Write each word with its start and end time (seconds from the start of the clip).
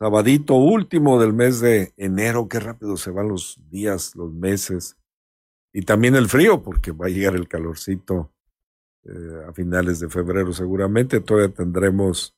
sabadito 0.00 0.54
último 0.54 1.20
del 1.20 1.34
mes 1.34 1.60
de 1.60 1.92
enero, 1.98 2.48
qué 2.48 2.58
rápido 2.58 2.96
se 2.96 3.10
van 3.10 3.28
los 3.28 3.60
días, 3.68 4.16
los 4.16 4.32
meses. 4.32 4.96
Y 5.74 5.82
también 5.82 6.16
el 6.16 6.26
frío, 6.26 6.62
porque 6.62 6.90
va 6.90 7.06
a 7.06 7.10
llegar 7.10 7.36
el 7.36 7.46
calorcito 7.46 8.32
eh, 9.04 9.44
a 9.46 9.52
finales 9.52 10.00
de 10.00 10.08
febrero 10.08 10.54
seguramente. 10.54 11.20
Todavía 11.20 11.54
tendremos 11.54 12.34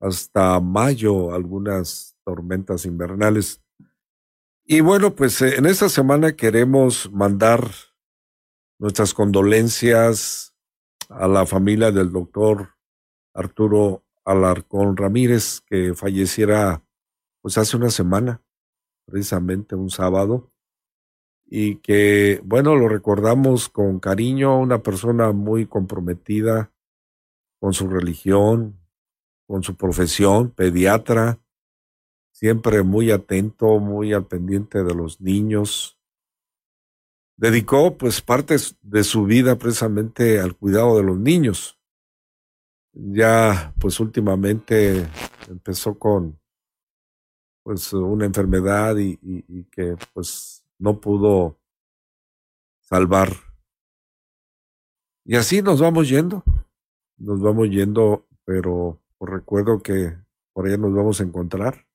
hasta 0.00 0.58
mayo 0.58 1.32
algunas 1.32 2.16
tormentas 2.24 2.84
invernales. 2.84 3.62
Y 4.64 4.80
bueno, 4.80 5.14
pues 5.14 5.40
eh, 5.42 5.58
en 5.58 5.66
esta 5.66 5.88
semana 5.88 6.32
queremos 6.32 7.08
mandar 7.12 7.70
nuestras 8.80 9.14
condolencias 9.14 10.56
a 11.08 11.28
la 11.28 11.46
familia 11.46 11.92
del 11.92 12.10
doctor 12.10 12.70
Arturo 13.32 14.04
Alarcón 14.24 14.96
Ramírez, 14.96 15.60
que 15.66 15.94
falleciera 15.94 16.84
pues 17.42 17.58
hace 17.58 17.76
una 17.76 17.90
semana, 17.90 18.42
precisamente 19.06 19.74
un 19.74 19.90
sábado 19.90 20.50
y 21.52 21.76
que, 21.76 22.40
bueno, 22.44 22.76
lo 22.76 22.88
recordamos 22.88 23.68
con 23.68 23.98
cariño, 23.98 24.60
una 24.60 24.84
persona 24.84 25.32
muy 25.32 25.66
comprometida 25.66 26.72
con 27.58 27.74
su 27.74 27.88
religión, 27.88 28.78
con 29.48 29.64
su 29.64 29.74
profesión, 29.74 30.50
pediatra, 30.50 31.40
siempre 32.30 32.84
muy 32.84 33.10
atento, 33.10 33.80
muy 33.80 34.12
al 34.12 34.26
pendiente 34.26 34.84
de 34.84 34.94
los 34.94 35.20
niños. 35.20 35.98
Dedicó 37.36 37.98
pues 37.98 38.22
parte 38.22 38.54
de 38.82 39.02
su 39.02 39.24
vida 39.24 39.56
precisamente 39.56 40.38
al 40.38 40.54
cuidado 40.56 40.96
de 40.98 41.02
los 41.02 41.18
niños. 41.18 41.79
Ya 42.92 43.72
pues 43.78 44.00
últimamente 44.00 45.08
empezó 45.48 45.98
con 45.98 46.40
pues 47.62 47.92
una 47.92 48.24
enfermedad 48.24 48.96
y, 48.98 49.64
que 49.70 49.96
pues 50.12 50.64
no 50.78 51.00
pudo 51.00 51.58
salvar. 52.80 53.28
Y 55.24 55.36
así 55.36 55.62
nos 55.62 55.80
vamos 55.80 56.08
yendo, 56.08 56.42
nos 57.16 57.40
vamos 57.40 57.68
yendo, 57.68 58.26
pero 58.44 59.00
recuerdo 59.20 59.82
que 59.82 60.16
por 60.52 60.66
allá 60.66 60.78
nos 60.78 60.94
vamos 60.94 61.20
a 61.20 61.24
encontrar. 61.24 61.86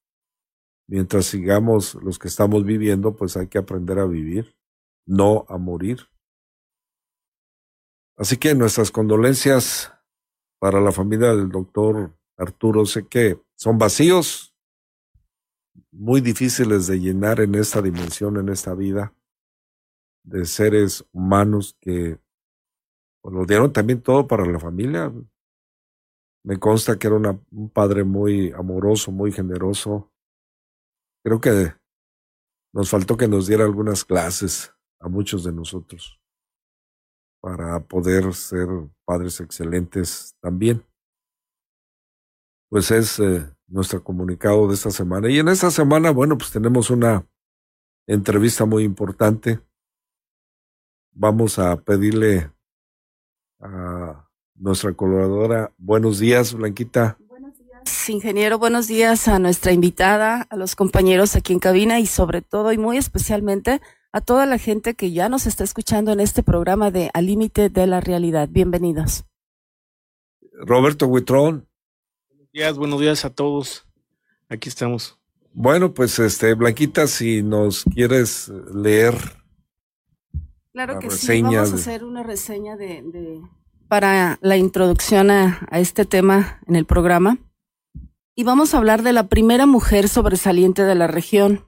Mientras 0.87 1.25
sigamos 1.25 1.95
los 1.95 2.19
que 2.19 2.27
estamos 2.27 2.63
viviendo, 2.63 3.15
pues 3.15 3.35
hay 3.35 3.47
que 3.47 3.57
aprender 3.57 3.97
a 3.99 4.05
vivir, 4.05 4.55
no 5.05 5.45
a 5.49 5.57
morir. 5.57 6.07
Así 8.17 8.37
que 8.37 8.53
nuestras 8.53 8.91
condolencias 8.91 9.94
para 10.59 10.81
la 10.81 10.91
familia 10.91 11.33
del 11.33 11.49
doctor 11.49 12.15
Arturo, 12.37 12.85
sé 12.85 13.07
que 13.07 13.39
son 13.55 13.77
vacíos, 13.77 14.55
muy 15.91 16.21
difíciles 16.21 16.87
de 16.87 16.99
llenar 16.99 17.39
en 17.39 17.55
esta 17.55 17.81
dimensión, 17.81 18.37
en 18.37 18.49
esta 18.49 18.73
vida, 18.73 19.13
de 20.23 20.45
seres 20.45 21.05
humanos 21.11 21.77
que 21.79 22.19
pues, 23.21 23.33
lo 23.33 23.45
dieron 23.45 23.71
también 23.71 24.01
todo 24.01 24.27
para 24.27 24.45
la 24.45 24.59
familia. 24.59 25.13
Me 26.43 26.59
consta 26.59 26.97
que 26.97 27.07
era 27.07 27.15
una, 27.15 27.39
un 27.51 27.69
padre 27.69 28.03
muy 28.03 28.51
amoroso, 28.51 29.11
muy 29.11 29.31
generoso. 29.31 30.11
Creo 31.23 31.39
que 31.39 31.73
nos 32.73 32.89
faltó 32.89 33.17
que 33.17 33.27
nos 33.27 33.47
diera 33.47 33.63
algunas 33.63 34.03
clases 34.03 34.73
a 34.99 35.07
muchos 35.07 35.43
de 35.43 35.53
nosotros 35.53 36.19
para 37.45 37.79
poder 37.79 38.33
ser 38.33 38.67
padres 39.05 39.39
excelentes 39.39 40.35
también. 40.41 40.83
Pues 42.71 42.89
es 42.89 43.19
eh, 43.19 43.47
nuestro 43.67 44.03
comunicado 44.03 44.67
de 44.67 44.73
esta 44.73 44.89
semana. 44.89 45.29
Y 45.29 45.37
en 45.37 45.49
esta 45.49 45.69
semana, 45.69 46.09
bueno, 46.09 46.39
pues 46.39 46.49
tenemos 46.49 46.89
una 46.89 47.23
entrevista 48.07 48.65
muy 48.65 48.81
importante. 48.83 49.59
Vamos 51.11 51.59
a 51.59 51.79
pedirle 51.79 52.49
a 53.59 54.27
nuestra 54.55 54.93
colaboradora, 54.93 55.71
buenos 55.77 56.17
días, 56.17 56.51
Blanquita. 56.55 57.15
Buenos 57.27 57.59
días, 57.59 58.09
ingeniero, 58.09 58.57
buenos 58.57 58.87
días 58.87 59.27
a 59.27 59.37
nuestra 59.37 59.71
invitada, 59.71 60.47
a 60.49 60.55
los 60.55 60.75
compañeros 60.75 61.35
aquí 61.35 61.53
en 61.53 61.59
cabina 61.59 61.99
y 61.99 62.07
sobre 62.07 62.41
todo 62.41 62.73
y 62.73 62.79
muy 62.79 62.97
especialmente 62.97 63.81
a 64.15 64.21
toda 64.21 64.45
la 64.45 64.57
gente 64.57 64.93
que 64.93 65.11
ya 65.11 65.27
nos 65.27 65.45
está 65.45 65.65
escuchando 65.65 66.13
en 66.13 66.21
este 66.21 66.41
programa 66.41 66.89
de 66.89 67.11
Al 67.13 67.25
Límite 67.25 67.67
de 67.67 67.85
la 67.85 67.99
Realidad. 67.99 68.47
Bienvenidos. 68.49 69.25
Roberto 70.53 71.05
Huitrón, 71.05 71.67
días, 72.53 72.77
buenos 72.77 73.01
días 73.01 73.25
a 73.25 73.29
todos. 73.29 73.85
Aquí 74.47 74.69
estamos. 74.69 75.19
Bueno, 75.51 75.93
pues 75.93 76.17
este, 76.19 76.53
Blanquita, 76.53 77.07
si 77.07 77.43
nos 77.43 77.83
quieres 77.83 78.47
leer. 78.73 79.15
Claro 80.71 80.99
que 80.99 81.11
sí, 81.11 81.41
vamos 81.41 81.73
a 81.73 81.75
hacer 81.75 82.05
una 82.05 82.23
reseña 82.23 82.77
de, 82.77 83.01
de 83.01 83.41
para 83.89 84.39
la 84.41 84.55
introducción 84.55 85.29
a, 85.29 85.67
a 85.69 85.81
este 85.81 86.05
tema 86.05 86.61
en 86.67 86.77
el 86.77 86.85
programa. 86.85 87.37
Y 88.33 88.45
vamos 88.45 88.73
a 88.73 88.77
hablar 88.77 89.03
de 89.03 89.11
la 89.11 89.27
primera 89.27 89.65
mujer 89.65 90.07
sobresaliente 90.07 90.83
de 90.83 90.95
la 90.95 91.07
región. 91.07 91.65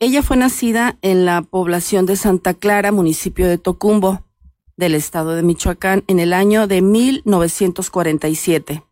Ella 0.00 0.22
fue 0.22 0.36
nacida 0.36 0.98
en 1.02 1.24
la 1.24 1.42
población 1.42 2.06
de 2.06 2.16
Santa 2.16 2.54
Clara, 2.54 2.90
municipio 2.90 3.46
de 3.46 3.58
Tocumbo, 3.58 4.24
del 4.76 4.94
estado 4.94 5.36
de 5.36 5.42
Michoacán, 5.42 6.02
en 6.08 6.18
el 6.18 6.32
año 6.32 6.66
de 6.66 6.82
1947 6.82 8.82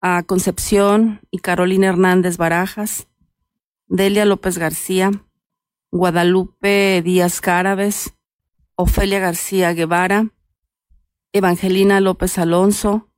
a 0.00 0.22
Concepción 0.24 1.20
y 1.30 1.38
Carolina 1.38 1.88
Hernández 1.88 2.38
Barajas, 2.38 3.06
Delia 3.86 4.24
López 4.24 4.58
García, 4.58 5.12
Guadalupe 5.92 7.02
Díaz 7.02 7.40
Cárabes, 7.40 8.14
Ofelia 8.76 9.20
García 9.20 9.72
Guevara, 9.72 10.30
Evangelina 11.32 12.00
López 12.00 12.38
Alonso, 12.38 13.08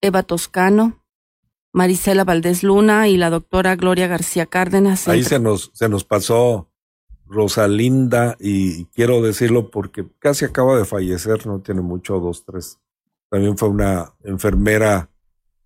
Eva 0.00 0.22
Toscano, 0.22 1.04
Marisela 1.72 2.24
Valdés 2.24 2.62
Luna 2.62 3.08
y 3.08 3.16
la 3.16 3.30
doctora 3.30 3.76
Gloria 3.76 4.06
García 4.06 4.46
Cárdenas. 4.46 5.08
Ahí 5.08 5.24
se 5.24 5.38
nos, 5.38 5.70
se 5.72 5.88
nos 5.88 6.04
pasó 6.04 6.68
Rosalinda 7.26 8.36
y 8.40 8.86
quiero 8.86 9.22
decirlo 9.22 9.70
porque 9.70 10.06
casi 10.18 10.44
acaba 10.44 10.76
de 10.76 10.84
fallecer, 10.84 11.46
no 11.46 11.60
tiene 11.60 11.80
mucho, 11.80 12.18
dos, 12.20 12.44
tres. 12.44 12.78
También 13.30 13.56
fue 13.56 13.70
una 13.70 14.12
enfermera 14.22 15.08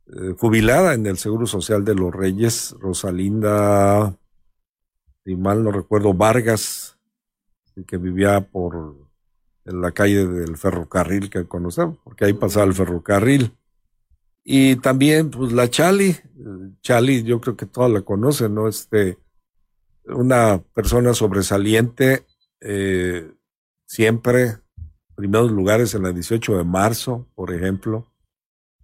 eh, 0.06 0.34
jubilada 0.38 0.94
en 0.94 1.06
el 1.06 1.18
Seguro 1.18 1.46
Social 1.46 1.84
de 1.84 1.94
los 1.94 2.14
Reyes, 2.14 2.76
Rosalinda, 2.78 4.16
si 5.24 5.34
mal 5.34 5.64
no 5.64 5.72
recuerdo, 5.72 6.14
Vargas, 6.14 6.96
que 7.86 7.96
vivía 7.96 8.40
por 8.40 9.05
en 9.66 9.80
la 9.80 9.92
calle 9.92 10.26
del 10.26 10.56
ferrocarril 10.56 11.28
que 11.28 11.46
conocemos, 11.46 11.98
porque 12.04 12.24
ahí 12.24 12.32
pasaba 12.32 12.66
el 12.66 12.74
ferrocarril. 12.74 13.52
Y 14.44 14.76
también, 14.76 15.30
pues, 15.30 15.52
la 15.52 15.68
Chali, 15.68 16.16
Chali, 16.82 17.24
yo 17.24 17.40
creo 17.40 17.56
que 17.56 17.66
todos 17.66 17.90
la 17.90 18.02
conocen, 18.02 18.54
¿no? 18.54 18.68
Este, 18.68 19.18
una 20.04 20.62
persona 20.72 21.14
sobresaliente, 21.14 22.24
eh, 22.60 23.28
siempre, 23.86 24.58
primeros 25.16 25.50
lugares 25.50 25.94
en 25.94 26.04
la 26.04 26.12
18 26.12 26.58
de 26.58 26.64
marzo, 26.64 27.26
por 27.34 27.52
ejemplo, 27.52 28.06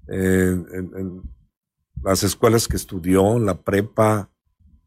en, 0.08 1.22
las 2.02 2.24
escuelas 2.24 2.66
que 2.66 2.76
estudió, 2.76 3.36
en 3.36 3.46
la 3.46 3.62
prepa, 3.62 4.30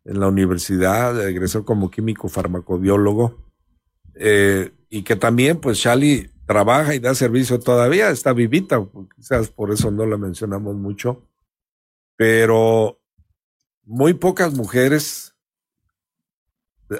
en 0.03 0.19
la 0.19 0.27
universidad, 0.27 1.25
egresó 1.25 1.63
como 1.63 1.89
químico 1.89 2.27
farmacobiólogo, 2.27 3.37
eh, 4.15 4.71
y 4.89 5.03
que 5.03 5.15
también, 5.15 5.59
pues, 5.59 5.79
Chali 5.79 6.29
trabaja 6.45 6.95
y 6.95 6.99
da 6.99 7.15
servicio 7.15 7.59
todavía, 7.59 8.09
está 8.09 8.33
vivita, 8.33 8.85
quizás 9.15 9.49
por 9.49 9.71
eso 9.71 9.91
no 9.91 10.05
la 10.05 10.17
mencionamos 10.17 10.75
mucho, 10.75 11.27
pero 12.15 12.99
muy 13.83 14.13
pocas 14.13 14.53
mujeres 14.53 15.35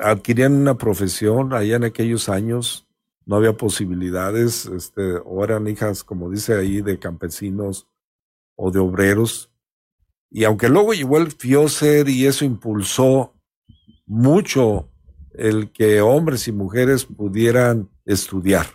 adquirían 0.02 0.54
una 0.54 0.78
profesión 0.78 1.54
allá 1.54 1.76
en 1.76 1.84
aquellos 1.84 2.30
años, 2.30 2.88
no 3.26 3.36
había 3.36 3.58
posibilidades, 3.58 4.66
este, 4.66 5.18
o 5.24 5.44
eran 5.44 5.68
hijas, 5.68 6.04
como 6.04 6.30
dice 6.30 6.56
ahí, 6.56 6.82
de 6.82 7.00
campesinos 7.00 7.88
o 8.56 8.72
de 8.72 8.80
obreros. 8.80 9.52
Y 10.30 10.44
aunque 10.44 10.70
luego 10.70 10.94
llegó 10.94 11.18
el 11.18 11.32
FIOSER 11.32 12.08
y 12.10 12.26
eso 12.26 12.46
impulsó 12.46 13.34
mucho 14.06 14.90
el 15.38 15.72
que 15.72 16.02
hombres 16.02 16.48
y 16.48 16.52
mujeres 16.52 17.06
pudieran 17.06 17.90
estudiar 18.06 18.68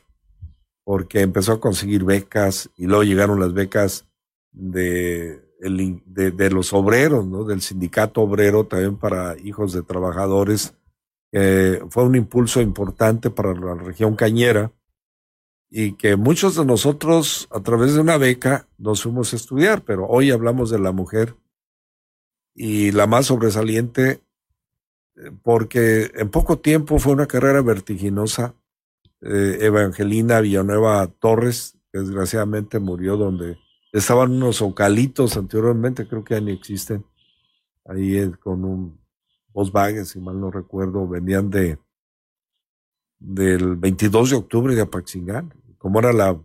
porque 0.91 1.21
empezó 1.21 1.53
a 1.53 1.61
conseguir 1.61 2.03
becas 2.03 2.69
y 2.77 2.87
luego 2.87 3.05
llegaron 3.05 3.39
las 3.39 3.53
becas 3.53 4.09
de, 4.51 5.41
los 6.51 6.73
obreros, 6.73 7.47
del 7.47 7.61
sindicato 7.61 8.23
obrero 8.23 8.67
también 8.67 8.97
para 8.97 9.39
hijos 9.39 9.73
de 9.73 9.83
trabajadores. 9.83 10.75
fue 11.31 12.03
un 12.03 12.17
impulso 12.17 12.61
importante 12.61 13.31
para 13.31 13.55
la 13.55 13.75
región 13.75 14.17
cañera 14.17 14.73
y 15.71 15.93
que 15.93 16.17
muchos 16.17 16.57
de 16.57 16.65
nosotros 16.65 17.47
a 17.53 17.61
través 17.61 17.95
de 17.95 18.01
una 18.01 18.17
beca 18.17 18.67
nos 18.77 19.05
fuimos 19.05 19.33
a 19.33 19.37
estudiar, 19.37 19.85
pero 19.85 20.09
hoy 20.09 20.33
hablamos 20.33 20.71
de 20.71 20.81
la 20.81 20.91
mujer 20.91 21.37
y 22.53 22.91
la 22.91 23.07
más 23.07 23.27
sobresaliente 23.27 24.23
porque 25.43 26.11
en 26.15 26.31
poco 26.31 26.59
tiempo 26.59 26.99
fue 26.99 27.13
una 27.13 27.27
carrera 27.27 27.63
vertiginosa. 27.63 28.55
Eh, 29.21 29.59
Evangelina 29.61 30.41
Villanueva 30.41 31.07
Torres, 31.07 31.77
desgraciadamente 31.93 32.79
murió 32.79 33.17
donde 33.17 33.59
estaban 33.93 34.33
unos 34.33 34.63
ocalitos 34.63 35.37
anteriormente, 35.37 36.09
creo 36.09 36.25
que 36.25 36.35
ya 36.35 36.41
ni 36.41 36.53
existen, 36.53 37.05
ahí 37.85 38.31
con 38.41 38.65
un 38.65 39.01
Volkswagen, 39.53 40.07
si 40.07 40.21
mal 40.21 40.41
no 40.41 40.51
recuerdo, 40.51 41.07
venían 41.09 41.51
de 41.51 41.79
del 43.19 43.77
22 43.77 44.31
de 44.31 44.37
octubre 44.37 44.75
de 44.75 44.81
Apaxingán, 44.81 45.53
como 45.77 45.99
era 45.99 46.13
la, 46.13 46.41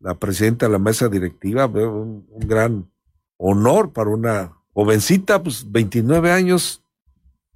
la 0.00 0.14
presidenta 0.14 0.66
de 0.66 0.72
la 0.72 0.78
mesa 0.78 1.08
directiva, 1.08 1.66
un, 1.66 2.26
un 2.30 2.48
gran 2.48 2.90
honor 3.36 3.92
para 3.92 4.08
una 4.08 4.56
jovencita, 4.72 5.42
pues 5.42 5.70
29 5.70 6.30
años, 6.32 6.82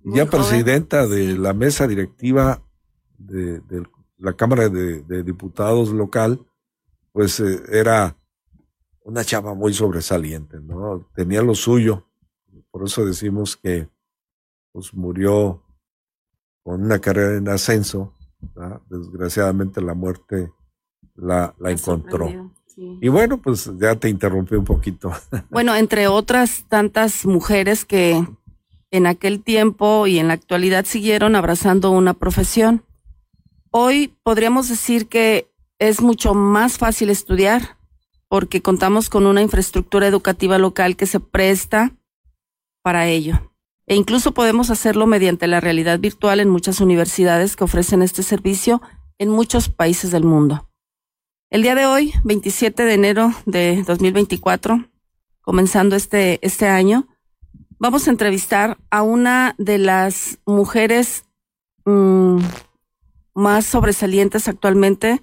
ya 0.05 0.27
presidenta 0.27 1.07
de 1.07 1.39
la 1.39 1.53
mesa 1.53 1.87
directiva 1.87 2.63
de, 3.19 3.61
la 4.19 4.35
Cámara 4.35 4.69
de, 4.69 5.23
Diputados 5.23 5.91
local, 5.91 6.45
pues 7.13 7.41
eh, 7.41 7.63
era 7.71 8.17
una 9.05 9.25
chava 9.25 9.55
muy 9.55 9.75
sobresaliente, 9.75 10.61
¿no? 10.61 11.09
Tenía 11.15 11.43
lo 11.43 11.55
suyo. 11.55 12.09
Por 12.71 12.85
eso 12.85 13.05
decimos 13.05 13.57
que 13.57 13.89
pues 14.73 14.95
murió 14.95 15.63
con 16.63 16.83
una 16.83 16.99
carrera 16.99 17.37
en 17.37 17.49
ascenso. 17.49 18.15
Desgraciadamente 18.89 19.81
la 19.81 19.95
muerte 19.95 20.53
la, 21.15 21.55
la 21.59 21.71
encontró. 21.71 22.53
Y 22.77 23.09
bueno, 23.09 23.41
pues 23.41 23.71
ya 23.79 23.97
te 23.97 24.09
interrumpí 24.09 24.55
un 24.55 24.65
poquito. 24.65 25.13
Bueno, 25.51 25.75
entre 25.77 26.09
otras 26.09 26.65
tantas 26.69 27.27
mujeres 27.27 27.85
que 27.85 28.27
en 28.93 29.07
aquel 29.07 29.43
tiempo 29.43 30.07
y 30.07 30.19
en 30.19 30.29
la 30.29 30.35
actualidad 30.35 30.85
siguieron 30.85 31.35
abrazando 31.35 31.91
una 31.91 32.15
profesión. 32.15 32.85
Hoy 33.71 34.15
podríamos 34.23 34.69
decir 34.69 35.09
que 35.09 35.51
es 35.79 36.03
mucho 36.03 36.35
más 36.35 36.79
fácil 36.79 37.11
estudiar 37.11 37.79
porque 38.29 38.63
contamos 38.63 39.11
con 39.11 39.27
una 39.27 39.43
infraestructura 39.43 40.07
educativa 40.07 40.59
local 40.59 40.97
que 40.97 41.07
se 41.07 41.21
presta 41.21 41.97
para 42.83 43.09
ello. 43.09 43.53
E 43.87 43.97
incluso 43.97 44.33
podemos 44.33 44.71
hacerlo 44.71 45.07
mediante 45.07 45.47
la 45.47 45.61
realidad 45.61 45.99
virtual 45.99 46.39
en 46.41 46.49
muchas 46.49 46.81
universidades 46.81 47.57
que 47.57 47.65
ofrecen 47.65 48.03
este 48.03 48.23
servicio 48.23 48.81
en 49.19 49.31
muchos 49.31 49.71
países 49.71 50.11
del 50.11 50.25
mundo. 50.25 50.71
El 51.51 51.63
día 51.63 51.75
de 51.75 51.87
hoy, 51.87 52.13
27 52.25 52.85
de 52.85 52.95
enero 52.95 53.33
de 53.47 53.83
2024, 53.87 54.89
comenzando 55.41 55.97
este, 55.97 56.39
este 56.47 56.69
año, 56.69 57.09
vamos 57.83 58.07
a 58.07 58.13
entrevistar 58.13 58.79
a 58.91 59.03
una 59.03 59.57
de 59.59 59.77
las 59.77 60.39
mujeres 60.47 61.25
mmm, 61.85 62.39
más 63.35 63.67
sobresalientes 63.67 64.47
actualmente. 64.47 65.21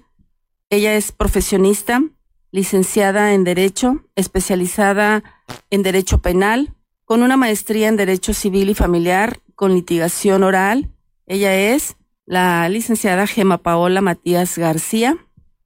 Ella 0.68 0.92
es 0.94 1.10
profesionista, 1.10 2.02
licenciada 2.50 3.32
en 3.32 3.44
Derecho, 3.44 4.04
especializada 4.14 5.24
en 5.70 5.82
Derecho 5.82 6.18
Penal, 6.18 6.74
con 7.06 7.22
una 7.22 7.38
maestría 7.38 7.88
en 7.88 7.96
Derecho 7.96 8.34
Civil 8.34 8.68
y 8.68 8.74
Familiar, 8.74 9.40
con 9.54 9.72
litigación 9.72 10.42
oral. 10.42 10.90
Ella 11.24 11.56
es 11.56 11.96
la 12.26 12.68
licenciada 12.68 13.26
Gema 13.26 13.56
Paola 13.56 14.02
Matías 14.02 14.58
García, 14.58 15.16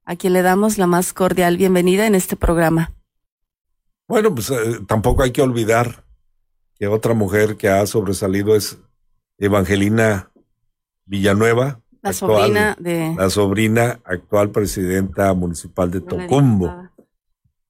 a 0.05 0.15
quien 0.15 0.33
le 0.33 0.43
damos 0.43 0.79
la 0.79 0.87
más 0.87 1.13
cordial 1.13 1.57
bienvenida 1.57 2.07
en 2.07 2.15
este 2.15 2.37
programa. 2.37 2.93
Bueno, 4.07 4.33
pues 4.33 4.49
eh, 4.51 4.79
tampoco 4.87 5.25
hay 5.25 5.33
que 5.33 5.43
olvidar 5.43 6.04
que 6.79 6.87
otra 6.87 7.15
mujer 7.15 7.57
que 7.57 7.69
ha 7.69 7.87
sobresalido 7.87 8.55
es 8.57 8.79
Evangelina 9.39 10.31
Villanueva, 11.07 11.81
la 12.05 12.13
sobrina 12.13 12.77
de. 12.79 13.15
La 13.17 13.31
sobrina, 13.31 14.01
actual 14.05 14.51
presidenta 14.51 15.33
municipal 15.33 15.91
de 15.91 16.03
Tocumbo. 16.03 16.91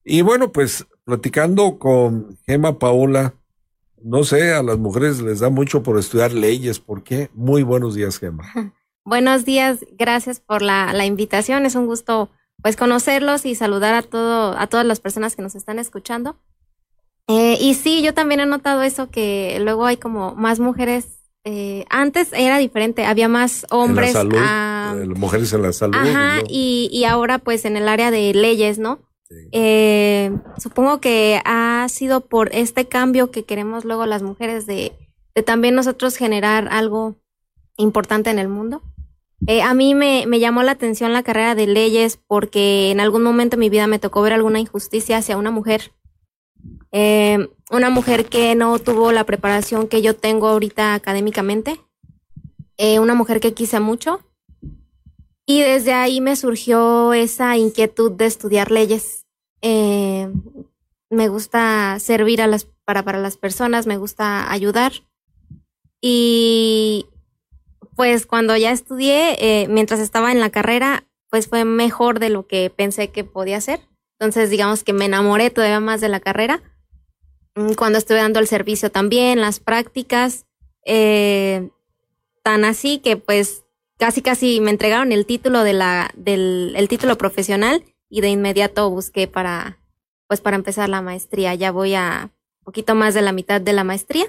Y 0.03 0.21
bueno, 0.23 0.51
pues 0.51 0.85
platicando 1.05 1.79
con 1.79 2.37
Gema 2.45 2.77
Paola, 2.77 3.33
no 4.03 4.25
sé, 4.25 4.53
a 4.53 4.61
las 4.61 4.77
mujeres 4.77 5.21
les 5.21 5.39
da 5.39 5.49
mucho 5.49 5.83
por 5.83 5.97
estudiar 5.97 6.33
leyes. 6.33 6.79
¿Por 6.81 7.01
qué? 7.01 7.29
Muy 7.33 7.63
buenos 7.63 7.95
días, 7.95 8.19
Gema. 8.19 8.43
Buenos 9.07 9.45
días, 9.45 9.85
gracias 9.99 10.39
por 10.39 10.63
la, 10.63 10.91
la 10.91 11.05
invitación. 11.05 11.67
Es 11.67 11.75
un 11.75 11.85
gusto 11.85 12.31
pues 12.63 12.75
conocerlos 12.75 13.45
y 13.45 13.53
saludar 13.53 13.93
a 13.93 14.01
todo, 14.01 14.57
a 14.57 14.65
todas 14.65 14.85
las 14.85 14.99
personas 14.99 15.35
que 15.35 15.43
nos 15.43 15.53
están 15.53 15.77
escuchando. 15.77 16.39
Eh, 17.27 17.57
y 17.59 17.73
sí, 17.73 18.03
yo 18.03 18.13
también 18.13 18.39
he 18.39 18.45
notado 18.45 18.83
eso 18.83 19.09
que 19.09 19.57
luego 19.61 19.85
hay 19.85 19.97
como 19.97 20.35
más 20.35 20.59
mujeres 20.59 21.15
eh, 21.47 21.85
antes 21.91 22.29
era 22.33 22.57
diferente, 22.57 23.05
había 23.05 23.29
más 23.29 23.67
hombres. 23.69 24.15
En 24.15 24.29
la 24.29 24.89
salud, 24.89 25.01
eh, 25.03 25.05
mujeres 25.15 25.53
en 25.53 25.61
la 25.61 25.73
salud. 25.73 25.95
Ajá, 25.95 26.41
y, 26.49 26.89
y, 26.91 27.05
ahora 27.05 27.37
pues 27.37 27.65
en 27.65 27.77
el 27.77 27.87
área 27.87 28.09
de 28.09 28.33
leyes, 28.33 28.79
¿no? 28.79 28.99
Eh, 29.51 30.31
supongo 30.57 30.99
que 30.99 31.41
ha 31.45 31.85
sido 31.89 32.21
por 32.21 32.53
este 32.53 32.87
cambio 32.87 33.29
que 33.29 33.43
queremos 33.43 33.85
luego 33.85 34.07
las 34.07 34.23
mujeres 34.23 34.65
de, 34.65 34.93
de 35.35 35.43
también 35.43 35.75
nosotros 35.75 36.15
generar 36.15 36.67
algo 36.71 37.15
importante 37.77 38.31
en 38.31 38.39
el 38.39 38.47
mundo. 38.47 38.81
Eh, 39.47 39.61
a 39.61 39.73
mí 39.75 39.93
me, 39.93 40.25
me, 40.27 40.39
llamó 40.39 40.63
la 40.63 40.71
atención 40.71 41.13
la 41.13 41.21
carrera 41.21 41.53
de 41.53 41.67
leyes 41.67 42.17
porque 42.17 42.89
en 42.89 42.99
algún 42.99 43.21
momento 43.21 43.55
de 43.55 43.59
mi 43.59 43.69
vida 43.69 43.85
me 43.85 43.99
tocó 43.99 44.21
ver 44.23 44.33
alguna 44.33 44.59
injusticia 44.59 45.17
hacia 45.17 45.37
una 45.37 45.51
mujer. 45.51 45.91
Eh, 46.97 47.49
una 47.71 47.89
mujer 47.89 48.27
que 48.27 48.55
no 48.55 48.79
tuvo 48.79 49.11
la 49.11 49.25
preparación 49.25 49.89
que 49.89 50.01
yo 50.01 50.15
tengo 50.15 50.47
ahorita 50.47 50.93
académicamente. 50.93 51.81
Eh, 52.77 52.99
una 52.99 53.15
mujer 53.15 53.41
que 53.41 53.53
quise 53.53 53.81
mucho. 53.81 54.21
Y 55.45 55.59
desde 55.59 55.91
ahí 55.91 56.21
me 56.21 56.37
surgió 56.37 57.11
esa 57.11 57.57
inquietud 57.57 58.13
de 58.13 58.27
estudiar 58.27 58.71
leyes. 58.71 59.25
me 59.61 61.27
gusta 61.27 61.97
servir 61.99 62.41
a 62.41 62.47
las, 62.47 62.65
para, 62.85 63.03
para 63.03 63.19
las 63.19 63.35
personas, 63.35 63.87
me 63.87 63.97
gusta 63.97 64.49
ayudar. 64.49 64.93
Y 66.01 67.07
pues 67.97 68.25
cuando 68.25 68.55
ya 68.55 68.71
estudié, 68.71 69.35
eh, 69.39 69.67
mientras 69.67 69.99
estaba 69.99 70.31
en 70.31 70.39
la 70.39 70.49
carrera, 70.49 71.03
pues 71.29 71.49
fue 71.49 71.65
mejor 71.65 72.19
de 72.19 72.29
lo 72.29 72.47
que 72.47 72.69
pensé 72.69 73.09
que 73.09 73.25
podía 73.25 73.59
ser. 73.59 73.81
Entonces, 74.17 74.49
digamos 74.49 74.85
que 74.85 74.93
me 74.93 75.05
enamoré 75.05 75.49
todavía 75.49 75.81
más 75.81 75.99
de 75.99 76.07
la 76.07 76.21
carrera. 76.21 76.61
Mm, 77.55 77.73
cuando 77.73 77.97
estuve 77.97 78.17
dando 78.17 78.39
el 78.39 78.47
servicio 78.47 78.91
también, 78.91 79.41
las 79.41 79.59
prácticas, 79.59 80.45
eh, 80.85 81.69
tan 82.43 82.65
así 82.65 82.99
que 82.99 83.17
pues 83.17 83.63
casi 83.97 84.21
casi 84.21 84.59
me 84.61 84.71
entregaron 84.71 85.11
el 85.11 85.25
título 85.25 85.63
de 85.63 85.73
la, 85.73 86.11
del 86.15 86.73
el 86.75 86.87
título 86.87 87.17
profesional 87.17 87.83
y 88.09 88.21
de 88.21 88.29
inmediato 88.29 88.89
busqué 88.89 89.27
para, 89.27 89.79
pues 90.27 90.41
para 90.41 90.57
empezar 90.57 90.89
la 90.89 91.01
maestría. 91.01 91.55
Ya 91.55 91.71
voy 91.71 91.95
a 91.95 92.31
poquito 92.63 92.93
más 92.93 93.13
de 93.13 93.21
la 93.21 93.31
mitad 93.31 93.61
de 93.61 93.73
la 93.73 93.83
maestría. 93.83 94.25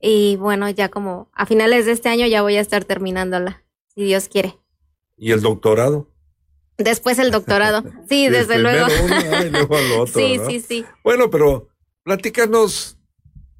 Y 0.00 0.36
bueno, 0.36 0.68
ya 0.70 0.88
como 0.88 1.28
a 1.34 1.44
finales 1.44 1.84
de 1.84 1.92
este 1.92 2.08
año 2.08 2.26
ya 2.26 2.40
voy 2.42 2.56
a 2.56 2.60
estar 2.60 2.84
terminándola, 2.84 3.62
si 3.94 4.02
Dios 4.04 4.28
quiere. 4.28 4.58
¿Y 5.18 5.32
el 5.32 5.42
doctorado? 5.42 6.08
Después 6.78 7.18
el 7.18 7.30
doctorado. 7.30 7.84
Sí, 8.08 8.28
desde 8.28 8.58
luego. 8.58 8.88
sí, 10.06 10.40
sí, 10.48 10.60
sí. 10.60 10.84
Bueno, 11.04 11.30
pero 11.30 11.69
platícanos 12.02 12.96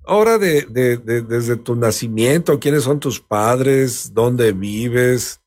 ahora 0.05 0.39
de, 0.39 0.63
de, 0.63 0.97
desde 0.97 1.57
tu 1.57 1.77
nacimiento, 1.77 2.59
quiénes 2.59 2.85
son 2.85 3.01
tus 3.01 3.21
padres, 3.21 4.13
dónde 4.15 4.53
vives, 4.53 5.41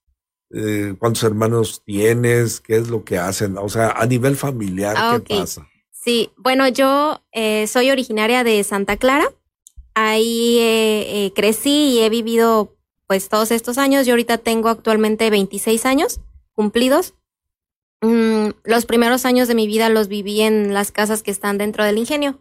eh, 0.52 0.96
cuántos 1.00 1.24
hermanos 1.24 1.82
tienes, 1.86 2.60
qué 2.62 2.78
es 2.78 2.90
lo 2.90 3.04
que 3.04 3.18
hacen, 3.18 3.58
o 3.58 3.70
sea, 3.70 3.92
a 3.92 4.06
nivel 4.06 4.36
familiar, 4.36 5.24
¿qué 5.24 5.36
pasa? 5.36 5.68
Sí, 5.92 6.32
bueno, 6.38 6.68
yo 6.68 7.22
eh, 7.32 7.66
soy 7.68 7.90
originaria 7.90 8.44
de 8.44 8.62
Santa 8.66 8.98
Clara. 8.98 9.32
Ahí 9.96 10.58
eh, 10.60 11.32
crecí 11.34 11.94
y 11.94 12.00
he 12.00 12.10
vivido 12.10 12.76
pues 13.08 13.30
todos 13.30 13.52
estos 13.52 13.78
años. 13.78 14.06
Yo 14.06 14.14
ahorita 14.14 14.38
tengo 14.38 14.68
actualmente 14.68 15.30
26 15.30 15.86
años 15.86 16.20
cumplidos. 16.56 17.14
Mm, 18.02 18.50
los 18.66 18.86
primeros 18.86 19.26
años 19.26 19.48
de 19.48 19.56
mi 19.56 19.66
vida 19.66 19.88
los 19.88 20.10
viví 20.10 20.42
en 20.42 20.74
las 20.74 20.92
casas 20.92 21.24
que 21.24 21.32
están 21.32 21.58
dentro 21.58 21.86
del 21.86 21.98
ingenio. 21.98 22.40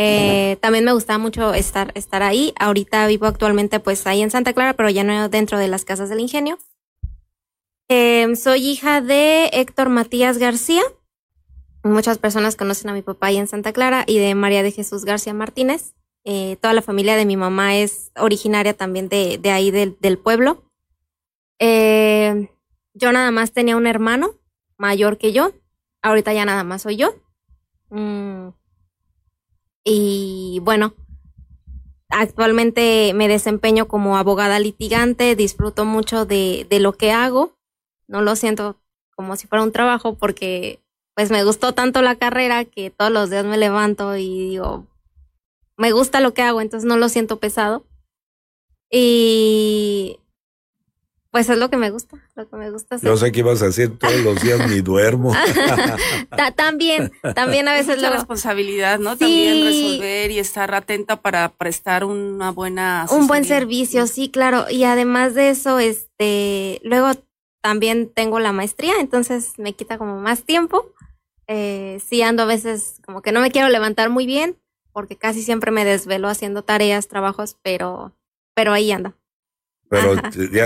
Eh, 0.00 0.58
también 0.60 0.84
me 0.84 0.92
gustaba 0.92 1.18
mucho 1.18 1.54
estar, 1.54 1.90
estar 1.96 2.22
ahí. 2.22 2.54
Ahorita 2.60 3.04
vivo 3.08 3.26
actualmente 3.26 3.80
pues 3.80 4.06
ahí 4.06 4.22
en 4.22 4.30
Santa 4.30 4.52
Clara, 4.52 4.74
pero 4.74 4.88
ya 4.90 5.02
no 5.02 5.28
dentro 5.28 5.58
de 5.58 5.66
las 5.66 5.84
casas 5.84 6.08
del 6.08 6.20
ingenio. 6.20 6.56
Em, 7.88 8.36
soy 8.36 8.64
hija 8.64 9.00
de 9.00 9.46
Héctor 9.52 9.88
Matías 9.88 10.38
García. 10.38 10.82
Muchas 11.82 12.18
personas 12.18 12.54
conocen 12.54 12.90
a 12.90 12.92
mi 12.92 13.02
papá 13.02 13.26
ahí 13.26 13.38
en 13.38 13.48
Santa 13.48 13.72
Clara 13.72 14.04
y 14.06 14.18
de 14.18 14.36
María 14.36 14.62
de 14.62 14.70
Jesús 14.70 15.04
García 15.04 15.34
Martínez. 15.34 15.94
Eh, 16.22 16.58
toda 16.60 16.74
la 16.74 16.82
familia 16.82 17.16
de 17.16 17.26
mi 17.26 17.36
mamá 17.36 17.76
es 17.76 18.12
originaria 18.16 18.74
también 18.74 19.08
de, 19.08 19.38
de 19.38 19.50
ahí 19.50 19.72
del, 19.72 19.96
del 19.98 20.16
pueblo. 20.16 20.62
Eh, 21.58 22.48
yo 22.94 23.10
nada 23.10 23.32
más 23.32 23.50
tenía 23.50 23.76
un 23.76 23.88
hermano 23.88 24.30
mayor 24.76 25.18
que 25.18 25.32
yo. 25.32 25.50
Ahorita 26.02 26.32
ya 26.32 26.44
nada 26.44 26.62
más 26.62 26.82
soy 26.82 26.94
yo. 26.94 27.16
Mm. 27.90 28.50
Y 29.90 30.60
bueno, 30.60 30.92
actualmente 32.10 33.12
me 33.14 33.26
desempeño 33.26 33.88
como 33.88 34.18
abogada 34.18 34.60
litigante, 34.60 35.34
disfruto 35.34 35.86
mucho 35.86 36.26
de, 36.26 36.66
lo 36.78 36.92
que 36.92 37.10
hago. 37.10 37.54
No 38.06 38.20
lo 38.20 38.36
siento 38.36 38.76
como 39.16 39.34
si 39.36 39.46
fuera 39.46 39.64
un 39.64 39.72
trabajo 39.72 40.14
porque 40.14 40.80
pues 41.14 41.30
me 41.30 41.42
gustó 41.42 41.72
tanto 41.72 42.02
la 42.02 42.16
carrera 42.16 42.66
que 42.66 42.90
todos 42.90 43.10
los 43.10 43.30
días 43.30 43.46
me 43.46 43.56
levanto 43.56 44.14
y 44.16 44.50
digo, 44.50 44.86
me 45.78 45.90
gusta 45.92 46.20
lo 46.20 46.34
que 46.34 46.42
hago, 46.42 46.60
entonces 46.60 46.86
no 46.86 46.98
lo 46.98 47.08
siento 47.08 47.38
pesado. 47.38 47.86
Y 48.90 50.20
pues 51.38 51.50
es 51.50 51.58
lo 51.58 51.70
que 51.70 51.76
me 51.76 51.90
gusta, 51.90 52.18
lo 52.34 52.48
que 52.48 52.56
me 52.56 52.68
gusta 52.68 52.96
hacer. 52.96 53.08
Yo 53.08 53.16
sé 53.16 53.30
que 53.30 53.38
ibas 53.38 53.62
a 53.62 53.66
decir 53.66 53.96
todos 53.96 54.20
los 54.22 54.42
días 54.42 54.68
ni 54.68 54.80
duermo. 54.80 55.32
también, 56.56 57.12
también 57.36 57.68
a 57.68 57.74
veces 57.74 58.02
la 58.02 58.10
responsabilidad, 58.10 58.98
¿no? 58.98 59.16
También 59.16 59.64
resolver 59.64 60.32
y 60.32 60.40
estar 60.40 60.74
atenta 60.74 61.22
para 61.22 61.50
prestar 61.50 62.02
una 62.02 62.50
buena 62.50 63.06
un 63.12 63.28
buen 63.28 63.44
servicio, 63.44 64.08
sí, 64.08 64.30
claro. 64.30 64.64
Y 64.68 64.82
además 64.82 65.36
de 65.36 65.50
eso, 65.50 65.78
este, 65.78 66.80
luego 66.82 67.12
también 67.62 68.10
tengo 68.12 68.40
la 68.40 68.50
maestría, 68.50 68.94
entonces 68.98 69.52
me 69.58 69.74
quita 69.74 69.96
como 69.96 70.18
más 70.18 70.42
tiempo. 70.42 70.92
Eh, 71.46 72.02
sí 72.04 72.20
ando 72.20 72.42
a 72.42 72.46
veces 72.46 72.96
como 73.06 73.22
que 73.22 73.30
no 73.30 73.40
me 73.40 73.52
quiero 73.52 73.68
levantar 73.68 74.10
muy 74.10 74.26
bien, 74.26 74.56
porque 74.92 75.14
casi 75.14 75.44
siempre 75.44 75.70
me 75.70 75.84
desvelo 75.84 76.26
haciendo 76.26 76.64
tareas, 76.64 77.06
trabajos, 77.06 77.56
pero, 77.62 78.12
pero 78.56 78.72
ahí 78.72 78.90
ando. 78.90 79.14
Pero 79.88 80.14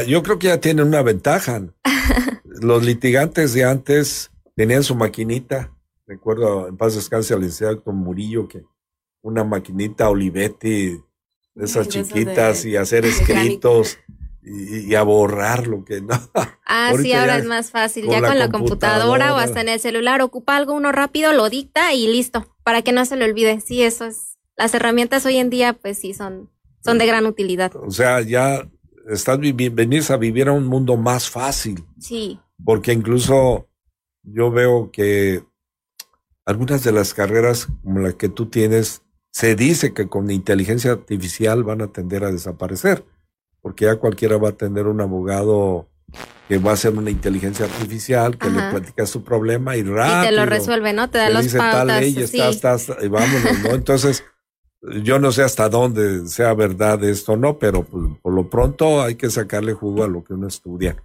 yo 0.07 0.23
creo 0.23 0.39
que 0.39 0.49
ya 0.49 0.61
tienen 0.61 0.87
una 0.87 1.03
ventaja. 1.03 1.63
Los 2.45 2.85
litigantes 2.85 3.55
de 3.55 3.65
antes 3.65 4.31
tenían 4.57 4.83
su 4.83 4.95
maquinita. 4.95 5.73
Recuerdo 6.07 6.69
en 6.69 6.77
paz 6.77 6.95
descanse 6.95 7.33
al 7.35 7.41
licenciado 7.41 7.83
Murillo 7.93 8.49
que 8.49 8.65
una 9.23 9.45
maquinita 9.45 10.11
Olivetti, 10.11 11.01
esas 11.55 11.89
chiquitas, 11.89 12.65
y 12.65 12.77
hacer 12.77 13.05
escritos 13.07 13.99
y, 14.43 14.95
a 14.95 15.03
borrar 15.03 15.67
lo 15.67 15.85
que 15.85 16.01
no. 16.01 16.21
Ah, 16.75 16.95
sí, 16.99 17.13
ahora 17.13 17.37
es 17.37 17.45
más 17.45 17.71
fácil. 17.71 18.09
Ya 18.09 18.23
con 18.23 18.39
la, 18.39 18.51
computadora, 18.51 19.35
o 19.35 19.37
hasta 19.37 19.61
en 19.61 19.69
el 19.69 19.79
celular, 19.79 20.23
ocupa 20.23 20.57
algo 20.57 20.73
uno 20.73 20.91
rápido, 20.91 21.35
lo 21.35 21.51
dicta 21.51 21.93
y 21.93 22.09
listo, 22.09 22.47
para 22.65 22.81
que 22.81 22.93
no 22.93 23.05
se 23.05 23.17
le 23.17 23.27
olvide. 23.27 23.61
Sí, 23.61 23.83
eso 23.83 24.07
es. 24.07 24.39
Las 24.57 24.73
herramientas 24.73 25.27
hoy 25.27 25.37
en 25.37 25.51
día, 25.51 25.75
pues 25.75 25.99
sí, 25.99 26.15
son, 26.15 26.51
son 26.83 26.97
de 26.97 27.07
gran 27.07 27.27
utilidad. 27.27 27.77
O 27.77 27.91
sea, 27.91 28.23
ya 28.23 28.67
estás 29.09 29.39
venís 29.41 30.11
a 30.11 30.17
vivir 30.17 30.49
a 30.49 30.53
un 30.53 30.67
mundo 30.67 30.97
más 30.97 31.31
fácil. 31.31 31.85
Sí. 31.99 32.39
Porque 32.65 32.93
incluso 32.93 33.69
yo 34.23 34.51
veo 34.51 34.91
que 34.93 35.45
algunas 36.45 36.85
de 36.85 36.93
las 36.93 37.15
carreras 37.15 37.69
como 37.83 38.01
la 38.01 38.13
que 38.13 38.29
tú 38.29 38.47
tienes, 38.47 39.03
se 39.31 39.55
dice 39.55 39.95
que 39.95 40.09
con 40.09 40.31
inteligencia 40.31 40.93
artificial 40.93 41.65
van 41.65 41.83
a 41.83 41.93
tender 41.93 42.25
a 42.25 42.33
desaparecer 42.33 43.05
porque 43.63 43.85
ya 43.87 43.97
cualquiera 43.97 44.37
va 44.37 44.51
a 44.51 44.53
tener 44.53 44.87
un 44.87 45.01
abogado 45.01 45.89
que 46.49 46.59
va 46.59 46.73
a 46.73 46.77
ser 46.77 46.93
una 46.93 47.11
inteligencia 47.11 47.65
artificial 47.65 48.37
que 48.37 48.51
le 48.51 48.61
platica 48.71 49.07
su 49.07 49.25
problema 49.25 49.77
y 49.77 49.85
rápido. 49.85 50.25
Y 50.25 50.27
te 50.27 50.33
lo 50.33 50.45
resuelve, 50.45 50.93
¿no? 50.93 51.09
Te 51.09 51.19
da 51.19 51.31
los 51.31 51.45
dice 51.45 51.57
tal 51.57 51.87
ley, 51.87 52.15
está, 52.19 52.51
está, 52.51 52.97
y 53.01 53.09
vámonos, 53.09 53.61
¿no? 53.63 53.71
Entonces, 53.71 54.25
yo 55.03 55.19
no 55.21 55.33
sé 55.33 55.43
hasta 55.43 55.69
dónde 55.69 56.27
sea 56.27 56.53
verdad 56.53 57.03
esto 57.05 57.33
o 57.33 57.37
no, 57.37 57.59
pero 57.59 57.85
pues, 57.85 58.05
por 58.33 58.45
lo 58.45 58.49
pronto 58.49 59.03
hay 59.03 59.17
que 59.17 59.29
sacarle 59.29 59.75
jugo 59.75 60.05
a 60.05 60.09
lo 60.09 60.25
que 60.25 60.33
uno 60.33 60.49
estudia. 60.49 60.97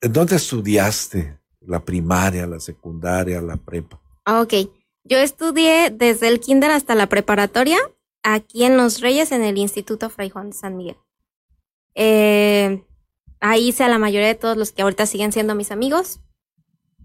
¿En 0.00 0.12
dónde 0.12 0.34
estudiaste? 0.34 1.38
La 1.60 1.84
primaria, 1.84 2.44
la 2.44 2.58
secundaria, 2.58 3.40
la 3.40 3.56
prepa. 3.56 4.00
Ah, 4.24 4.40
ok. 4.40 4.54
Yo 5.04 5.18
estudié 5.18 5.90
desde 5.90 6.26
el 6.26 6.40
kinder 6.40 6.72
hasta 6.72 6.96
la 6.96 7.08
preparatoria 7.08 7.78
aquí 8.24 8.64
en 8.64 8.76
Los 8.76 9.00
Reyes 9.00 9.30
en 9.30 9.44
el 9.44 9.58
Instituto 9.58 10.10
Fray 10.10 10.28
Juan 10.28 10.50
de 10.50 10.56
San 10.56 10.76
Miguel. 10.76 10.96
Eh, 11.94 12.82
ahí 13.38 13.68
hice 13.68 13.84
a 13.84 13.88
la 13.88 13.98
mayoría 13.98 14.26
de 14.26 14.34
todos 14.34 14.56
los 14.56 14.72
que 14.72 14.82
ahorita 14.82 15.06
siguen 15.06 15.30
siendo 15.30 15.54
mis 15.54 15.70
amigos. 15.70 16.18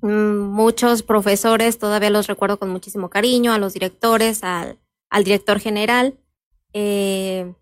Mm, 0.02 0.40
muchos 0.40 1.04
profesores, 1.04 1.78
todavía 1.78 2.10
los 2.10 2.26
recuerdo 2.26 2.58
con 2.58 2.70
muchísimo 2.70 3.12
cariño, 3.12 3.54
a 3.54 3.60
los 3.60 3.74
directores, 3.74 4.44
al, 4.44 4.80
al 5.12 5.24
director 5.24 5.60
general. 5.60 6.18
Eh, 6.74 7.54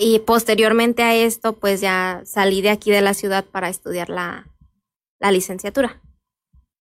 y 0.00 0.20
posteriormente 0.20 1.02
a 1.02 1.16
esto, 1.16 1.54
pues 1.54 1.80
ya 1.80 2.22
salí 2.24 2.62
de 2.62 2.70
aquí 2.70 2.92
de 2.92 3.00
la 3.00 3.14
ciudad 3.14 3.44
para 3.44 3.68
estudiar 3.68 4.08
la, 4.08 4.46
la 5.18 5.32
licenciatura. 5.32 6.00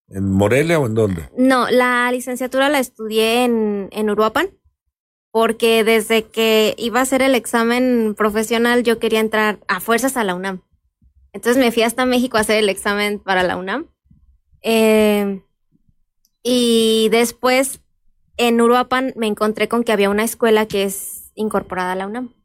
¿En 0.08 0.32
Morelia 0.32 0.80
o 0.80 0.86
en 0.86 0.94
dónde? 0.94 1.28
No, 1.36 1.68
la 1.72 2.12
licenciatura 2.12 2.70
la 2.70 2.78
estudié 2.78 3.44
en, 3.44 3.90
en 3.92 4.10
Uruapan 4.12 4.50
porque 5.32 5.84
desde 5.84 6.26
que 6.26 6.76
iba 6.78 7.00
a 7.00 7.04
hacer 7.04 7.24
el 7.24 7.34
examen 7.34 8.14
profesional 8.16 8.84
yo 8.84 9.00
quería 9.00 9.20
entrar 9.20 9.60
a 9.68 9.80
fuerzas 9.80 10.16
a 10.16 10.24
la 10.24 10.36
UNAM. 10.36 10.62
Entonces 11.34 11.58
me 11.58 11.72
fui 11.72 11.82
hasta 11.82 12.06
México 12.06 12.38
a 12.38 12.42
hacer 12.42 12.58
el 12.58 12.70
examen 12.70 13.18
para 13.18 13.42
la 13.42 13.58
UNAM. 13.58 13.88
Eh, 14.62 15.42
y 16.44 17.10
después 17.10 17.82
en 18.38 18.62
Uruapan 18.62 19.14
me 19.16 19.26
encontré 19.26 19.68
con 19.68 19.84
que 19.84 19.92
había 19.92 20.12
una 20.12 20.24
escuela 20.24 20.68
que 20.68 20.84
es 20.84 21.32
incorporada 21.34 21.94
a 21.94 21.96
la 21.96 22.06
UNAM. 22.06 22.37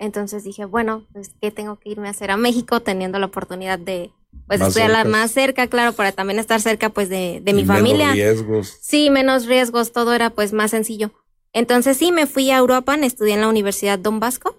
Entonces 0.00 0.42
dije, 0.44 0.64
bueno, 0.64 1.04
pues 1.12 1.30
que 1.40 1.50
tengo 1.50 1.78
que 1.78 1.90
irme 1.90 2.08
a 2.08 2.12
hacer 2.12 2.30
a 2.30 2.36
México 2.38 2.80
teniendo 2.80 3.18
la 3.18 3.26
oportunidad 3.26 3.78
de 3.78 4.10
pues 4.46 4.58
Más 4.58 4.68
estudiarla 4.68 5.02
cerca. 5.02 5.10
más 5.10 5.30
cerca, 5.30 5.66
claro, 5.66 5.92
para 5.92 6.12
también 6.12 6.38
estar 6.40 6.60
cerca 6.60 6.88
pues 6.88 7.08
de, 7.08 7.40
de 7.44 7.52
mi 7.52 7.60
Y 7.62 7.64
menos 7.66 7.76
familia. 7.76 8.12
riesgos. 8.12 8.78
Sí, 8.80 9.10
menos 9.10 9.46
riesgos, 9.46 9.92
todo 9.92 10.14
era 10.14 10.30
pues 10.30 10.52
más 10.54 10.70
sencillo. 10.70 11.12
Entonces 11.52 11.96
sí, 11.98 12.12
me 12.12 12.26
fui 12.26 12.50
a 12.50 12.62
Uruapan, 12.62 13.04
estudié 13.04 13.34
en 13.34 13.42
la 13.42 13.48
Universidad 13.48 13.98
Don 13.98 14.20
Vasco. 14.20 14.56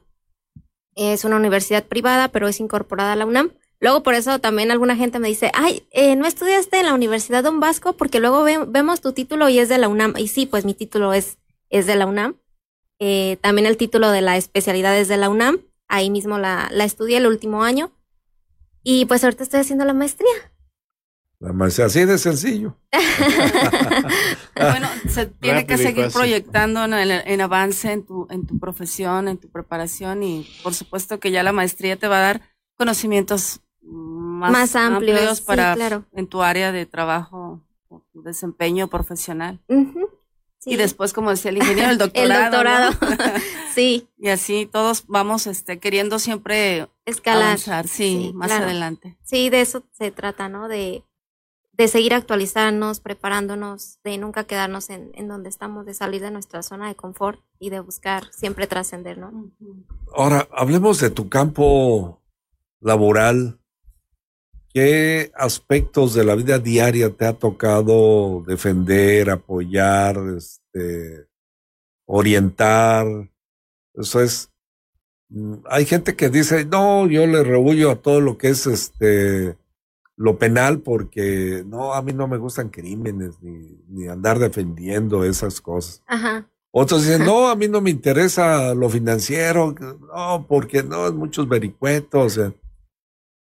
Es 0.96 1.24
una 1.26 1.38
universidad 1.38 1.86
privada, 1.86 2.28
pero 2.28 2.48
es 2.48 2.60
incorporada 2.60 3.14
a 3.14 3.16
la 3.16 3.26
UNAM. 3.26 3.52
Luego 3.80 4.04
por 4.04 4.14
eso 4.14 4.38
también 4.40 4.70
alguna 4.70 4.96
gente 4.96 5.18
me 5.18 5.28
dice, 5.30 5.50
ay, 5.56 5.88
eh, 5.92 6.16
¿no 6.16 6.28
estudiaste 6.28 6.80
en 6.80 6.86
la 6.86 6.94
Universidad 6.94 7.44
Don 7.44 7.60
Vasco? 7.60 7.94
Porque 7.94 8.20
luego 8.20 8.44
ve- 8.44 8.66
vemos 8.68 9.02
tu 9.02 9.12
título 9.14 9.50
y 9.50 9.58
es 9.58 9.70
de 9.70 9.80
la 9.80 9.88
UNAM. 9.88 10.14
Y 10.18 10.28
sí, 10.28 10.46
pues 10.46 10.66
mi 10.66 10.76
título 10.76 11.14
es, 11.14 11.38
es 11.72 11.88
de 11.88 11.96
la 11.96 12.06
UNAM. 12.06 12.36
Eh, 13.04 13.38
también 13.42 13.66
el 13.66 13.78
título 13.78 14.12
de 14.12 14.22
la 14.22 14.38
especialidad 14.38 14.96
es 14.98 15.08
de 15.08 15.18
la 15.18 15.28
UNAM. 15.30 15.60
Ahí 15.88 16.10
mismo 16.12 16.38
la, 16.38 16.70
la 16.72 16.84
estudié 16.86 17.18
el 17.18 17.26
último 17.26 17.64
año. 17.64 17.92
Y 18.84 19.06
pues 19.06 19.24
ahorita 19.24 19.42
estoy 19.44 19.60
haciendo 19.62 19.86
la 19.86 19.94
maestría. 19.94 20.30
La 21.40 21.52
maestría, 21.52 21.88
así 21.88 22.06
de 22.06 22.18
sencillo. 22.20 22.78
Bueno, 24.56 24.88
se 25.10 25.26
tiene 25.26 25.66
que 25.66 25.74
Rápido 25.76 25.90
seguir 25.90 26.12
proyectando 26.12 26.84
en, 26.86 26.94
el- 26.94 27.12
en 27.26 27.42
avance 27.42 27.92
en 27.92 28.06
tu, 28.06 28.28
en 28.30 28.46
tu 28.46 28.60
profesión, 28.60 29.28
en 29.28 29.38
tu 29.38 29.50
preparación 29.50 30.22
y 30.22 30.48
por 30.62 30.74
supuesto 30.76 31.20
que 31.20 31.32
ya 31.32 31.42
la 31.42 31.52
maestría 31.52 31.98
te 31.98 32.08
va 32.08 32.18
a 32.18 32.22
dar 32.22 32.42
conocimientos 32.78 33.62
más, 33.82 34.52
Más 34.52 34.76
amplios, 34.76 35.40
sí, 35.40 35.44
para 35.46 35.74
claro. 35.74 36.06
en 36.14 36.28
tu 36.28 36.44
área 36.44 36.72
de 36.72 36.86
trabajo, 36.86 37.62
desempeño 38.14 38.88
profesional. 38.88 39.60
Ujú, 39.68 40.08
sí. 40.62 40.72
Y 40.72 40.76
después, 40.78 41.12
como 41.12 41.32
decía 41.32 41.52
el 41.52 41.58
ingeniero, 41.58 41.90
el 41.92 41.98
doctorado. 41.98 42.32
El 42.46 42.52
doctorado. 42.52 42.92
¿no? 43.02 43.42
sí, 43.76 44.08
y 44.18 44.30
así 44.30 44.66
todos 44.72 45.04
vamos 45.08 45.48
este, 45.48 45.80
queriendo 45.80 46.18
siempre 46.20 46.88
escalar. 47.06 47.44
avanzar, 47.44 47.88
sí, 47.88 48.28
Sí, 48.28 48.32
más 48.34 48.48
claro. 48.48 48.66
adelante. 48.66 49.18
Sí, 49.24 49.50
de 49.50 49.62
eso 49.62 49.84
se 49.92 50.12
trata, 50.12 50.48
¿no? 50.50 50.68
De, 50.68 51.04
de 51.74 51.88
seguir 51.88 52.14
actualizándonos, 52.14 53.00
preparándonos, 53.00 54.00
de 54.04 54.18
nunca 54.18 54.44
quedarnos 54.44 54.90
en, 54.90 55.12
en 55.16 55.28
donde 55.28 55.50
estamos, 55.50 55.86
de 55.86 55.94
salir 55.94 56.22
de 56.22 56.30
nuestra 56.32 56.62
zona 56.64 56.88
de 56.88 56.96
confort 56.96 57.42
y 57.60 57.70
de 57.70 57.80
buscar 57.80 58.32
siempre 58.32 58.68
trascender, 58.68 59.18
¿no? 59.18 59.52
Ahora, 60.16 60.48
hablemos 60.52 61.00
de 61.00 61.10
tu 61.10 61.28
campo 61.30 62.22
laboral. 62.82 63.61
¿Qué 64.74 65.32
aspectos 65.36 66.14
de 66.14 66.24
la 66.24 66.36
vida 66.36 66.58
diaria 66.60 67.10
te 67.10 67.26
ha 67.26 67.34
tocado 67.34 68.44
defender, 68.48 69.30
apoyar, 69.30 70.18
este, 70.38 71.28
orientar? 72.06 73.06
Eso 73.94 74.22
es. 74.22 74.50
mm, 75.30 75.56
Hay 75.70 75.86
gente 75.86 76.16
que 76.16 76.30
dice, 76.30 76.66
no, 76.66 77.08
yo 77.08 77.28
le 77.28 77.44
rehuyo 77.44 77.92
a 77.92 77.96
todo 78.02 78.22
lo 78.22 78.38
que 78.38 78.50
es 78.50 78.68
este 78.68 79.58
lo 80.18 80.38
penal 80.38 80.82
porque 80.82 81.64
no, 81.66 81.94
a 81.96 82.02
mí 82.04 82.14
no 82.14 82.28
me 82.28 82.38
gustan 82.38 82.70
crímenes 82.70 83.42
ni, 83.42 83.80
ni 83.90 84.08
andar 84.08 84.38
defendiendo 84.38 85.24
esas 85.26 85.60
cosas. 85.62 86.04
Ajá. 86.06 86.48
Otros 86.72 87.02
dicen, 87.04 87.26
no, 87.26 87.50
a 87.50 87.56
mí 87.56 87.68
no 87.68 87.82
me 87.82 87.90
interesa 87.90 88.74
lo 88.76 88.88
financiero, 88.90 89.74
no, 89.80 90.46
porque 90.48 90.84
no, 90.84 91.08
es 91.08 91.14
muchos 91.14 91.48
vericuetos. 91.50 92.38
eh. 92.38 92.54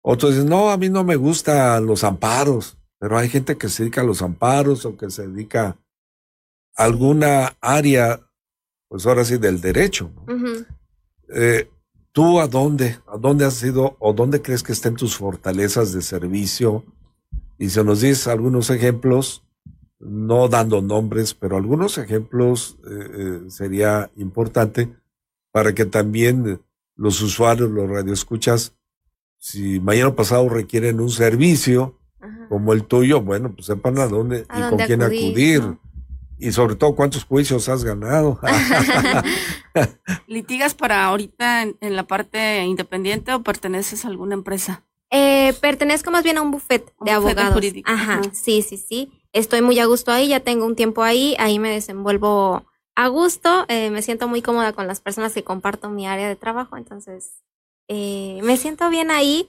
Otros 0.09 0.35
dicen, 0.35 0.49
no, 0.49 0.71
a 0.71 0.77
mí 0.77 0.89
no 0.89 1.03
me 1.03 1.17
gustan 1.17 1.85
los 1.85 2.05
amparos, 2.05 2.79
pero 2.97 3.19
hay 3.19 3.29
gente 3.29 3.59
que 3.59 3.69
se 3.69 3.83
dedica 3.83 4.03
a 4.03 4.05
los 4.05 4.23
amparos 4.23 4.85
o 4.85 4.97
que 4.97 5.11
se 5.11 5.27
dedica 5.27 5.79
a 6.77 6.85
alguna 6.85 7.57
área, 7.61 8.21
pues 8.87 9.05
ahora 9.05 9.25
sí, 9.25 9.37
del 9.37 9.61
derecho. 9.61 10.13
Eh, 11.35 11.69
¿Tú 12.13 12.39
a 12.39 12.47
dónde? 12.47 13.01
¿A 13.09 13.17
dónde 13.19 13.47
has 13.47 13.61
ido 13.65 13.97
o 13.99 14.13
dónde 14.13 14.41
crees 14.43 14.63
que 14.63 14.75
estén 14.75 14.95
tus 14.95 15.17
fortalezas 15.17 15.93
de 15.93 16.03
servicio? 16.03 16.85
Y 17.59 17.71
se 17.71 17.83
nos 17.83 18.01
dices 18.03 18.29
algunos 18.29 18.71
ejemplos, 18.71 19.43
no 19.99 20.47
dando 20.47 20.83
nombres, 20.83 21.35
pero 21.35 21.57
algunos 21.57 21.99
ejemplos 21.99 22.79
eh, 22.89 22.91
eh, 22.93 23.51
sería 23.51 24.09
importante 24.15 24.89
para 25.51 25.75
que 25.75 25.85
también 25.85 26.63
los 26.95 27.21
usuarios, 27.23 27.73
los 27.73 27.91
radioescuchas, 27.91 28.77
si 29.39 29.81
mañana 29.81 30.15
pasado 30.15 30.49
requieren 30.49 31.01
un 31.01 31.11
servicio 31.11 31.99
Ajá. 32.21 32.49
como 32.49 32.73
el 32.73 32.85
tuyo, 32.85 33.21
bueno, 33.23 33.53
pues 33.55 33.67
sepan 33.67 33.99
a 33.99 34.07
dónde 34.07 34.45
A 34.49 34.59
y 34.59 34.71
con 34.71 34.79
quién 34.79 35.03
acudir, 35.03 35.23
acudir. 35.31 35.61
¿no? 35.63 35.81
Y 36.39 36.53
sobre 36.53 36.75
todo, 36.77 36.95
¿cuántos 36.95 37.25
juicios 37.25 37.69
has 37.69 37.83
ganado? 37.85 38.39
¿Litigas 40.27 40.75
para 40.75 41.05
ahorita 41.05 41.63
en, 41.63 41.77
en 41.81 41.97
la 41.97 42.07
parte 42.07 42.65
independiente 42.65 43.33
o 43.33 43.43
perteneces 43.43 44.05
a 44.05 44.09
alguna 44.09 44.35
empresa? 44.35 44.85
Eh, 45.11 45.55
pertenezco 45.61 46.11
más 46.11 46.25
bien 46.25 46.37
a 46.39 46.43
un 46.43 46.51
buffet 46.51 46.93
Un 46.99 47.07
de 47.07 47.17
bufete 47.17 47.41
abogados. 47.41 47.55
jurídico, 47.55 47.91
Ajá, 47.91 48.15
ajá. 48.21 48.31
sí, 48.33 48.63
sí, 48.63 48.77
sí. 48.77 49.13
Estoy 49.33 49.63
muy 49.63 49.79
a 49.79 49.87
gusto 49.87 50.11
ahí, 50.11 50.29
ya 50.29 50.41
tengo 50.41 50.67
un 50.67 50.75
tiempo 50.77 51.03
ahí, 51.03 51.37
ahí 51.39 51.59
me 51.59 51.71
desenvuelvo 51.71 52.65
a 52.97 53.09
gusto, 53.09 53.67
eh, 53.69 53.91
me 53.91 54.03
siento 54.03 54.27
muy 54.27 54.41
cómoda 54.43 54.73
con 54.73 54.87
las 54.87 55.01
personas 55.01 55.33
que 55.35 55.45
comparto 55.45 55.91
mi 55.91 56.07
área 56.07 56.29
de 56.29 56.37
trabajo, 56.37 56.77
entonces 56.79 57.43
eh, 57.89 58.41
me 58.43 58.57
siento 58.57 58.89
bien 58.91 59.11
ahí. 59.11 59.49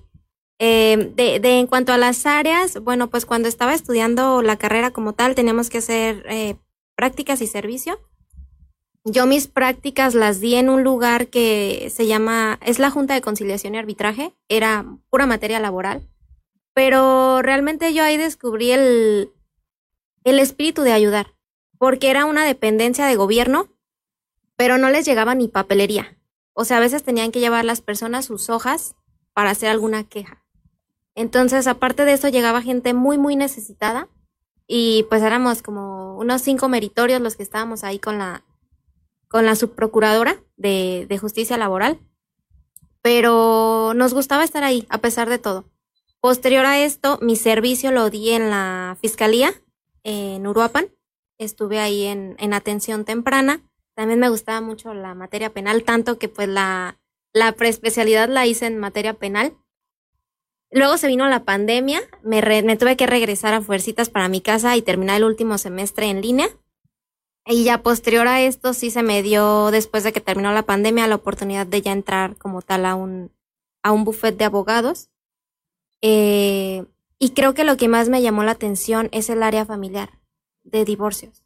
Eh, 0.59 1.11
de, 1.15 1.39
de 1.39 1.59
en 1.59 1.67
cuanto 1.67 1.93
a 1.93 1.99
las 1.99 2.25
áreas, 2.25 2.81
bueno, 2.81 3.09
pues 3.11 3.27
cuando 3.27 3.47
estaba 3.47 3.75
estudiando 3.75 4.41
la 4.41 4.57
carrera 4.57 4.89
como 4.89 5.13
tal, 5.13 5.35
teníamos 5.35 5.69
que 5.69 5.77
hacer 5.77 6.25
eh, 6.29 6.55
prácticas 6.95 7.41
y 7.41 7.47
servicio. 7.47 7.99
Yo 9.03 9.25
mis 9.25 9.47
prácticas 9.47 10.15
las 10.15 10.41
di 10.41 10.55
en 10.55 10.69
un 10.69 10.83
lugar 10.83 11.27
que 11.27 11.89
se 11.93 12.07
llama, 12.07 12.59
es 12.65 12.79
la 12.79 12.89
Junta 12.89 13.13
de 13.13 13.21
Conciliación 13.21 13.75
y 13.75 13.77
Arbitraje, 13.77 14.33
era 14.49 14.85
pura 15.09 15.25
materia 15.25 15.59
laboral, 15.59 16.09
pero 16.73 17.41
realmente 17.41 17.93
yo 17.93 18.03
ahí 18.03 18.17
descubrí 18.17 18.71
el, 18.71 19.31
el 20.25 20.39
espíritu 20.39 20.81
de 20.81 20.91
ayudar, 20.91 21.35
porque 21.77 22.09
era 22.09 22.25
una 22.25 22.43
dependencia 22.43 23.05
de 23.05 23.15
gobierno, 23.15 23.69
pero 24.57 24.77
no 24.77 24.89
les 24.89 25.05
llegaba 25.05 25.35
ni 25.35 25.47
papelería. 25.47 26.16
O 26.59 26.65
sea, 26.65 26.77
a 26.77 26.79
veces 26.79 27.03
tenían 27.03 27.31
que 27.31 27.39
llevar 27.39 27.65
las 27.65 27.81
personas 27.81 28.25
sus 28.25 28.49
hojas 28.49 28.95
para 29.33 29.51
hacer 29.51 29.69
alguna 29.69 30.03
queja. 30.05 30.43
Entonces, 31.13 31.67
aparte 31.67 32.03
de 32.03 32.13
eso, 32.13 32.29
llegaba 32.29 32.63
gente 32.63 32.95
muy, 32.95 33.19
muy 33.19 33.35
necesitada 33.35 34.09
y 34.65 35.05
pues 35.07 35.21
éramos 35.21 35.61
como 35.61 36.17
unos 36.17 36.41
cinco 36.41 36.67
meritorios 36.67 37.21
los 37.21 37.35
que 37.35 37.43
estábamos 37.43 37.83
ahí 37.83 37.99
con 37.99 38.17
la, 38.17 38.43
con 39.27 39.45
la 39.45 39.55
subprocuradora 39.55 40.41
de, 40.55 41.05
de 41.07 41.17
justicia 41.19 41.57
laboral, 41.57 41.99
pero 43.03 43.93
nos 43.95 44.15
gustaba 44.15 44.43
estar 44.43 44.63
ahí 44.63 44.87
a 44.89 44.97
pesar 44.97 45.29
de 45.29 45.37
todo. 45.37 45.65
Posterior 46.21 46.65
a 46.65 46.79
esto, 46.79 47.19
mi 47.21 47.35
servicio 47.35 47.91
lo 47.91 48.09
di 48.09 48.31
en 48.31 48.49
la 48.49 48.97
fiscalía 48.99 49.53
en 50.03 50.47
Uruapan. 50.47 50.87
Estuve 51.37 51.79
ahí 51.79 52.05
en, 52.05 52.35
en 52.39 52.55
atención 52.55 53.05
temprana. 53.05 53.61
También 53.97 54.19
me 54.19 54.29
gustaba 54.29 54.61
mucho 54.61 54.93
la 54.93 55.15
materia 55.15 55.51
penal, 55.51 55.83
tanto 55.83 56.19
que 56.19 56.29
pues 56.29 56.47
la, 56.47 56.99
la 57.33 57.53
preespecialidad 57.53 58.29
la 58.29 58.45
hice 58.45 58.67
en 58.67 58.77
materia 58.77 59.15
penal. 59.15 59.57
Luego 60.69 60.97
se 60.99 61.07
vino 61.07 61.27
la 61.27 61.45
pandemia, 61.45 62.01
me, 62.21 62.41
re- 62.41 62.61
me 62.61 62.77
tuve 62.77 62.95
que 62.95 63.07
regresar 63.07 63.55
a 63.55 63.61
fuercitas 63.63 64.09
para 64.09 64.29
mi 64.29 64.39
casa 64.39 64.77
y 64.77 64.83
terminar 64.83 65.17
el 65.17 65.23
último 65.23 65.57
semestre 65.57 66.11
en 66.11 66.21
línea. 66.21 66.47
Y 67.47 67.63
ya 67.63 67.81
posterior 67.81 68.27
a 68.27 68.39
esto 68.41 68.73
sí 68.75 68.91
se 68.91 69.01
me 69.01 69.23
dio, 69.23 69.71
después 69.71 70.03
de 70.03 70.13
que 70.13 70.21
terminó 70.21 70.53
la 70.53 70.67
pandemia, 70.67 71.07
la 71.07 71.15
oportunidad 71.15 71.65
de 71.65 71.81
ya 71.81 71.91
entrar 71.91 72.37
como 72.37 72.61
tal 72.61 72.85
a 72.85 72.93
un, 72.93 73.31
a 73.81 73.93
un 73.93 74.03
buffet 74.03 74.37
de 74.37 74.45
abogados. 74.45 75.09
Eh, 76.03 76.85
y 77.17 77.31
creo 77.31 77.55
que 77.55 77.63
lo 77.63 77.77
que 77.77 77.87
más 77.87 78.09
me 78.09 78.21
llamó 78.21 78.43
la 78.43 78.51
atención 78.51 79.09
es 79.11 79.31
el 79.31 79.41
área 79.41 79.65
familiar 79.65 80.19
de 80.63 80.85
divorcios. 80.85 81.43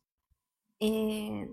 Eh, 0.81 1.49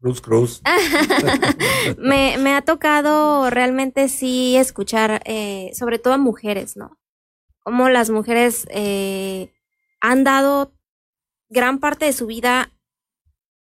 Cruz 0.00 0.20
Cruz. 0.20 0.62
me, 1.98 2.38
me 2.38 2.54
ha 2.54 2.62
tocado 2.62 3.50
realmente 3.50 4.08
sí 4.08 4.56
escuchar, 4.56 5.22
eh, 5.24 5.70
sobre 5.74 5.98
todo 5.98 6.14
a 6.14 6.18
mujeres, 6.18 6.76
¿no? 6.76 6.98
Cómo 7.60 7.88
las 7.88 8.08
mujeres 8.10 8.66
eh, 8.70 9.52
han 10.00 10.24
dado 10.24 10.72
gran 11.48 11.80
parte 11.80 12.06
de 12.06 12.12
su 12.12 12.26
vida 12.26 12.72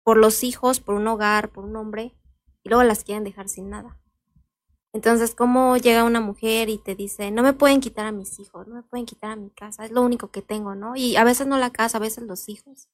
por 0.03 0.17
los 0.17 0.43
hijos, 0.43 0.79
por 0.79 0.95
un 0.95 1.07
hogar, 1.07 1.49
por 1.49 1.63
un 1.63 1.75
hombre, 1.75 2.15
y 2.63 2.69
luego 2.69 2.83
las 2.83 3.03
quieren 3.03 3.23
dejar 3.23 3.47
sin 3.47 3.69
nada. 3.69 3.97
Entonces, 4.93 5.35
¿cómo 5.35 5.77
llega 5.77 6.03
una 6.03 6.21
mujer 6.21 6.69
y 6.69 6.77
te 6.77 6.95
dice, 6.95 7.31
no 7.31 7.43
me 7.43 7.53
pueden 7.53 7.81
quitar 7.81 8.05
a 8.05 8.11
mis 8.11 8.39
hijos, 8.39 8.67
no 8.67 8.75
me 8.75 8.83
pueden 8.83 9.05
quitar 9.05 9.31
a 9.31 9.35
mi 9.35 9.49
casa, 9.49 9.83
es 9.83 9.91
lo 9.91 10.01
único 10.01 10.31
que 10.31 10.41
tengo, 10.41 10.75
¿no? 10.75 10.95
Y 10.95 11.15
a 11.15 11.23
veces 11.23 11.47
no 11.47 11.57
la 11.57 11.71
casa, 11.71 11.97
a 11.97 12.01
veces 12.01 12.23
los 12.23 12.47
hijos. 12.47 12.87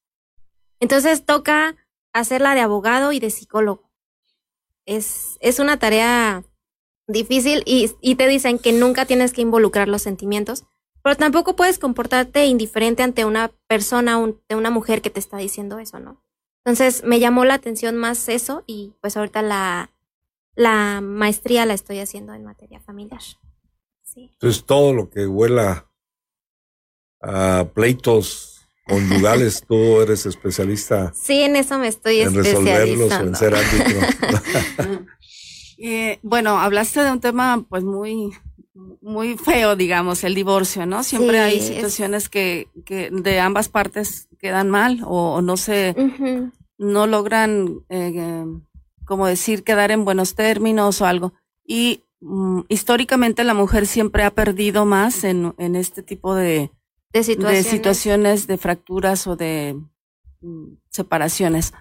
Entonces 0.79 1.25
toca 1.25 1.75
hacerla 2.13 2.55
de 2.55 2.61
abogado 2.61 3.11
y 3.11 3.19
de 3.19 3.29
psicólogo. 3.29 3.91
Es, 4.85 5.37
es 5.41 5.59
una 5.59 5.77
tarea 5.77 6.43
difícil 7.07 7.63
y, 7.65 7.91
y 8.01 8.15
te 8.15 8.27
dicen 8.27 8.59
que 8.59 8.73
nunca 8.73 9.05
tienes 9.05 9.33
que 9.33 9.41
involucrar 9.41 9.87
los 9.87 10.01
sentimientos, 10.01 10.65
pero 11.03 11.15
tampoco 11.15 11.55
puedes 11.55 11.79
comportarte 11.79 12.45
indiferente 12.45 13.03
ante 13.03 13.25
una 13.25 13.51
persona, 13.67 14.19
de 14.49 14.55
una 14.55 14.69
mujer 14.69 15.01
que 15.01 15.09
te 15.09 15.19
está 15.19 15.37
diciendo 15.37 15.79
eso, 15.79 15.99
¿no? 15.99 16.23
Entonces 16.63 17.03
me 17.03 17.19
llamó 17.19 17.43
la 17.43 17.55
atención 17.55 17.97
más 17.97 18.29
eso 18.29 18.63
y 18.67 18.93
pues 19.01 19.17
ahorita 19.17 19.41
la, 19.41 19.91
la 20.55 21.01
maestría 21.01 21.65
la 21.65 21.73
estoy 21.73 21.99
haciendo 21.99 22.33
en 22.33 22.43
materia 22.43 22.79
familiar. 22.79 23.21
Sí. 24.03 24.29
Entonces 24.33 24.63
todo 24.65 24.93
lo 24.93 25.09
que 25.09 25.25
huela 25.25 25.89
a 27.19 27.67
pleitos 27.73 28.50
conyugales, 28.87 29.63
tú 29.67 30.01
eres 30.01 30.25
especialista. 30.25 31.11
Sí, 31.15 31.41
en 31.41 31.55
eso 31.55 31.77
me 31.77 31.87
estoy 31.87 32.21
en 32.21 32.33
resolverlos, 32.33 33.11
en 33.11 33.35
ser 33.35 33.55
árbitro. 33.55 33.99
eh, 35.77 36.19
bueno, 36.21 36.59
hablaste 36.59 37.01
de 37.01 37.11
un 37.11 37.19
tema 37.19 37.65
pues 37.69 37.83
muy 37.83 38.33
muy 39.01 39.37
feo, 39.37 39.75
digamos, 39.75 40.23
el 40.23 40.35
divorcio, 40.35 40.85
¿no? 40.85 41.03
Siempre 41.03 41.39
hay 41.39 41.59
situaciones 41.59 42.29
que, 42.29 42.67
que, 42.85 43.09
de 43.11 43.39
ambas 43.39 43.69
partes 43.69 44.29
quedan 44.39 44.69
mal 44.69 45.01
o, 45.05 45.41
no 45.41 45.57
se, 45.57 45.95
no 46.77 47.07
logran, 47.07 47.81
eh, 47.89 48.45
como 49.05 49.27
decir, 49.27 49.63
quedar 49.63 49.91
en 49.91 50.05
buenos 50.05 50.35
términos 50.35 51.01
o 51.01 51.05
algo. 51.05 51.33
Y 51.65 52.03
mm, 52.21 52.61
históricamente 52.69 53.43
la 53.43 53.53
mujer 53.53 53.87
siempre 53.87 54.23
ha 54.23 54.31
perdido 54.31 54.85
más 54.85 55.23
en, 55.23 55.53
en 55.57 55.75
este 55.75 56.01
tipo 56.01 56.33
de, 56.33 56.71
de 57.13 57.23
situaciones. 57.23 57.63
de 57.65 57.69
situaciones, 57.69 58.47
de 58.47 58.57
fracturas 58.57 59.27
o 59.27 59.35
de 59.35 59.77
mm, 60.41 60.75
separaciones 60.89 61.73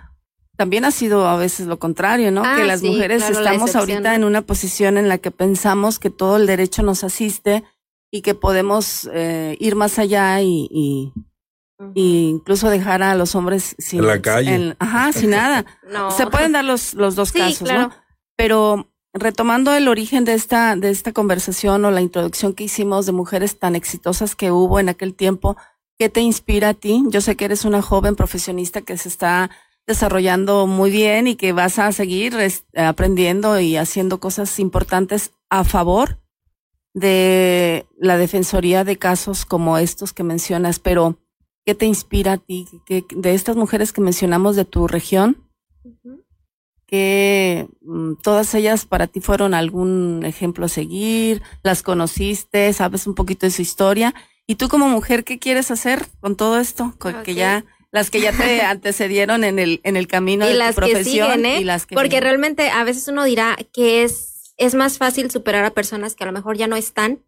también 0.60 0.84
ha 0.84 0.90
sido 0.90 1.26
a 1.26 1.36
veces 1.36 1.66
lo 1.66 1.78
contrario, 1.78 2.30
¿no? 2.30 2.42
que 2.42 2.48
ah, 2.48 2.64
las 2.66 2.82
mujeres 2.82 3.26
estamos 3.30 3.74
ahorita 3.74 4.14
en 4.14 4.24
una 4.24 4.42
posición 4.42 4.98
en 4.98 5.08
la 5.08 5.16
que 5.16 5.30
pensamos 5.30 5.98
que 5.98 6.10
todo 6.10 6.36
el 6.36 6.46
derecho 6.46 6.82
nos 6.82 7.02
asiste 7.02 7.64
y 8.10 8.20
que 8.20 8.34
podemos 8.34 9.08
eh, 9.10 9.56
ir 9.58 9.74
más 9.74 9.98
allá 9.98 10.42
y, 10.42 11.14
incluso 11.94 12.68
dejar 12.68 13.02
a 13.02 13.14
los 13.14 13.34
hombres 13.34 13.74
sin 13.78 14.00
en 14.00 14.06
la 14.06 14.20
calle. 14.20 14.76
ajá, 14.78 15.14
sin 15.14 15.30
nada. 15.30 15.64
Se 16.14 16.26
pueden 16.26 16.52
dar 16.52 16.66
los, 16.66 16.92
los 16.92 17.14
dos 17.14 17.32
casos, 17.32 17.66
¿no? 17.66 17.90
Pero 18.36 18.89
retomando 19.12 19.74
el 19.74 19.88
origen 19.88 20.24
de 20.24 20.34
esta, 20.34 20.76
de 20.76 20.90
esta 20.90 21.12
conversación 21.12 21.84
o 21.84 21.90
la 21.90 22.00
introducción 22.00 22.52
que 22.54 22.64
hicimos 22.64 23.06
de 23.06 23.12
mujeres 23.12 23.58
tan 23.58 23.74
exitosas 23.74 24.36
que 24.36 24.50
hubo 24.50 24.78
en 24.78 24.88
aquel 24.88 25.14
tiempo, 25.14 25.56
¿qué 25.98 26.08
te 26.08 26.20
inspira 26.20 26.70
a 26.70 26.74
ti? 26.74 27.02
Yo 27.08 27.20
sé 27.20 27.36
que 27.36 27.44
eres 27.44 27.64
una 27.64 27.82
joven 27.82 28.16
profesionista 28.16 28.82
que 28.82 28.96
se 28.96 29.08
está 29.08 29.50
desarrollando 29.86 30.66
muy 30.66 30.90
bien 30.90 31.26
y 31.26 31.34
que 31.34 31.52
vas 31.52 31.78
a 31.78 31.90
seguir 31.92 32.36
aprendiendo 32.76 33.58
y 33.58 33.76
haciendo 33.76 34.20
cosas 34.20 34.58
importantes 34.60 35.32
a 35.48 35.64
favor 35.64 36.20
de 36.94 37.86
la 37.98 38.16
defensoría 38.16 38.84
de 38.84 38.96
casos 38.96 39.44
como 39.44 39.78
estos 39.78 40.12
que 40.12 40.22
mencionas, 40.22 40.78
pero 40.78 41.18
¿qué 41.64 41.74
te 41.74 41.86
inspira 41.86 42.34
a 42.34 42.38
ti? 42.38 42.66
de 42.88 43.34
estas 43.34 43.56
mujeres 43.56 43.92
que 43.92 44.00
mencionamos 44.00 44.56
de 44.56 44.64
tu 44.64 44.86
región, 44.86 45.50
que 46.90 47.68
mm, 47.82 48.14
todas 48.16 48.52
ellas 48.54 48.84
para 48.84 49.06
ti 49.06 49.20
fueron 49.20 49.54
algún 49.54 50.24
ejemplo 50.24 50.66
a 50.66 50.68
seguir, 50.68 51.40
las 51.62 51.84
conociste, 51.84 52.72
sabes 52.72 53.06
un 53.06 53.14
poquito 53.14 53.46
de 53.46 53.52
su 53.52 53.62
historia, 53.62 54.12
y 54.44 54.56
tú 54.56 54.68
como 54.68 54.88
mujer, 54.88 55.22
¿qué 55.22 55.38
quieres 55.38 55.70
hacer 55.70 56.08
con 56.18 56.34
todo 56.34 56.58
esto? 56.58 56.92
Que 57.24 57.34
ya 57.34 57.64
las 57.92 58.10
que 58.10 58.20
ya 58.20 58.32
te 58.32 58.60
antecedieron 58.62 59.44
en 59.44 59.60
el, 59.60 59.80
en 59.84 59.96
el 59.96 60.08
camino 60.08 60.46
de 60.46 60.58
tu 60.58 60.74
profesión 60.74 61.46
¿eh? 61.46 61.60
y 61.60 61.64
las 61.64 61.86
que 61.86 61.94
Porque 61.94 62.20
realmente 62.20 62.70
a 62.70 62.82
veces 62.82 63.06
uno 63.06 63.22
dirá 63.22 63.56
que 63.72 64.02
es, 64.02 64.52
es 64.56 64.74
más 64.74 64.98
fácil 64.98 65.30
superar 65.30 65.64
a 65.64 65.70
personas 65.70 66.16
que 66.16 66.24
a 66.24 66.26
lo 66.26 66.32
mejor 66.32 66.56
ya 66.56 66.66
no 66.66 66.74
están, 66.74 67.20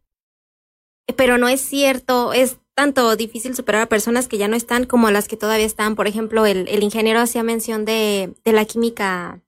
pero 1.16 1.38
no 1.38 1.46
es 1.46 1.61
cierto, 1.61 2.33
es 2.33 2.59
tanto 2.75 3.14
difícil 3.14 3.55
superar 3.55 3.83
a 3.83 3.88
personas 3.88 4.27
que 4.27 4.38
ya 4.38 4.48
no 4.48 4.57
están 4.57 4.87
como 4.87 5.07
a 5.07 5.12
las 5.12 5.29
que 5.29 5.37
todavía 5.37 5.66
están. 5.66 5.94
Por 5.94 6.09
ejemplo, 6.09 6.46
el, 6.46 6.66
el 6.68 6.83
ingeniero 6.83 7.20
hacía 7.20 7.44
mención 7.44 7.85
de, 7.85 8.35
de 8.44 8.53
la 8.53 8.64
química. 8.64 9.40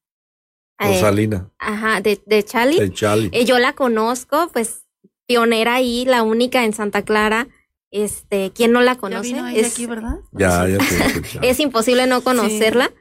Eh, 0.79 0.89
Rosalina. 0.89 1.51
ajá, 1.59 2.01
de, 2.01 2.21
de 2.27 2.43
Chali. 2.43 2.79
De 2.79 2.93
Chali. 2.93 3.31
Eh, 3.33 3.45
yo 3.45 3.59
la 3.59 3.75
conozco, 3.75 4.51
pues 4.53 4.87
pionera 5.27 5.75
ahí, 5.75 6.05
la 6.05 6.23
única 6.23 6.65
en 6.65 6.73
Santa 6.73 7.03
Clara. 7.03 7.49
Este, 7.91 8.51
¿quién 8.53 8.73
no 8.73 8.81
la 8.81 8.97
conoce? 8.97 9.37
es, 9.55 9.73
aquí, 9.73 9.87
¿verdad? 9.87 10.19
Ya, 10.33 10.67
ya 10.69 10.79
Es 11.43 11.61
imposible 11.61 12.07
no 12.07 12.23
conocerla. 12.23 12.93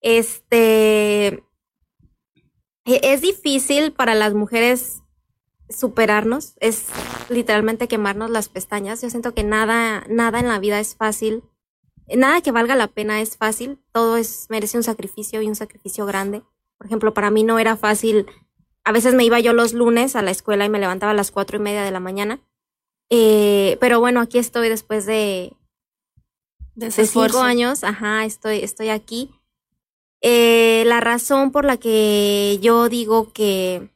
Este, 0.00 1.42
e, 2.84 3.00
es 3.02 3.20
difícil 3.22 3.92
para 3.92 4.14
las 4.14 4.34
mujeres 4.34 5.02
superarnos, 5.68 6.54
es 6.60 6.86
literalmente 7.28 7.88
quemarnos 7.88 8.30
las 8.30 8.48
pestañas. 8.48 9.02
Yo 9.02 9.10
siento 9.10 9.34
que 9.34 9.42
nada, 9.42 10.04
nada 10.08 10.38
en 10.38 10.46
la 10.46 10.60
vida 10.60 10.78
es 10.78 10.94
fácil. 10.94 11.42
Nada 12.14 12.40
que 12.40 12.52
valga 12.52 12.76
la 12.76 12.86
pena 12.86 13.20
es 13.20 13.36
fácil. 13.36 13.80
Todo 13.92 14.16
es, 14.16 14.46
merece 14.48 14.76
un 14.76 14.84
sacrificio 14.84 15.42
y 15.42 15.48
un 15.48 15.56
sacrificio 15.56 16.06
grande. 16.06 16.44
Por 16.78 16.86
ejemplo, 16.86 17.14
para 17.14 17.30
mí 17.30 17.42
no 17.42 17.58
era 17.58 17.76
fácil. 17.76 18.26
A 18.84 18.92
veces 18.92 19.14
me 19.14 19.24
iba 19.24 19.40
yo 19.40 19.52
los 19.52 19.72
lunes 19.72 20.16
a 20.16 20.22
la 20.22 20.30
escuela 20.30 20.64
y 20.64 20.68
me 20.68 20.78
levantaba 20.78 21.12
a 21.12 21.14
las 21.16 21.30
cuatro 21.30 21.56
y 21.56 21.60
media 21.60 21.82
de 21.82 21.90
la 21.90 22.00
mañana 22.00 22.40
eh, 23.10 23.76
pero 23.80 24.00
bueno, 24.00 24.20
aquí 24.20 24.38
estoy 24.38 24.68
después 24.68 25.06
de, 25.06 25.52
de, 26.74 26.90
cinco 26.90 27.40
años, 27.40 27.84
ajá, 27.84 28.24
estoy, 28.24 28.58
estoy 28.58 28.88
aquí. 28.88 29.30
Eh, 30.22 30.84
la 30.86 31.00
razón 31.00 31.52
por 31.52 31.64
la 31.64 31.76
que 31.76 32.58
yo 32.60 32.88
digo 32.88 33.32
que, 33.32 33.90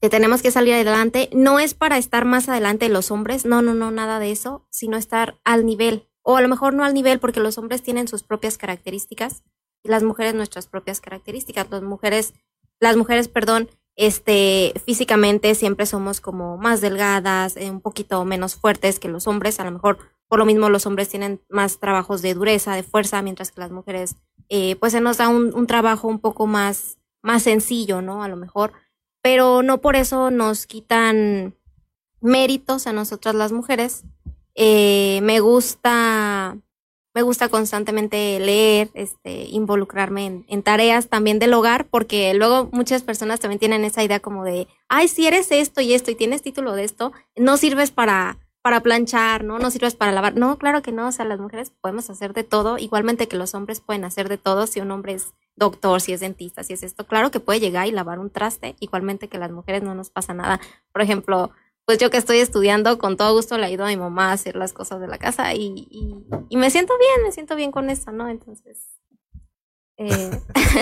que 0.00 0.08
tenemos 0.08 0.40
que 0.40 0.50
salir 0.50 0.74
adelante 0.74 1.28
no 1.32 1.58
es 1.58 1.74
para 1.74 1.98
estar 1.98 2.24
más 2.24 2.48
adelante 2.48 2.86
de 2.86 2.92
los 2.92 3.10
hombres, 3.10 3.44
no, 3.44 3.60
no, 3.60 3.74
no, 3.74 3.90
nada 3.90 4.18
de 4.18 4.30
eso, 4.30 4.66
sino 4.70 4.96
estar 4.96 5.38
al 5.44 5.66
nivel, 5.66 6.08
o 6.22 6.36
a 6.36 6.40
lo 6.40 6.48
mejor 6.48 6.74
no 6.74 6.84
al 6.84 6.94
nivel 6.94 7.18
porque 7.18 7.40
los 7.40 7.58
hombres 7.58 7.82
tienen 7.82 8.08
sus 8.08 8.22
propias 8.22 8.56
características 8.56 9.42
las 9.84 10.02
mujeres 10.02 10.34
nuestras 10.34 10.66
propias 10.66 11.00
características. 11.00 11.70
Las 11.70 11.82
mujeres, 11.82 12.34
las 12.80 12.96
mujeres, 12.96 13.28
perdón, 13.28 13.68
este, 13.96 14.72
físicamente 14.84 15.54
siempre 15.54 15.86
somos 15.86 16.20
como 16.20 16.56
más 16.56 16.80
delgadas, 16.80 17.56
eh, 17.56 17.70
un 17.70 17.80
poquito 17.80 18.24
menos 18.24 18.54
fuertes 18.54 18.98
que 18.98 19.08
los 19.08 19.26
hombres, 19.26 19.60
a 19.60 19.64
lo 19.64 19.70
mejor 19.70 19.98
por 20.28 20.38
lo 20.38 20.46
mismo 20.46 20.70
los 20.70 20.86
hombres 20.86 21.10
tienen 21.10 21.42
más 21.50 21.78
trabajos 21.78 22.22
de 22.22 22.32
dureza, 22.32 22.74
de 22.74 22.82
fuerza, 22.82 23.20
mientras 23.20 23.52
que 23.52 23.60
las 23.60 23.70
mujeres, 23.70 24.16
eh, 24.48 24.76
pues 24.76 24.92
se 24.92 25.02
nos 25.02 25.18
da 25.18 25.28
un, 25.28 25.54
un, 25.54 25.66
trabajo 25.66 26.08
un 26.08 26.20
poco 26.20 26.46
más, 26.46 26.96
más 27.22 27.42
sencillo, 27.42 28.00
¿no? 28.00 28.22
A 28.22 28.28
lo 28.28 28.36
mejor, 28.36 28.72
pero 29.20 29.62
no 29.62 29.82
por 29.82 29.94
eso 29.94 30.30
nos 30.30 30.66
quitan 30.66 31.54
méritos 32.22 32.86
a 32.86 32.94
nosotras 32.94 33.34
las 33.34 33.52
mujeres. 33.52 34.04
Eh, 34.54 35.20
me 35.22 35.40
gusta 35.40 36.56
me 37.14 37.22
gusta 37.22 37.48
constantemente 37.48 38.40
leer, 38.40 38.90
este, 38.94 39.44
involucrarme 39.44 40.44
en, 40.46 40.62
tareas 40.62 41.08
también 41.08 41.38
del 41.38 41.54
hogar, 41.54 41.86
porque 41.88 42.32
luego 42.34 42.68
muchas 42.72 43.02
personas 43.02 43.40
también 43.40 43.58
tienen 43.58 43.84
esa 43.84 44.02
idea 44.02 44.20
como 44.20 44.44
de, 44.44 44.66
ay, 44.88 45.08
si 45.08 45.26
eres 45.26 45.50
esto 45.50 45.80
y 45.80 45.94
esto 45.94 46.10
y 46.10 46.14
tienes 46.14 46.42
título 46.42 46.74
de 46.74 46.84
esto, 46.84 47.12
no 47.36 47.56
sirves 47.56 47.90
para, 47.90 48.38
para 48.62 48.80
planchar, 48.80 49.44
¿no? 49.44 49.58
No 49.58 49.70
sirves 49.70 49.94
para 49.94 50.12
lavar. 50.12 50.36
No, 50.36 50.56
claro 50.58 50.80
que 50.82 50.92
no, 50.92 51.08
o 51.08 51.12
sea, 51.12 51.24
las 51.24 51.40
mujeres 51.40 51.70
podemos 51.80 52.08
hacer 52.08 52.32
de 52.32 52.44
todo, 52.44 52.78
igualmente 52.78 53.28
que 53.28 53.36
los 53.36 53.54
hombres 53.54 53.80
pueden 53.80 54.04
hacer 54.04 54.28
de 54.28 54.38
todo, 54.38 54.66
si 54.66 54.80
un 54.80 54.90
hombre 54.90 55.14
es 55.14 55.34
doctor, 55.56 56.00
si 56.00 56.12
es 56.12 56.20
dentista, 56.20 56.62
si 56.62 56.72
es 56.72 56.82
esto, 56.82 57.06
claro 57.06 57.30
que 57.30 57.40
puede 57.40 57.60
llegar 57.60 57.86
y 57.86 57.90
lavar 57.90 58.18
un 58.18 58.30
traste, 58.30 58.74
igualmente 58.80 59.28
que 59.28 59.38
las 59.38 59.50
mujeres 59.50 59.82
no 59.82 59.94
nos 59.94 60.08
pasa 60.08 60.32
nada. 60.32 60.60
Por 60.92 61.02
ejemplo, 61.02 61.50
pues 61.84 61.98
yo 61.98 62.10
que 62.10 62.16
estoy 62.16 62.38
estudiando, 62.38 62.98
con 62.98 63.16
todo 63.16 63.34
gusto 63.34 63.58
le 63.58 63.66
ayudo 63.66 63.84
a 63.84 63.88
mi 63.88 63.96
mamá 63.96 64.30
a 64.30 64.32
hacer 64.32 64.56
las 64.56 64.72
cosas 64.72 65.00
de 65.00 65.08
la 65.08 65.18
casa 65.18 65.52
y, 65.54 65.88
y, 65.90 66.56
me 66.56 66.70
siento 66.70 66.94
bien, 66.98 67.26
me 67.26 67.32
siento 67.32 67.56
bien 67.56 67.72
con 67.72 67.90
eso, 67.90 68.12
¿no? 68.12 68.28
Entonces... 68.28 68.88
Eh. 69.98 70.30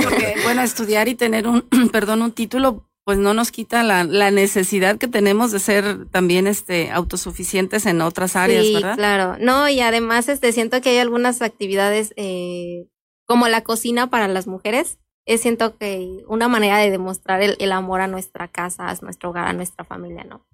Porque, 0.05 0.35
bueno, 0.45 0.63
estudiar 0.63 1.09
y 1.09 1.15
tener 1.15 1.47
un, 1.47 1.69
perdón, 1.93 2.23
un 2.23 2.33
título, 2.33 2.89
pues 3.05 3.19
no 3.19 3.35
nos 3.35 3.51
quita 3.51 3.83
la, 3.83 4.05
la, 4.05 4.31
necesidad 4.31 4.99
que 4.99 5.09
tenemos 5.09 5.51
de 5.53 5.59
ser 5.59 6.07
también 6.11 6.47
este 6.47 6.91
autosuficientes 6.91 7.87
en 7.87 8.03
otras 8.03 8.37
áreas, 8.37 8.65
sí, 8.65 8.77
claro. 8.95 9.37
No, 9.41 9.69
y 9.69 9.81
además 9.81 10.29
este 10.29 10.53
siento 10.53 10.81
que 10.81 10.91
hay 10.91 10.99
algunas 10.99 11.43
actividades 11.43 12.13
eh, 12.17 12.87
como 13.27 13.49
la 13.49 13.63
cocina 13.63 14.11
para 14.11 14.29
las 14.29 14.47
mujeres. 14.47 14.99
Es 15.27 15.43
siento 15.43 15.77
que 15.77 16.25
una 16.29 16.49
manera 16.49 16.79
de 16.79 16.91
demostrar 16.91 17.43
el, 17.43 17.57
el 17.59 17.73
amor 17.73 18.01
a 18.01 18.07
nuestra 18.07 18.49
casa, 18.49 18.89
a 18.89 18.95
nuestro 19.03 19.31
hogar, 19.31 19.47
a 19.47 19.53
nuestra 19.53 19.85
familia, 19.85 20.25
¿no? 20.25 20.47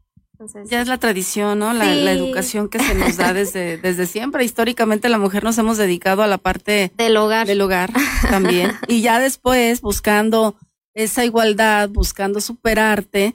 Ya 0.68 0.81
es 0.81 0.88
la 0.88 0.99
tradición, 0.99 1.59
¿no? 1.59 1.72
La, 1.72 2.12
educación 2.12 2.68
que 2.68 2.79
se 2.79 2.94
nos 2.94 3.16
da 3.16 3.33
desde, 3.35 3.79
desde 3.79 4.07
siempre. 4.07 4.44
Históricamente 4.44 5.09
la 5.09 5.18
mujer 5.18 5.44
nos 5.44 5.59
hemos 5.59 5.77
dedicado 5.77 6.22
a 6.22 6.27
la 6.27 6.38
parte 6.38 6.92
del 6.96 7.16
hogar. 7.16 7.46
Del 7.46 7.61
hogar 7.61 7.92
también. 8.29 8.72
y 8.88 9.03
ya 9.03 9.18
después, 9.20 9.81
buscando 9.81 10.57
esa 10.94 11.25
igualdad, 11.25 11.88
buscando 11.90 12.40
superarte, 12.40 13.35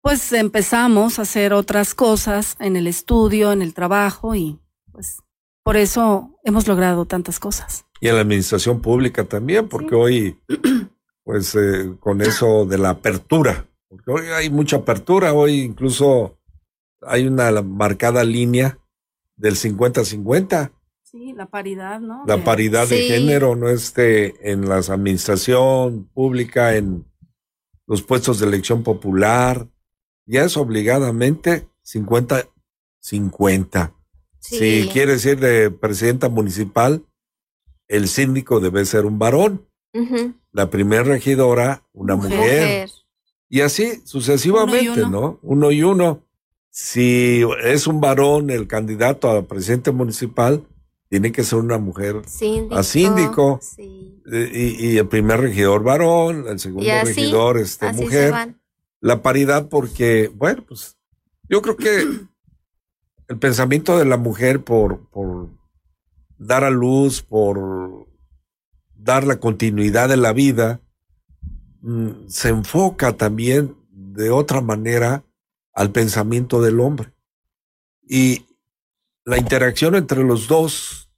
pues 0.00 0.32
empezamos 0.32 1.18
a 1.18 1.22
hacer 1.22 1.52
otras 1.52 1.94
cosas 1.94 2.56
en 2.58 2.76
el 2.76 2.86
estudio, 2.86 3.52
en 3.52 3.62
el 3.62 3.74
trabajo 3.74 4.34
y 4.34 4.58
pues 4.90 5.18
por 5.62 5.76
eso 5.76 6.38
hemos 6.42 6.66
logrado 6.66 7.06
tantas 7.06 7.38
cosas. 7.38 7.84
Y 8.00 8.08
en 8.08 8.16
la 8.16 8.22
administración 8.22 8.80
pública 8.80 9.24
también, 9.24 9.68
porque 9.68 9.94
hoy, 9.94 10.38
pues 11.24 11.54
eh, 11.54 11.94
con 12.00 12.20
eso 12.20 12.66
de 12.66 12.78
la 12.78 12.90
apertura, 12.90 13.68
porque 13.88 14.10
hoy 14.10 14.26
hay 14.34 14.50
mucha 14.50 14.78
apertura, 14.78 15.34
hoy 15.34 15.60
incluso 15.60 16.38
hay 17.06 17.26
una 17.26 17.62
marcada 17.62 18.24
línea 18.24 18.78
del 19.36 19.54
50-50. 19.54 20.72
Sí, 21.02 21.32
la 21.32 21.46
paridad, 21.46 22.00
¿no? 22.00 22.24
La 22.26 22.42
paridad 22.42 22.88
de 22.88 23.02
género, 23.02 23.54
¿no? 23.56 23.68
Este, 23.68 24.50
en 24.50 24.68
la 24.68 24.76
administración 24.76 26.08
pública, 26.14 26.76
en, 26.76 27.04
los 27.86 28.02
puestos 28.02 28.38
de 28.38 28.46
elección 28.46 28.82
popular, 28.82 29.68
ya 30.24 30.44
es 30.44 30.56
obligadamente 30.56 31.68
50, 31.82 32.48
50. 33.00 33.94
Si 34.38 34.88
quiere 34.92 35.12
decir 35.12 35.38
de 35.38 35.70
presidenta 35.70 36.28
municipal, 36.28 37.04
el 37.88 38.08
síndico 38.08 38.60
debe 38.60 38.84
ser 38.86 39.04
un 39.04 39.18
varón. 39.18 39.68
La 40.52 40.70
primera 40.70 41.02
regidora, 41.02 41.86
una 41.92 42.16
mujer. 42.16 42.88
Y 43.48 43.60
así 43.60 44.00
sucesivamente, 44.04 45.02
¿no? 45.08 45.38
Uno 45.42 45.70
y 45.70 45.82
uno. 45.82 46.24
Si 46.74 47.42
es 47.64 47.86
un 47.86 48.00
varón 48.00 48.48
el 48.48 48.66
candidato 48.66 49.30
a 49.30 49.46
presidente 49.46 49.90
municipal, 49.90 50.66
tiene 51.10 51.30
que 51.30 51.44
ser 51.44 51.58
una 51.58 51.76
mujer 51.76 52.22
a 52.70 52.82
síndico. 52.82 53.60
Eh, 54.32 54.76
y, 54.80 54.96
el 54.96 55.06
primer 55.06 55.40
regidor 55.40 55.82
varón, 55.82 56.46
el 56.48 56.58
segundo 56.58 56.88
regidor 57.04 57.58
este, 57.58 57.92
mujer. 57.92 58.56
La 59.00 59.20
paridad 59.20 59.68
porque, 59.68 60.32
bueno, 60.34 60.64
pues 60.66 60.96
yo 61.46 61.60
creo 61.60 61.76
que 61.76 62.00
el 63.28 63.38
pensamiento 63.38 63.98
de 63.98 64.06
la 64.06 64.16
mujer 64.16 64.64
por, 64.64 65.10
por 65.10 65.50
dar 66.38 66.64
a 66.64 66.70
luz, 66.70 67.20
por 67.20 68.06
dar 68.94 69.26
la 69.26 69.38
continuidad 69.38 70.08
de 70.08 70.16
la 70.16 70.32
vida, 70.32 70.80
mm, 71.82 72.28
se 72.28 72.48
enfoca 72.48 73.18
también 73.18 73.76
de 73.90 74.30
otra 74.30 74.62
manera 74.62 75.22
al 75.72 75.90
pensamiento 75.90 76.60
del 76.60 76.80
hombre. 76.80 77.12
Y 78.02 78.46
la 79.24 79.38
interacción 79.38 79.94
entre 79.94 80.22
los 80.22 80.48
dos 80.48 81.10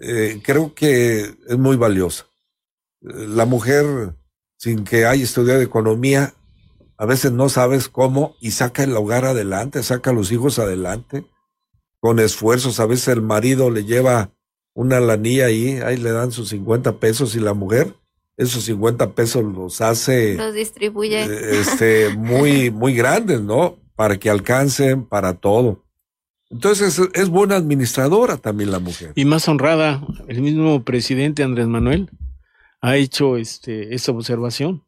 eh, 0.00 0.40
creo 0.44 0.74
que 0.74 1.34
es 1.48 1.58
muy 1.58 1.76
valiosa. 1.76 2.26
La 3.00 3.46
mujer, 3.46 4.14
sin 4.56 4.84
que 4.84 5.06
haya 5.06 5.22
estudiado 5.22 5.60
economía, 5.60 6.34
a 6.98 7.06
veces 7.06 7.32
no 7.32 7.48
sabes 7.48 7.88
cómo 7.88 8.36
y 8.40 8.52
saca 8.52 8.82
el 8.82 8.96
hogar 8.96 9.24
adelante, 9.24 9.82
saca 9.82 10.10
a 10.10 10.14
los 10.14 10.32
hijos 10.32 10.58
adelante 10.58 11.24
con 12.00 12.18
esfuerzos. 12.18 12.80
A 12.80 12.86
veces 12.86 13.08
el 13.08 13.22
marido 13.22 13.70
le 13.70 13.84
lleva 13.84 14.32
una 14.74 15.00
lanilla 15.00 15.46
ahí, 15.46 15.78
ahí 15.78 15.96
le 15.96 16.10
dan 16.10 16.32
sus 16.32 16.48
50 16.50 16.98
pesos 16.98 17.34
y 17.34 17.40
la 17.40 17.54
mujer 17.54 17.94
esos 18.36 18.64
50 18.64 19.14
pesos 19.14 19.42
los 19.44 19.80
hace 19.80 20.34
los 20.34 20.52
distribuye 20.52 21.24
eh, 21.24 21.60
este 21.60 22.10
muy 22.10 22.70
muy 22.72 22.94
grandes, 22.94 23.40
¿no? 23.40 23.78
Para 23.96 24.18
que 24.18 24.30
alcancen 24.30 25.04
para 25.04 25.34
todo. 25.34 25.84
Entonces 26.50 27.00
es, 27.14 27.28
buena 27.28 27.56
administradora 27.56 28.36
también 28.36 28.70
la 28.70 28.78
mujer. 28.78 29.12
Y 29.16 29.24
más 29.24 29.48
honrada, 29.48 30.06
el 30.28 30.42
mismo 30.42 30.84
presidente 30.84 31.42
Andrés 31.42 31.66
Manuel 31.66 32.10
ha 32.80 32.96
hecho 32.96 33.36
este, 33.36 33.94
esta 33.94 34.12
observación, 34.12 34.84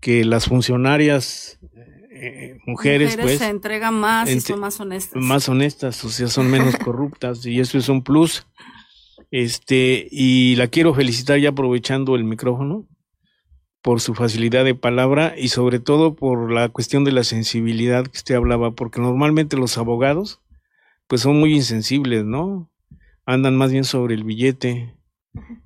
que 0.00 0.24
las 0.24 0.46
funcionarias 0.46 1.58
eh, 2.10 2.58
mujeres, 2.66 3.16
pues 3.16 3.38
se 3.38 3.48
entregan 3.48 3.94
más 3.94 4.30
y 4.30 4.40
son 4.40 4.60
más 4.60 4.78
honestas. 4.80 5.22
Más 5.22 5.48
honestas, 5.48 6.04
o 6.04 6.10
sea, 6.10 6.28
son 6.28 6.50
menos 6.50 6.76
corruptas 6.84 7.46
y 7.46 7.58
eso 7.58 7.78
es 7.78 7.88
un 7.88 8.02
plus. 8.02 8.46
Este, 9.30 10.06
y 10.10 10.56
la 10.56 10.68
quiero 10.68 10.92
felicitar 10.92 11.38
ya 11.38 11.50
aprovechando 11.50 12.16
el 12.16 12.24
micrófono 12.24 12.86
por 13.82 14.00
su 14.00 14.14
facilidad 14.14 14.64
de 14.64 14.76
palabra 14.76 15.34
y 15.36 15.48
sobre 15.48 15.80
todo 15.80 16.14
por 16.14 16.52
la 16.52 16.68
cuestión 16.68 17.04
de 17.04 17.12
la 17.12 17.24
sensibilidad 17.24 18.06
que 18.06 18.18
usted 18.18 18.36
hablaba, 18.36 18.70
porque 18.70 19.00
normalmente 19.00 19.56
los 19.56 19.76
abogados 19.76 20.40
pues 21.08 21.20
son 21.20 21.38
muy 21.38 21.54
insensibles, 21.54 22.24
¿no? 22.24 22.70
Andan 23.26 23.56
más 23.56 23.72
bien 23.72 23.84
sobre 23.84 24.14
el 24.14 24.24
billete. 24.24 24.96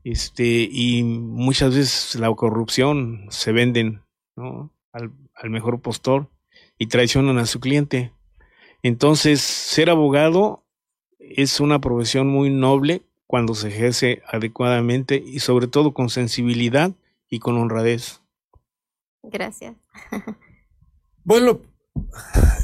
Este, 0.02 0.68
y 0.70 1.02
muchas 1.04 1.74
veces 1.74 2.18
la 2.18 2.32
corrupción 2.34 3.26
se 3.30 3.52
venden, 3.52 4.02
¿no? 4.34 4.72
Al, 4.92 5.12
al 5.34 5.50
mejor 5.50 5.80
postor 5.80 6.30
y 6.78 6.86
traicionan 6.86 7.38
a 7.38 7.46
su 7.46 7.60
cliente. 7.60 8.12
Entonces, 8.82 9.40
ser 9.40 9.90
abogado 9.90 10.64
es 11.18 11.60
una 11.60 11.80
profesión 11.80 12.28
muy 12.28 12.50
noble 12.50 13.02
cuando 13.26 13.54
se 13.54 13.68
ejerce 13.68 14.22
adecuadamente 14.26 15.22
y 15.24 15.40
sobre 15.40 15.66
todo 15.66 15.92
con 15.92 16.08
sensibilidad 16.08 16.92
y 17.28 17.38
con 17.38 17.56
honradez. 17.56 18.22
Gracias. 19.22 19.76
Bueno, 21.28 21.60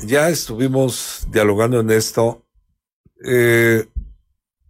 ya 0.06 0.28
estuvimos 0.28 1.26
dialogando 1.32 1.80
en 1.80 1.90
esto 1.90 2.42
eh, 3.24 3.88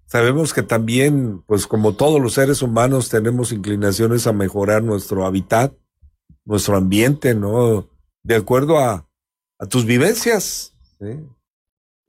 sabemos 0.07 0.53
que 0.53 0.63
también, 0.63 1.43
pues 1.47 1.67
como 1.67 1.95
todos 1.95 2.21
los 2.21 2.35
seres 2.35 2.63
humanos, 2.63 3.09
tenemos 3.09 3.53
inclinaciones 3.53 4.27
a 4.27 4.33
mejorar 4.33 4.83
nuestro 4.83 5.25
hábitat, 5.25 5.73
nuestro 6.45 6.77
ambiente, 6.77 7.35
¿no? 7.35 7.89
De 8.23 8.37
acuerdo 8.37 8.79
a, 8.79 9.09
a 9.59 9.67
tus 9.67 9.87
vivencias. 9.87 10.77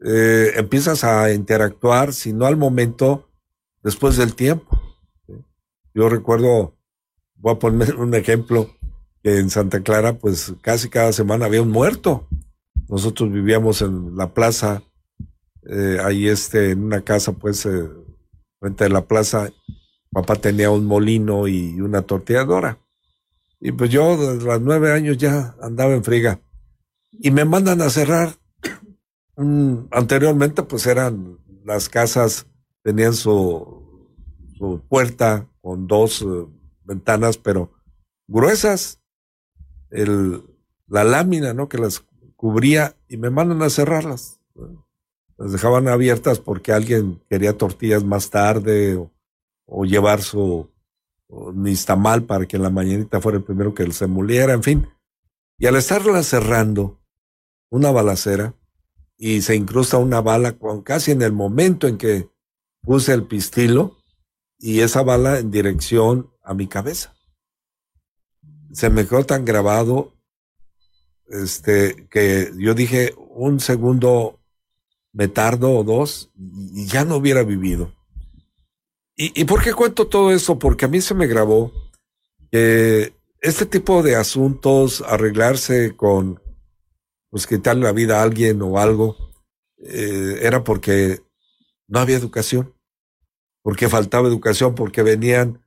Eh, 0.05 0.51
empiezas 0.55 1.03
a 1.03 1.31
interactuar, 1.31 2.13
si 2.13 2.33
no 2.33 2.45
al 2.45 2.57
momento, 2.57 3.29
después 3.81 4.17
del 4.17 4.35
tiempo. 4.35 4.79
Yo 5.93 6.09
recuerdo, 6.09 6.75
voy 7.43 7.53
a 7.53 7.59
poner 7.59 7.97
un 7.97 8.15
ejemplo, 8.15 8.69
que 9.21 9.37
en 9.37 9.49
Santa 9.49 9.81
Clara, 9.81 10.17
pues 10.17 10.53
casi 10.61 10.87
cada 10.87 11.11
semana 11.11 11.45
había 11.45 11.61
un 11.61 11.71
muerto. 11.71 12.25
Nosotros 12.87 13.31
vivíamos 13.33 13.81
en 13.81 14.15
la 14.15 14.33
plaza 14.33 14.81
eh, 15.69 15.97
ahí 16.01 16.29
este, 16.29 16.71
en 16.71 16.83
una 16.83 17.01
casa, 17.01 17.33
pues, 17.33 17.65
eh, 17.65 17.89
frente 18.61 18.85
a 18.85 18.89
la 18.89 19.05
plaza, 19.05 19.49
papá 20.09 20.37
tenía 20.37 20.71
un 20.71 20.85
molino 20.85 21.49
y 21.49 21.81
una 21.81 22.03
tortilladora. 22.03 22.79
Y 23.59 23.73
pues 23.73 23.89
yo 23.89 24.15
desde 24.15 24.45
los 24.45 24.61
nueve 24.61 24.93
años 24.93 25.17
ya 25.17 25.55
andaba 25.61 25.93
en 25.93 26.03
friga. 26.05 26.39
Y 27.11 27.31
me 27.31 27.43
mandan 27.43 27.81
a 27.81 27.89
cerrar. 27.89 28.37
anteriormente, 29.91 30.63
pues 30.63 30.87
eran 30.87 31.39
las 31.65 31.89
casas, 31.89 32.47
tenían 32.83 33.13
su, 33.13 34.07
su 34.57 34.81
puerta 34.87 35.49
con 35.61 35.87
dos 35.87 36.21
eh, 36.21 36.45
ventanas, 36.85 37.37
pero 37.37 37.71
gruesas. 38.27 38.99
El, 39.89 40.43
la 40.87 41.03
lámina, 41.03 41.53
¿no? 41.53 41.69
Que 41.69 41.77
las 41.77 42.03
cubría 42.35 42.97
y 43.07 43.17
me 43.17 43.29
mandan 43.29 43.61
a 43.61 43.69
cerrarlas. 43.69 44.41
Las 45.37 45.53
dejaban 45.53 45.87
abiertas 45.87 46.39
porque 46.39 46.71
alguien 46.71 47.21
quería 47.29 47.57
tortillas 47.57 48.03
más 48.03 48.29
tarde 48.29 48.97
o, 49.65 49.85
llevar 49.85 50.21
su 50.21 50.69
nistamal 51.53 52.23
para 52.23 52.45
que 52.45 52.57
en 52.57 52.63
la 52.63 52.69
mañanita 52.69 53.21
fuera 53.21 53.37
el 53.37 53.43
primero 53.43 53.73
que 53.73 53.89
se 53.91 54.07
moliera, 54.07 54.53
en 54.53 54.61
fin. 54.61 54.87
Y 55.57 55.67
al 55.67 55.77
estarla 55.77 56.21
cerrando, 56.21 56.99
una 57.71 57.91
balacera, 57.91 58.53
y 59.17 59.41
se 59.41 59.55
incrusta 59.55 59.97
una 59.97 60.21
bala 60.21 60.57
con, 60.59 60.81
casi 60.81 61.11
en 61.11 61.21
el 61.21 61.31
momento 61.31 61.87
en 61.87 61.97
que 61.97 62.29
puse 62.81 63.13
el 63.13 63.25
pistilo, 63.25 63.95
y 64.59 64.81
esa 64.81 65.01
bala 65.01 65.39
en 65.39 65.49
dirección 65.49 66.32
a 66.43 66.53
mi 66.53 66.67
cabeza. 66.67 67.15
Se 68.71 68.89
me 68.89 69.07
quedó 69.07 69.25
tan 69.25 69.45
grabado 69.45 70.13
este, 71.27 72.07
que 72.09 72.51
yo 72.57 72.73
dije 72.73 73.13
un 73.29 73.59
segundo 73.59 74.39
me 75.13 75.27
tardo 75.27 75.71
o 75.71 75.83
dos 75.83 76.31
y 76.35 76.87
ya 76.87 77.05
no 77.05 77.17
hubiera 77.17 77.43
vivido. 77.43 77.93
¿Y, 79.15 79.39
¿Y 79.39 79.45
por 79.45 79.63
qué 79.63 79.73
cuento 79.73 80.07
todo 80.07 80.31
eso? 80.31 80.57
Porque 80.57 80.85
a 80.85 80.87
mí 80.87 81.01
se 81.01 81.13
me 81.13 81.27
grabó 81.27 81.71
que 82.51 83.13
este 83.43 83.65
tipo 83.65 84.01
de 84.01 84.15
asuntos, 84.15 85.03
arreglarse 85.05 85.95
con, 85.95 86.41
pues 87.29 87.45
quitarle 87.45 87.83
la 87.83 87.91
vida 87.91 88.19
a 88.19 88.23
alguien 88.23 88.61
o 88.61 88.79
algo, 88.79 89.17
eh, 89.77 90.39
era 90.41 90.63
porque 90.63 91.21
no 91.87 91.99
había 91.99 92.15
educación, 92.15 92.73
porque 93.61 93.89
faltaba 93.89 94.27
educación, 94.27 94.75
porque 94.75 95.03
venían 95.03 95.61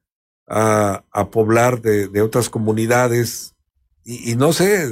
a, 0.49 1.29
poblar 1.31 1.81
de, 1.83 2.21
otras 2.21 2.49
comunidades. 2.51 3.55
Y, 4.05 4.37
no 4.37 4.53
sé, 4.53 4.89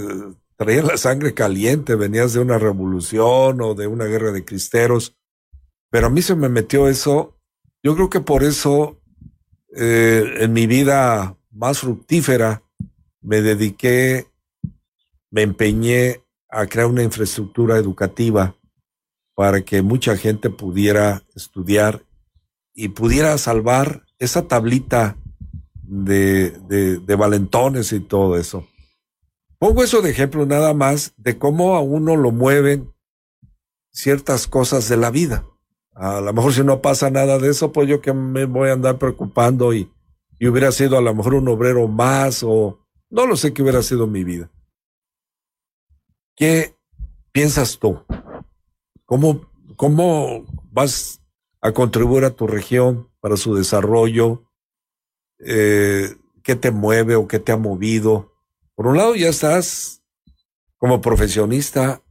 traías 0.57 0.85
la 0.85 0.97
sangre 0.97 1.35
caliente, 1.35 1.95
venías 1.95 2.33
de 2.33 2.41
una 2.41 2.59
revolución 2.59 3.61
o 3.61 3.75
de 3.75 3.87
una 3.87 4.07
guerra 4.07 4.33
de 4.33 4.45
cristeros, 4.45 5.17
pero 5.91 6.09
a 6.09 6.11
mí 6.11 6.23
se 6.23 6.35
me 6.35 6.49
metió 6.49 6.89
eso, 6.89 7.37
yo 7.83 7.95
creo 7.95 8.11
que 8.11 8.21
por 8.21 8.43
eso 8.43 9.01
eh, 9.77 10.39
en 10.41 10.53
mi 10.53 10.67
vida 10.67 11.37
más 11.53 11.79
fructífera 11.79 12.63
me 13.21 13.43
dediqué, 13.43 14.27
me 15.31 15.43
empeñé 15.43 16.23
a 16.49 16.67
crear 16.67 16.87
una 16.87 17.03
infraestructura 17.03 17.77
educativa 17.77 18.57
para 19.35 19.63
que 19.63 19.83
mucha 19.83 20.17
gente 20.17 20.51
pudiera 20.51 21.23
estudiar 21.35 22.05
y 22.75 22.89
pudiera 22.89 23.37
salvar 23.39 24.05
esa 24.19 24.47
tablita 24.47 25.17
de, 25.87 26.51
de, 27.01 27.15
valentones 27.15 27.93
y 27.93 28.01
todo 28.01 28.37
eso. 28.37 28.67
Pongo 29.59 29.83
eso 29.83 30.03
de 30.03 30.11
ejemplo 30.11 30.47
nada 30.47 30.75
más 30.75 31.15
de 31.17 31.39
cómo 31.39 31.77
a 31.77 31.81
uno 31.81 32.17
lo 32.17 32.31
mueven 32.31 32.93
ciertas 33.91 34.47
cosas 34.47 34.89
de 34.89 34.97
la 34.97 35.11
vida. 35.11 35.47
A 35.95 36.21
lo 36.21 36.33
mejor 36.33 36.53
si 36.53 36.65
no 36.65 36.83
pasa 36.83 37.11
nada 37.11 37.39
de 37.39 37.51
eso, 37.51 37.73
pues 37.73 37.89
yo 37.89 38.01
que 38.01 38.13
me 38.13 38.47
voy 38.47 38.69
a 38.69 38.73
andar 38.73 38.99
preocupando 38.99 39.73
y, 39.73 39.91
y 40.39 40.49
hubiera 40.49 40.73
sido 40.73 40.99
a 40.99 41.03
lo 41.03 41.15
mejor 41.15 41.35
un 41.35 41.49
obrero 41.49 41.87
más 41.87 42.43
o 42.43 42.81
no 43.11 43.27
lo 43.27 43.37
sé 43.37 43.53
qué 43.53 43.63
hubiera 43.63 43.83
sido 43.83 44.07
mi 44.07 44.25
vida. 44.25 44.51
¿qué 46.35 46.77
piensas 47.33 47.79
tú? 47.79 48.01
¿Cómo, 49.05 49.49
cómo 49.77 50.45
vas 50.71 51.21
a 51.61 51.73
contribuir 51.73 52.25
a 52.25 52.35
tu 52.35 52.47
región 52.47 53.09
para 53.21 53.37
su 53.37 53.55
desarrollo? 53.55 54.44
Eh, 55.39 56.17
¿Qué 56.43 56.57
te 56.57 56.71
mueve 56.71 57.17
o 57.17 57.27
qué 57.27 57.39
te 57.39 57.53
ha 57.53 57.57
movido? 57.57 58.35
Por 58.75 58.87
un 58.87 58.97
lado, 58.97 59.15
ya 59.15 59.29
estás 59.29 60.03
como 60.77 61.01
profesionista 61.01 62.03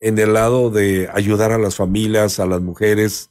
en 0.00 0.18
el 0.18 0.32
lado 0.34 0.70
de 0.70 1.08
ayudar 1.12 1.52
a 1.52 1.58
las 1.58 1.76
familias, 1.76 2.40
a 2.40 2.46
las 2.46 2.60
mujeres 2.60 3.30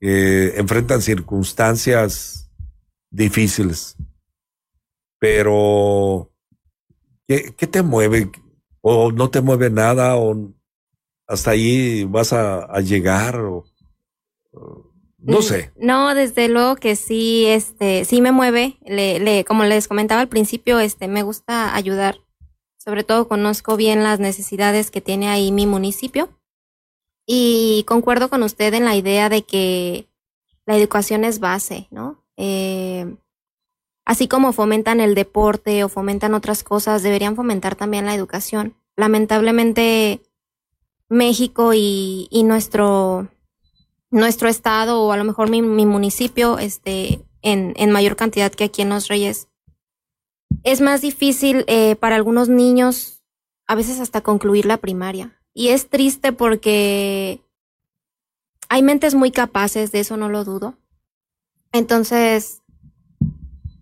que 0.00 0.58
enfrentan 0.58 1.02
circunstancias 1.02 2.50
difíciles. 3.10 3.96
Pero, 5.18 6.30
¿qué, 7.26 7.50
te 7.50 7.82
mueve? 7.82 8.30
¿O 8.80 9.12
no 9.12 9.30
te 9.30 9.40
mueve 9.40 9.70
nada? 9.70 10.16
¿O 10.16 10.52
hasta 11.26 11.52
ahí 11.52 12.04
vas 12.04 12.32
a, 12.32 12.80
llegar? 12.80 13.40
O, 13.40 13.64
no 15.24 15.42
sé. 15.42 15.72
No, 15.76 16.14
desde 16.14 16.48
luego 16.48 16.76
que 16.76 16.96
sí, 16.96 17.46
este, 17.46 18.04
sí 18.04 18.20
me 18.20 18.32
mueve. 18.32 18.78
Le, 18.84 19.18
le, 19.18 19.44
como 19.44 19.64
les 19.64 19.88
comentaba 19.88 20.20
al 20.20 20.28
principio, 20.28 20.78
este, 20.78 21.08
me 21.08 21.22
gusta 21.22 21.74
ayudar 21.74 22.16
sobre 22.84 23.02
todo 23.02 23.28
conozco 23.28 23.76
bien 23.76 24.02
las 24.02 24.20
necesidades 24.20 24.90
que 24.90 25.00
tiene 25.00 25.28
ahí 25.28 25.50
mi 25.52 25.66
municipio 25.66 26.28
y 27.26 27.84
concuerdo 27.88 28.28
con 28.28 28.42
usted 28.42 28.74
en 28.74 28.84
la 28.84 28.94
idea 28.94 29.30
de 29.30 29.42
que 29.42 30.06
la 30.66 30.76
educación 30.76 31.24
es 31.24 31.40
base, 31.40 31.88
¿no? 31.90 32.22
Eh, 32.36 33.16
así 34.04 34.28
como 34.28 34.52
fomentan 34.52 35.00
el 35.00 35.14
deporte 35.14 35.82
o 35.82 35.88
fomentan 35.88 36.34
otras 36.34 36.62
cosas, 36.62 37.02
deberían 37.02 37.36
fomentar 37.36 37.74
también 37.74 38.04
la 38.04 38.14
educación. 38.14 38.74
Lamentablemente, 38.96 40.20
México 41.08 41.72
y, 41.74 42.28
nuestro, 42.44 43.28
nuestro 44.14 44.48
estado 44.48 45.02
o 45.02 45.10
a 45.10 45.16
lo 45.16 45.24
mejor 45.24 45.50
mi, 45.50 45.60
mi 45.60 45.86
municipio, 45.86 46.60
este, 46.60 47.24
en, 47.42 47.74
en 47.76 47.90
mayor 47.90 48.14
cantidad 48.14 48.52
que 48.52 48.64
aquí 48.64 48.80
en 48.80 48.90
Los 48.90 49.08
Reyes, 49.08 49.48
es 50.62 50.80
más 50.80 51.00
difícil 51.00 51.64
eh, 51.66 51.96
para 51.96 52.14
algunos 52.14 52.48
niños 52.48 53.22
a 53.66 53.74
veces 53.74 53.98
hasta 53.98 54.20
concluir 54.20 54.66
la 54.66 54.76
primaria. 54.76 55.36
Y 55.52 55.68
es 55.68 55.88
triste 55.88 56.32
porque 56.32 57.42
hay 58.68 58.82
mentes 58.84 59.16
muy 59.16 59.32
capaces, 59.32 59.90
de 59.90 59.98
eso 59.98 60.16
no 60.16 60.28
lo 60.28 60.44
dudo. 60.44 60.74
Entonces, 61.72 62.62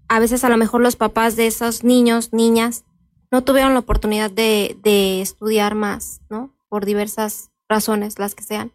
a 0.08 0.18
veces 0.18 0.44
a 0.44 0.48
lo 0.48 0.56
mejor 0.56 0.80
los 0.80 0.96
papás 0.96 1.36
de 1.36 1.46
esos 1.46 1.84
niños, 1.84 2.32
niñas, 2.32 2.84
no 3.30 3.44
tuvieron 3.44 3.74
la 3.74 3.80
oportunidad 3.80 4.30
de, 4.30 4.78
de 4.82 5.20
estudiar 5.20 5.74
más, 5.74 6.22
¿no? 6.30 6.54
Por 6.70 6.86
diversas 6.86 7.50
razones, 7.68 8.18
las 8.18 8.34
que 8.34 8.44
sean. 8.44 8.72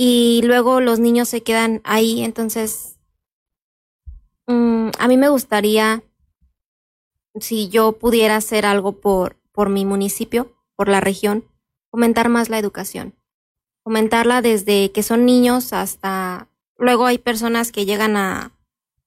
Y 0.00 0.42
luego 0.44 0.80
los 0.80 1.00
niños 1.00 1.28
se 1.28 1.42
quedan 1.42 1.80
ahí, 1.82 2.22
entonces, 2.22 3.00
mm, 4.46 4.90
a 4.96 5.08
mí 5.08 5.16
me 5.16 5.28
gustaría 5.28 6.04
si 7.40 7.68
yo 7.68 7.98
pudiera 7.98 8.36
hacer 8.36 8.64
algo 8.64 8.92
por, 8.92 9.34
por 9.50 9.70
mi 9.70 9.84
municipio, 9.84 10.54
por 10.76 10.86
la 10.86 11.00
región, 11.00 11.42
fomentar 11.90 12.28
más 12.28 12.48
la 12.48 12.60
educación. 12.60 13.16
Fomentarla 13.82 14.40
desde 14.40 14.92
que 14.92 15.02
son 15.02 15.26
niños 15.26 15.72
hasta... 15.72 16.46
Luego 16.76 17.06
hay 17.06 17.18
personas 17.18 17.72
que 17.72 17.84
llegan 17.84 18.16
a, 18.16 18.52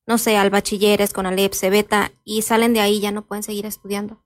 no 0.06 0.18
sé, 0.18 0.36
al 0.36 0.50
bachilleres 0.50 1.14
con 1.14 1.26
Alep, 1.26 1.54
Cebeta 1.54 2.12
y 2.26 2.42
salen 2.42 2.74
de 2.74 2.82
ahí 2.82 3.00
ya 3.00 3.14
no 3.14 3.22
pueden 3.22 3.44
seguir 3.44 3.66
estudiando. 3.66 4.22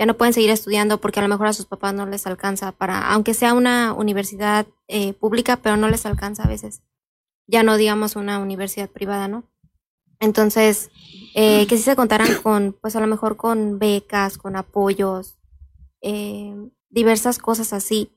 Ya 0.00 0.06
no 0.06 0.16
pueden 0.16 0.34
seguir 0.34 0.50
estudiando 0.50 1.00
porque 1.00 1.20
a 1.20 1.22
lo 1.22 1.28
mejor 1.28 1.46
a 1.46 1.52
sus 1.52 1.66
papás 1.66 1.94
no 1.94 2.06
les 2.06 2.26
alcanza 2.26 2.72
para, 2.72 3.12
aunque 3.12 3.34
sea 3.34 3.54
una 3.54 3.92
universidad 3.92 4.66
eh, 4.92 5.14
pública, 5.14 5.56
pero 5.56 5.78
no 5.78 5.88
les 5.88 6.04
alcanza 6.04 6.44
a 6.44 6.48
veces. 6.48 6.82
Ya 7.46 7.62
no 7.62 7.78
digamos 7.78 8.14
una 8.14 8.38
universidad 8.38 8.90
privada, 8.90 9.26
¿no? 9.26 9.44
Entonces, 10.20 10.90
eh, 11.34 11.66
que 11.66 11.78
sí 11.78 11.82
se 11.82 11.96
contaran 11.96 12.28
con, 12.42 12.76
pues 12.80 12.94
a 12.94 13.00
lo 13.00 13.06
mejor 13.06 13.36
con 13.36 13.78
becas, 13.78 14.36
con 14.36 14.54
apoyos, 14.54 15.38
eh, 16.02 16.54
diversas 16.90 17.38
cosas 17.38 17.72
así, 17.72 18.12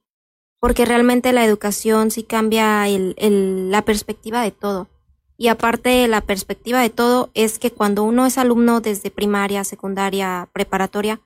porque 0.60 0.84
realmente 0.84 1.32
la 1.32 1.46
educación 1.46 2.12
sí 2.12 2.24
cambia 2.24 2.88
el, 2.90 3.72
la 3.72 3.84
perspectiva 3.84 4.42
de 4.42 4.52
todo. 4.52 4.90
Y 5.38 5.48
aparte, 5.48 6.08
la 6.10 6.22
perspectiva 6.22 6.82
de 6.82 6.90
todo 6.90 7.32
es 7.34 7.58
que 7.58 7.72
cuando 7.72 8.04
uno 8.04 8.26
es 8.26 8.38
alumno 8.38 8.82
desde 8.82 9.12
primaria, 9.12 9.64
secundaria, 9.64 10.50
preparatoria, 10.54 11.22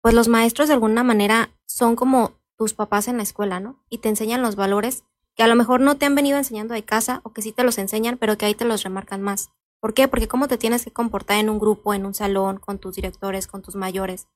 pues 0.00 0.14
los 0.14 0.28
maestros 0.28 0.68
de 0.68 0.74
alguna 0.74 1.02
manera 1.04 1.50
son 1.66 1.96
como 1.96 2.41
tus 2.62 2.74
papás 2.74 3.08
en 3.08 3.16
la 3.16 3.24
escuela, 3.24 3.58
¿no? 3.58 3.82
Y 3.88 3.98
te 3.98 4.08
enseñan 4.08 4.40
los 4.40 4.54
valores 4.54 5.02
que 5.34 5.42
a 5.42 5.48
lo 5.48 5.56
mejor 5.56 5.80
no 5.80 5.96
te 5.96 6.06
han 6.06 6.14
venido 6.14 6.38
enseñando 6.38 6.74
de 6.74 6.84
casa 6.84 7.20
o 7.24 7.32
que 7.32 7.42
sí 7.42 7.50
te 7.50 7.64
los 7.64 7.76
enseñan, 7.76 8.18
pero 8.18 8.38
que 8.38 8.46
ahí 8.46 8.54
te 8.54 8.64
los 8.64 8.84
remarcan 8.84 9.20
más. 9.20 9.50
¿Por 9.80 9.94
qué? 9.94 10.06
Porque 10.06 10.28
cómo 10.28 10.46
te 10.46 10.58
tienes 10.58 10.84
que 10.84 10.92
comportar 10.92 11.38
en 11.38 11.50
un 11.50 11.58
grupo, 11.58 11.92
en 11.92 12.06
un 12.06 12.14
salón, 12.14 12.58
con 12.58 12.78
tus 12.78 12.94
directores, 12.94 13.48
con 13.48 13.62
tus 13.62 13.74
mayores. 13.74 14.28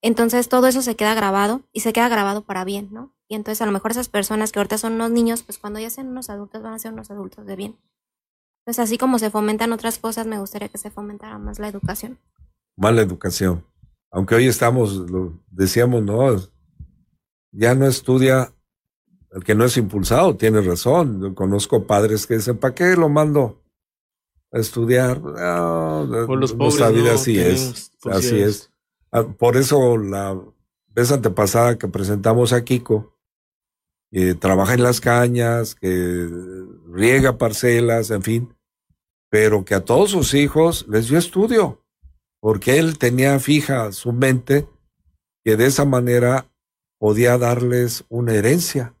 Entonces 0.00 0.48
todo 0.48 0.68
eso 0.68 0.80
se 0.80 0.96
queda 0.96 1.12
grabado 1.12 1.60
y 1.70 1.80
se 1.80 1.92
queda 1.92 2.08
grabado 2.08 2.46
para 2.46 2.64
bien, 2.64 2.88
¿no? 2.92 3.14
Y 3.28 3.34
entonces 3.34 3.60
a 3.60 3.66
lo 3.66 3.72
mejor 3.72 3.90
esas 3.90 4.08
personas 4.08 4.50
que 4.50 4.60
ahorita 4.60 4.78
son 4.78 4.94
unos 4.94 5.10
niños, 5.10 5.42
pues 5.42 5.58
cuando 5.58 5.80
ya 5.80 5.90
sean 5.90 6.08
unos 6.08 6.30
adultos 6.30 6.62
van 6.62 6.72
a 6.72 6.78
ser 6.78 6.94
unos 6.94 7.10
adultos 7.10 7.44
de 7.44 7.56
bien. 7.56 7.78
Entonces 8.64 8.84
así 8.84 8.96
como 8.96 9.18
se 9.18 9.28
fomentan 9.28 9.74
otras 9.74 9.98
cosas, 9.98 10.26
me 10.26 10.38
gustaría 10.38 10.70
que 10.70 10.78
se 10.78 10.90
fomentara 10.90 11.36
más 11.36 11.58
la 11.58 11.68
educación. 11.68 12.18
Más 12.74 12.94
la 12.94 13.02
educación. 13.02 13.66
Aunque 14.10 14.34
hoy 14.34 14.46
estamos, 14.46 14.94
lo 15.10 15.38
decíamos, 15.50 16.02
¿no? 16.02 16.34
Ya 17.58 17.74
no 17.74 17.86
estudia 17.86 18.52
el 19.32 19.42
que 19.42 19.54
no 19.54 19.64
es 19.64 19.76
impulsado, 19.76 20.36
tiene 20.36 20.60
razón. 20.60 21.20
Yo 21.20 21.34
conozco 21.34 21.86
padres 21.86 22.26
que 22.26 22.34
dicen, 22.34 22.56
¿para 22.56 22.74
qué 22.74 22.94
lo 22.96 23.08
mando? 23.08 23.60
estudiar. 24.52 25.20
por 25.20 26.38
los 26.38 26.54
nuestra 26.56 26.90
vida 26.90 27.14
así 27.14 27.38
es. 27.38 27.92
Así 28.04 28.40
es. 28.40 28.70
Ah, 29.10 29.24
por 29.24 29.56
eso 29.56 29.96
la 29.96 30.38
vez 30.88 31.12
antepasada 31.12 31.78
que 31.78 31.88
presentamos 31.88 32.52
a 32.52 32.64
Kiko, 32.64 33.14
que 34.10 34.34
trabaja 34.34 34.74
en 34.74 34.82
las 34.82 35.00
cañas, 35.00 35.74
que 35.74 36.28
riega 36.90 37.38
parcelas, 37.38 38.10
en 38.10 38.22
fin, 38.22 38.56
pero 39.30 39.64
que 39.64 39.74
a 39.74 39.84
todos 39.84 40.10
sus 40.10 40.34
hijos 40.34 40.86
les 40.88 41.08
dio 41.08 41.18
estudio, 41.18 41.84
porque 42.40 42.78
él 42.78 42.98
tenía 42.98 43.38
fija 43.38 43.92
su 43.92 44.12
mente 44.12 44.66
que 45.44 45.56
de 45.56 45.66
esa 45.66 45.84
manera 45.84 46.46
podía 46.98 47.38
darles 47.38 48.04
una 48.08 48.34
herencia. 48.34 48.94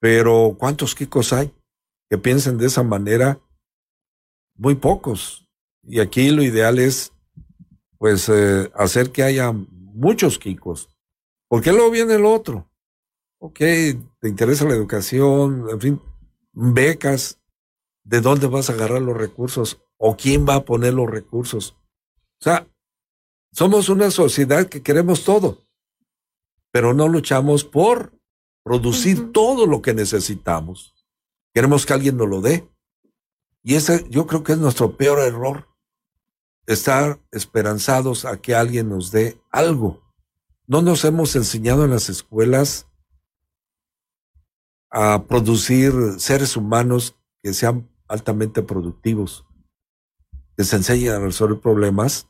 Pero 0.00 0.56
¿cuántos 0.58 0.94
Kikos 0.94 1.32
hay 1.32 1.52
que 2.10 2.18
piensen 2.18 2.58
de 2.58 2.66
esa 2.66 2.82
manera 2.82 3.40
muy 4.56 4.74
pocos. 4.74 5.48
Y 5.82 6.00
aquí 6.00 6.30
lo 6.30 6.42
ideal 6.42 6.78
es, 6.78 7.12
pues, 7.98 8.28
eh, 8.28 8.70
hacer 8.74 9.10
que 9.10 9.22
haya 9.22 9.52
muchos 9.52 10.38
Kikos. 10.38 10.90
Porque 11.48 11.72
luego 11.72 11.90
viene 11.90 12.14
el 12.14 12.26
otro. 12.26 12.68
Ok, 13.40 13.58
te 13.58 14.28
interesa 14.28 14.66
la 14.66 14.74
educación, 14.74 15.66
en 15.70 15.80
fin, 15.80 16.02
becas. 16.52 17.40
¿De 18.04 18.20
dónde 18.20 18.48
vas 18.48 18.68
a 18.68 18.72
agarrar 18.72 19.00
los 19.00 19.16
recursos? 19.16 19.80
¿O 19.96 20.16
quién 20.16 20.46
va 20.46 20.56
a 20.56 20.64
poner 20.64 20.94
los 20.94 21.08
recursos? 21.08 21.76
O 22.40 22.44
sea, 22.44 22.66
somos 23.52 23.88
una 23.88 24.10
sociedad 24.10 24.68
que 24.68 24.82
queremos 24.82 25.24
todo, 25.24 25.64
pero 26.72 26.94
no 26.94 27.08
luchamos 27.08 27.64
por 27.64 28.18
producir 28.64 29.32
todo 29.32 29.66
lo 29.66 29.82
que 29.82 29.94
necesitamos. 29.94 30.94
Queremos 31.54 31.86
que 31.86 31.92
alguien 31.92 32.16
nos 32.16 32.28
lo 32.28 32.40
dé. 32.40 32.68
Y 33.62 33.74
ese 33.74 34.06
yo 34.08 34.26
creo 34.26 34.42
que 34.42 34.52
es 34.52 34.58
nuestro 34.58 34.96
peor 34.96 35.18
error, 35.20 35.68
estar 36.66 37.20
esperanzados 37.32 38.24
a 38.24 38.40
que 38.40 38.54
alguien 38.54 38.88
nos 38.88 39.10
dé 39.10 39.40
algo. 39.50 40.02
No 40.66 40.82
nos 40.82 41.04
hemos 41.04 41.34
enseñado 41.36 41.84
en 41.84 41.90
las 41.90 42.08
escuelas 42.08 42.86
a 44.90 45.24
producir 45.24 45.92
seres 46.18 46.56
humanos 46.56 47.16
que 47.42 47.54
sean 47.54 47.90
altamente 48.08 48.62
productivos, 48.62 49.44
que 50.56 50.64
se 50.64 50.76
enseñen 50.76 51.12
a 51.12 51.18
resolver 51.18 51.60
problemas. 51.60 52.28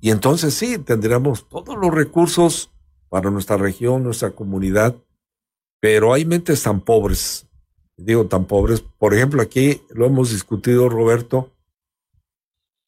Y 0.00 0.10
entonces 0.10 0.54
sí, 0.54 0.78
tendríamos 0.78 1.48
todos 1.48 1.76
los 1.76 1.92
recursos 1.92 2.73
para 3.14 3.30
nuestra 3.30 3.56
región, 3.56 4.02
nuestra 4.02 4.32
comunidad, 4.32 4.96
pero 5.78 6.12
hay 6.12 6.24
mentes 6.24 6.64
tan 6.64 6.80
pobres 6.80 7.46
digo, 7.96 8.26
tan 8.26 8.44
pobres. 8.46 8.80
Por 8.98 9.14
ejemplo, 9.14 9.40
aquí 9.40 9.82
lo 9.90 10.06
hemos 10.06 10.32
discutido, 10.32 10.88
Roberto. 10.88 11.52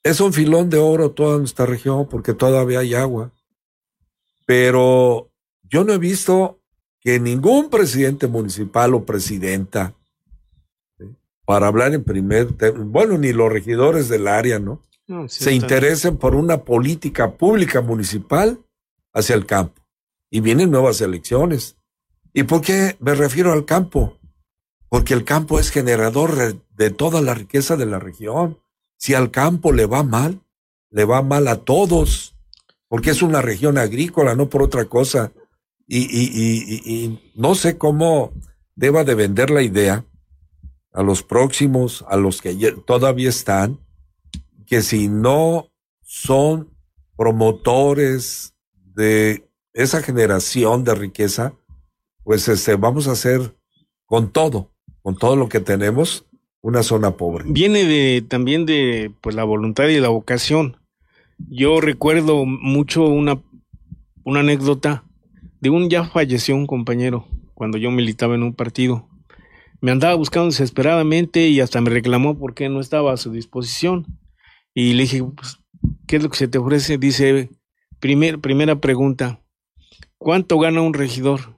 Es 0.03 0.19
un 0.19 0.33
filón 0.33 0.69
de 0.69 0.79
oro 0.79 1.13
toda 1.13 1.39
nuestra 1.39 1.65
región 1.65 2.09
porque 2.09 2.35
todavía 2.35 2.81
hay 2.81 2.95
agua. 2.95 3.31
Pero 4.47 5.31
yo 5.63 5.85
no 5.85 5.93
he 5.93 5.99
visto 5.99 6.61
que 7.01 7.21
ningún 7.21 7.71
presidente 7.71 8.27
municipal 8.27 8.95
o 8.95 9.05
presidenta, 9.05 9.95
para 11.45 11.69
hablar 11.69 11.95
en 11.95 12.03
primer 12.03 12.49
bueno, 12.75 13.17
ni 13.17 13.33
los 13.33 13.53
regidores 13.53 14.09
del 14.09 14.27
área, 14.27 14.59
¿no? 14.59 14.83
se 15.29 15.53
interesen 15.53 16.17
por 16.17 16.35
una 16.35 16.65
política 16.65 17.37
pública 17.37 17.81
municipal 17.81 18.59
hacia 19.13 19.37
el 19.37 19.47
campo. 19.47 19.86
Y 20.31 20.41
vienen 20.41 20.71
nuevas 20.71 21.01
elecciones. 21.01 21.77
¿Y 22.33 22.45
por 22.45 22.61
qué 22.61 22.97
me 23.01 23.15
refiero 23.15 23.53
al 23.53 23.65
campo? 23.65 24.19
Porque 24.89 25.15
el 25.15 25.25
campo 25.25 25.59
es 25.59 25.71
generador 25.71 26.61
de 26.77 26.91
toda 26.91 27.21
la 27.23 27.35
riqueza 27.35 27.77
de 27.77 27.87
la 27.87 27.99
región. 27.99 28.59
Si 28.99 29.15
al 29.15 29.31
campo 29.31 29.73
le 29.73 29.87
va 29.87 30.03
mal, 30.03 30.43
le 30.91 31.05
va 31.05 31.23
mal 31.23 31.49
a 31.49 31.57
todos, 31.57 32.37
porque 32.89 33.11
es 33.11 33.23
una 33.23 33.43
región 33.43 33.79
agrícola, 33.79 34.35
no 34.35 34.49
por 34.49 34.63
otra 34.63 34.85
cosa. 34.87 35.33
Y, 35.89 36.01
y 36.01 37.33
no 37.35 37.55
sé 37.55 37.79
cómo 37.79 38.33
deba 38.75 39.05
de 39.05 39.15
vender 39.15 39.51
la 39.51 39.63
idea 39.63 40.05
a 40.93 41.03
los 41.03 41.23
próximos, 41.23 42.05
a 42.09 42.17
los 42.17 42.41
que 42.41 42.55
todavía 42.87 43.29
están, 43.29 43.79
que 44.67 44.83
si 44.83 45.09
no 45.09 45.71
son 46.03 46.75
promotores 47.17 48.55
de 48.95 49.46
esa 49.77 50.03
generación 50.03 50.85
de 50.85 50.95
riqueza, 50.95 51.55
pues 52.25 52.49
este, 52.49 52.75
vamos 52.77 53.09
a 53.09 53.13
hacer 53.13 53.57
con 54.05 54.33
todo, 54.33 54.73
con 55.03 55.17
todo 55.17 55.37
lo 55.37 55.49
que 55.49 55.61
tenemos, 55.61 56.27
una 56.61 56.83
zona 56.83 57.17
pobre. 57.17 57.45
Viene 57.47 57.85
de, 57.85 58.25
también 58.27 58.67
de 58.67 59.13
pues, 59.21 59.37
la 59.37 59.45
voluntad 59.45 59.87
y 59.87 60.01
la 60.01 60.09
vocación. 60.09 60.77
Yo 61.39 61.81
recuerdo 61.81 62.45
mucho 62.45 63.07
una, 63.07 63.41
una 64.25 64.41
anécdota 64.41 65.05
de 65.61 65.71
un 65.71 65.89
ya 65.89 66.05
falleció 66.05 66.57
un 66.57 66.67
compañero 66.67 67.29
cuando 67.55 67.79
yo 67.79 67.91
militaba 67.91 68.35
en 68.35 68.43
un 68.43 68.55
partido 68.55 69.09
me 69.81 69.91
andaba 69.93 70.15
buscando 70.15 70.47
desesperadamente 70.47 71.49
y 71.49 71.61
hasta 71.61 71.81
me 71.81 71.91
reclamó 71.91 72.39
porque 72.39 72.69
no 72.69 72.81
estaba 72.81 73.13
a 73.13 73.17
su 73.17 73.31
disposición. 73.31 74.07
Y 74.75 74.95
le 74.95 75.03
dije, 75.03 75.23
pues, 75.23 75.59
¿qué 76.07 76.17
es 76.17 76.23
lo 76.23 76.31
que 76.31 76.37
se 76.37 76.49
te 76.49 76.59
ofrece? 76.59 76.99
Dice, 76.99 77.51
primer, 78.01 78.41
primera 78.41 78.81
pregunta, 78.81 79.41
¿cuánto 80.27 80.59
gana 80.59 80.81
un 80.81 80.93
regidor? 80.93 81.55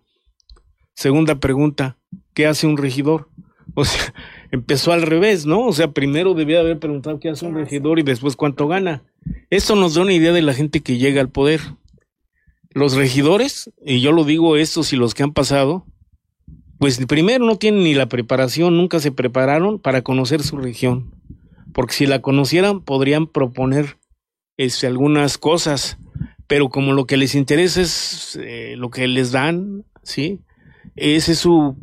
Segunda 0.93 1.41
pregunta, 1.41 1.97
¿qué 2.35 2.47
hace 2.47 2.67
un 2.67 2.77
regidor? 2.77 3.31
O 3.73 3.87
sea, 3.87 4.13
empezó 4.51 4.93
al 4.93 5.01
revés, 5.01 5.47
¿no? 5.47 5.65
O 5.65 5.73
sea, 5.73 5.93
primero 5.93 6.35
debía 6.35 6.61
haber 6.61 6.79
preguntado 6.79 7.19
qué 7.19 7.31
hace 7.31 7.47
un 7.47 7.55
regidor 7.55 7.99
y 7.99 8.03
después 8.03 8.37
cuánto 8.37 8.69
gana. 8.69 9.05
Esto 9.49 9.75
nos 9.75 9.95
da 9.95 10.03
una 10.03 10.13
idea 10.13 10.33
de 10.33 10.43
la 10.43 10.53
gente 10.53 10.81
que 10.81 10.99
llega 10.99 11.23
al 11.23 11.31
poder. 11.31 11.63
Los 12.69 12.95
regidores, 12.95 13.73
y 13.83 14.03
yo 14.03 14.13
lo 14.13 14.25
digo 14.25 14.59
estos 14.59 14.93
y 14.93 14.97
los 14.97 15.15
que 15.15 15.23
han 15.23 15.33
pasado, 15.33 15.87
pues 16.79 17.03
primero 17.07 17.47
no 17.47 17.57
tienen 17.57 17.85
ni 17.85 17.95
la 17.95 18.11
preparación, 18.11 18.77
nunca 18.77 19.01
se 19.01 19.13
prepararon 19.13 19.79
para 19.79 20.03
conocer 20.03 20.43
su 20.43 20.59
región, 20.59 21.15
porque 21.73 21.95
si 21.95 22.07
la 22.07 22.21
conocieran 22.21 22.83
podrían 22.83 23.29
proponer 23.29 23.97
este, 24.59 24.87
algunas 24.87 25.39
cosas, 25.39 25.97
pero 26.49 26.71
como 26.71 26.93
lo 26.95 27.07
que 27.07 27.17
les 27.17 27.35
interesa 27.35 27.83
es 27.83 28.37
eh, 28.43 28.75
lo 28.77 28.91
que 28.91 29.07
les 29.07 29.31
dan, 29.31 29.85
¿sí? 30.03 30.41
Ese 30.97 31.33
es 31.33 31.39
su... 31.39 31.77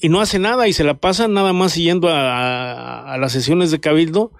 Y 0.00 0.10
no 0.10 0.20
hace 0.20 0.38
nada 0.38 0.68
y 0.68 0.72
se 0.72 0.84
la 0.84 0.98
pasan 0.98 1.32
nada 1.32 1.52
más 1.52 1.74
yendo 1.74 2.08
a, 2.10 3.16
las 3.18 3.32
sesiones 3.32 3.70
de 3.70 3.80
cabildo, 3.80 4.32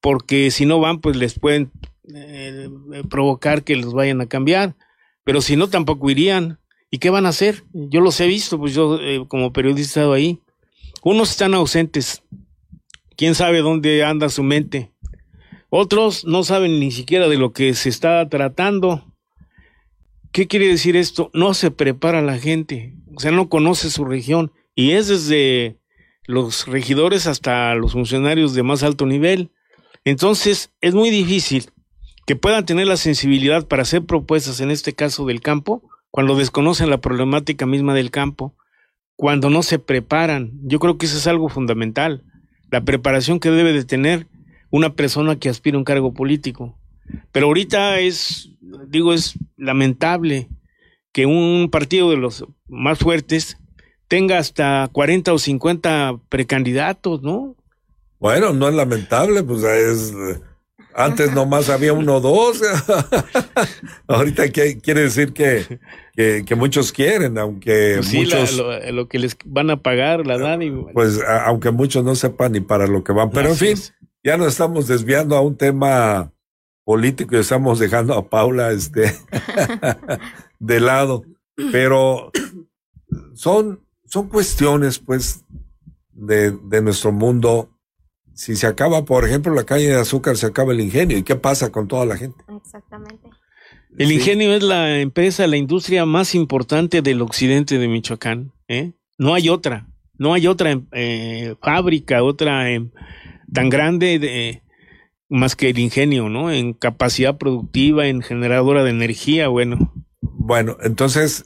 porque 0.00 0.50
si 0.50 0.66
no 0.66 0.78
van, 0.78 1.00
pues 1.00 1.16
les 1.16 1.38
pueden 1.38 1.72
eh, 2.14 2.68
provocar 3.08 3.64
que 3.64 3.76
los 3.76 3.94
vayan 3.94 4.20
a 4.20 4.26
cambiar, 4.26 4.76
pero 5.24 5.40
si 5.40 5.56
no, 5.56 5.68
tampoco 5.68 6.10
irían. 6.10 6.58
¿Y 6.90 6.98
qué 6.98 7.10
van 7.10 7.26
a 7.26 7.30
hacer? 7.30 7.64
Yo 7.72 8.00
los 8.00 8.20
he 8.20 8.26
visto, 8.26 8.58
pues 8.58 8.74
yo 8.74 8.98
eh, 9.00 9.24
como 9.28 9.52
periodista 9.52 10.00
he 10.00 10.02
estado 10.02 10.12
ahí. 10.12 10.40
Unos 11.02 11.30
están 11.30 11.54
ausentes. 11.54 12.24
¿Quién 13.16 13.36
sabe 13.36 13.60
dónde 13.60 14.02
anda 14.02 14.28
su 14.28 14.42
mente? 14.42 14.92
Otros 15.68 16.24
no 16.24 16.42
saben 16.42 16.80
ni 16.80 16.90
siquiera 16.90 17.28
de 17.28 17.38
lo 17.38 17.52
que 17.52 17.74
se 17.74 17.88
está 17.88 18.28
tratando. 18.28 19.09
¿Qué 20.32 20.46
quiere 20.46 20.68
decir 20.68 20.96
esto? 20.96 21.30
No 21.34 21.54
se 21.54 21.72
prepara 21.72 22.22
la 22.22 22.38
gente, 22.38 22.94
o 23.16 23.20
sea, 23.20 23.32
no 23.32 23.48
conoce 23.48 23.90
su 23.90 24.04
región 24.04 24.52
y 24.76 24.92
es 24.92 25.08
desde 25.08 25.80
los 26.24 26.68
regidores 26.68 27.26
hasta 27.26 27.74
los 27.74 27.92
funcionarios 27.92 28.54
de 28.54 28.62
más 28.62 28.84
alto 28.84 29.06
nivel. 29.06 29.50
Entonces, 30.04 30.72
es 30.80 30.94
muy 30.94 31.10
difícil 31.10 31.70
que 32.26 32.36
puedan 32.36 32.64
tener 32.64 32.86
la 32.86 32.96
sensibilidad 32.96 33.66
para 33.66 33.82
hacer 33.82 34.06
propuestas, 34.06 34.60
en 34.60 34.70
este 34.70 34.92
caso 34.92 35.26
del 35.26 35.40
campo, 35.40 35.82
cuando 36.10 36.36
desconocen 36.36 36.90
la 36.90 37.00
problemática 37.00 37.66
misma 37.66 37.92
del 37.92 38.12
campo, 38.12 38.54
cuando 39.16 39.50
no 39.50 39.64
se 39.64 39.80
preparan. 39.80 40.52
Yo 40.62 40.78
creo 40.78 40.96
que 40.96 41.06
eso 41.06 41.18
es 41.18 41.26
algo 41.26 41.48
fundamental, 41.48 42.22
la 42.70 42.82
preparación 42.82 43.40
que 43.40 43.50
debe 43.50 43.72
de 43.72 43.84
tener 43.84 44.28
una 44.70 44.94
persona 44.94 45.36
que 45.36 45.48
aspira 45.48 45.74
a 45.74 45.78
un 45.78 45.84
cargo 45.84 46.14
político. 46.14 46.79
Pero 47.32 47.46
ahorita 47.46 48.00
es, 48.00 48.50
digo, 48.88 49.12
es 49.12 49.34
lamentable 49.56 50.48
que 51.12 51.26
un 51.26 51.68
partido 51.70 52.10
de 52.10 52.16
los 52.16 52.44
más 52.68 52.98
fuertes 52.98 53.58
tenga 54.08 54.38
hasta 54.38 54.88
40 54.92 55.32
o 55.32 55.38
50 55.38 56.20
precandidatos, 56.28 57.22
¿no? 57.22 57.56
Bueno, 58.18 58.52
no 58.52 58.68
es 58.68 58.74
lamentable, 58.74 59.42
pues 59.42 59.62
es 59.64 60.12
antes 60.94 61.32
nomás 61.32 61.68
había 61.68 61.92
uno 61.92 62.16
o 62.16 62.20
dos. 62.20 62.60
Ahorita 64.08 64.48
quiere 64.50 65.02
decir 65.02 65.32
que, 65.32 65.78
que, 66.16 66.54
muchos 66.56 66.92
quieren, 66.92 67.38
aunque 67.38 67.94
pues 67.96 68.12
muchos. 68.12 68.60
lo, 68.90 69.08
que 69.08 69.18
les 69.18 69.36
van 69.44 69.70
a 69.70 69.76
pagar 69.82 70.26
la 70.26 70.38
dan. 70.38 70.62
Y... 70.62 70.70
Pues 70.92 71.20
aunque 71.46 71.70
muchos 71.70 72.04
no 72.04 72.14
sepan 72.14 72.52
ni 72.52 72.60
para 72.60 72.86
lo 72.86 73.04
que 73.04 73.12
van. 73.12 73.30
Pero 73.30 73.50
en 73.50 73.56
fin, 73.56 73.78
ya 74.24 74.36
nos 74.36 74.48
estamos 74.48 74.88
desviando 74.88 75.36
a 75.36 75.40
un 75.40 75.56
tema 75.56 76.32
político 76.84 77.36
y 77.36 77.40
estamos 77.40 77.78
dejando 77.78 78.14
a 78.14 78.28
Paula 78.28 78.72
este, 78.72 79.14
de 80.58 80.80
lado. 80.80 81.24
Pero 81.72 82.30
son, 83.34 83.84
son 84.06 84.28
cuestiones, 84.28 84.98
pues, 84.98 85.44
de, 86.12 86.52
de 86.52 86.82
nuestro 86.82 87.12
mundo 87.12 87.70
si 88.40 88.56
se 88.56 88.66
acaba, 88.66 89.04
por 89.04 89.26
ejemplo, 89.26 89.52
la 89.52 89.64
caña 89.64 89.88
de 89.88 90.00
azúcar, 90.00 90.34
se 90.38 90.46
acaba 90.46 90.72
el 90.72 90.80
ingenio. 90.80 91.18
¿Y 91.18 91.22
qué 91.22 91.36
pasa 91.36 91.70
con 91.70 91.86
toda 91.86 92.06
la 92.06 92.16
gente? 92.16 92.42
Exactamente. 92.48 93.28
El 93.98 94.12
ingenio 94.12 94.54
es 94.54 94.62
la 94.62 94.98
empresa, 95.00 95.46
la 95.46 95.58
industria 95.58 96.06
más 96.06 96.34
importante 96.34 97.02
del 97.02 97.20
occidente 97.20 97.76
de 97.76 97.86
Michoacán. 97.86 98.52
¿eh? 98.66 98.92
No 99.18 99.34
hay 99.34 99.50
otra, 99.50 99.88
no 100.16 100.32
hay 100.32 100.46
otra 100.46 100.80
eh, 100.92 101.54
fábrica, 101.60 102.22
otra 102.22 102.70
em, 102.70 102.90
tan 103.52 103.68
grande 103.68 104.18
de, 104.18 104.62
más 105.30 105.56
que 105.56 105.70
el 105.70 105.78
ingenio, 105.78 106.28
¿no? 106.28 106.50
En 106.50 106.74
capacidad 106.74 107.38
productiva, 107.38 108.06
en 108.06 108.20
generadora 108.20 108.84
de 108.84 108.90
energía, 108.90 109.48
bueno. 109.48 109.94
Bueno, 110.20 110.76
entonces, 110.82 111.44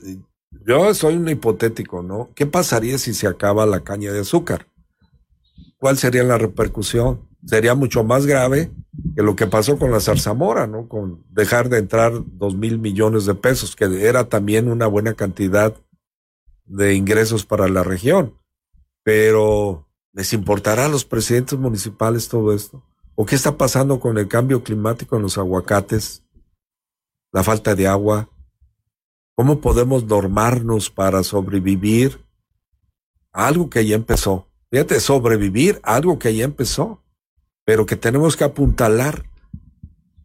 yo 0.65 0.93
soy 0.93 1.15
un 1.15 1.29
hipotético, 1.29 2.03
¿no? 2.03 2.31
¿Qué 2.35 2.45
pasaría 2.45 2.97
si 2.97 3.13
se 3.13 3.27
acaba 3.27 3.65
la 3.65 3.85
caña 3.85 4.11
de 4.11 4.19
azúcar? 4.19 4.67
¿cuál 5.85 5.97
sería 5.97 6.23
la 6.23 6.39
repercusión? 6.39 7.29
Sería 7.45 7.75
mucho 7.75 8.03
más 8.03 8.25
grave 8.25 8.71
que 9.15 9.21
lo 9.21 9.35
que 9.35 9.45
pasó 9.45 9.77
con 9.77 9.91
la 9.91 9.99
zarzamora, 9.99 10.65
¿no? 10.65 10.87
Con 10.87 11.23
dejar 11.29 11.69
de 11.69 11.77
entrar 11.77 12.11
dos 12.25 12.55
mil 12.55 12.79
millones 12.79 13.27
de 13.27 13.35
pesos, 13.35 13.75
que 13.75 13.85
era 14.07 14.27
también 14.27 14.67
una 14.67 14.87
buena 14.87 15.13
cantidad 15.13 15.75
de 16.65 16.95
ingresos 16.95 17.45
para 17.45 17.67
la 17.67 17.83
región. 17.83 18.33
Pero, 19.03 19.87
¿les 20.11 20.33
importará 20.33 20.85
a 20.85 20.89
los 20.89 21.05
presidentes 21.05 21.59
municipales 21.59 22.29
todo 22.29 22.51
esto? 22.51 22.83
¿O 23.15 23.25
qué 23.25 23.35
está 23.35 23.57
pasando 23.57 23.99
con 23.99 24.17
el 24.17 24.27
cambio 24.27 24.61
climático 24.61 25.15
en 25.15 25.21
los 25.21 25.37
aguacates? 25.37 26.23
La 27.31 27.43
falta 27.43 27.73
de 27.73 27.87
agua. 27.87 28.29
¿Cómo 29.35 29.61
podemos 29.61 30.03
normarnos 30.03 30.89
para 30.89 31.23
sobrevivir 31.23 32.19
a 33.31 33.47
algo 33.47 33.69
que 33.69 33.85
ya 33.85 33.95
empezó? 33.95 34.49
Fíjate, 34.69 34.99
sobrevivir, 34.99 35.79
algo 35.83 36.19
que 36.19 36.35
ya 36.35 36.43
empezó, 36.43 37.03
pero 37.63 37.85
que 37.85 37.95
tenemos 37.95 38.35
que 38.35 38.43
apuntalar. 38.43 39.29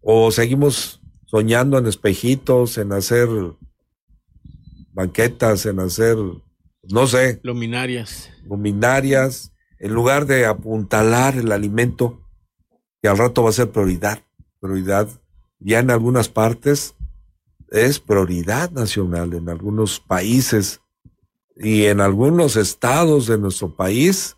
O 0.00 0.32
seguimos 0.32 1.00
soñando 1.26 1.78
en 1.78 1.86
espejitos, 1.86 2.76
en 2.78 2.92
hacer 2.92 3.28
banquetas, 4.92 5.66
en 5.66 5.78
hacer, 5.78 6.16
no 6.82 7.06
sé. 7.06 7.40
Luminarias. 7.44 8.30
Luminarias, 8.44 9.52
en 9.78 9.94
lugar 9.94 10.26
de 10.26 10.46
apuntalar 10.46 11.36
el 11.36 11.52
alimento, 11.52 12.19
que 13.02 13.08
al 13.08 13.18
rato 13.18 13.42
va 13.42 13.50
a 13.50 13.54
ser 13.54 13.70
prioridad. 13.70 14.22
Prioridad. 14.60 15.08
Ya 15.58 15.78
en 15.78 15.90
algunas 15.90 16.28
partes 16.28 16.94
es 17.70 18.00
prioridad 18.00 18.70
nacional, 18.70 19.34
en 19.34 19.48
algunos 19.48 20.00
países 20.00 20.80
y 21.56 21.84
en 21.84 22.00
algunos 22.00 22.56
estados 22.56 23.26
de 23.26 23.38
nuestro 23.38 23.74
país 23.76 24.36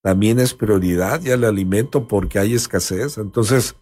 también 0.00 0.38
es 0.38 0.52
prioridad 0.52 1.20
ya 1.22 1.34
el 1.34 1.44
alimento 1.44 2.08
porque 2.08 2.38
hay 2.38 2.54
escasez. 2.54 3.16
Entonces, 3.16 3.74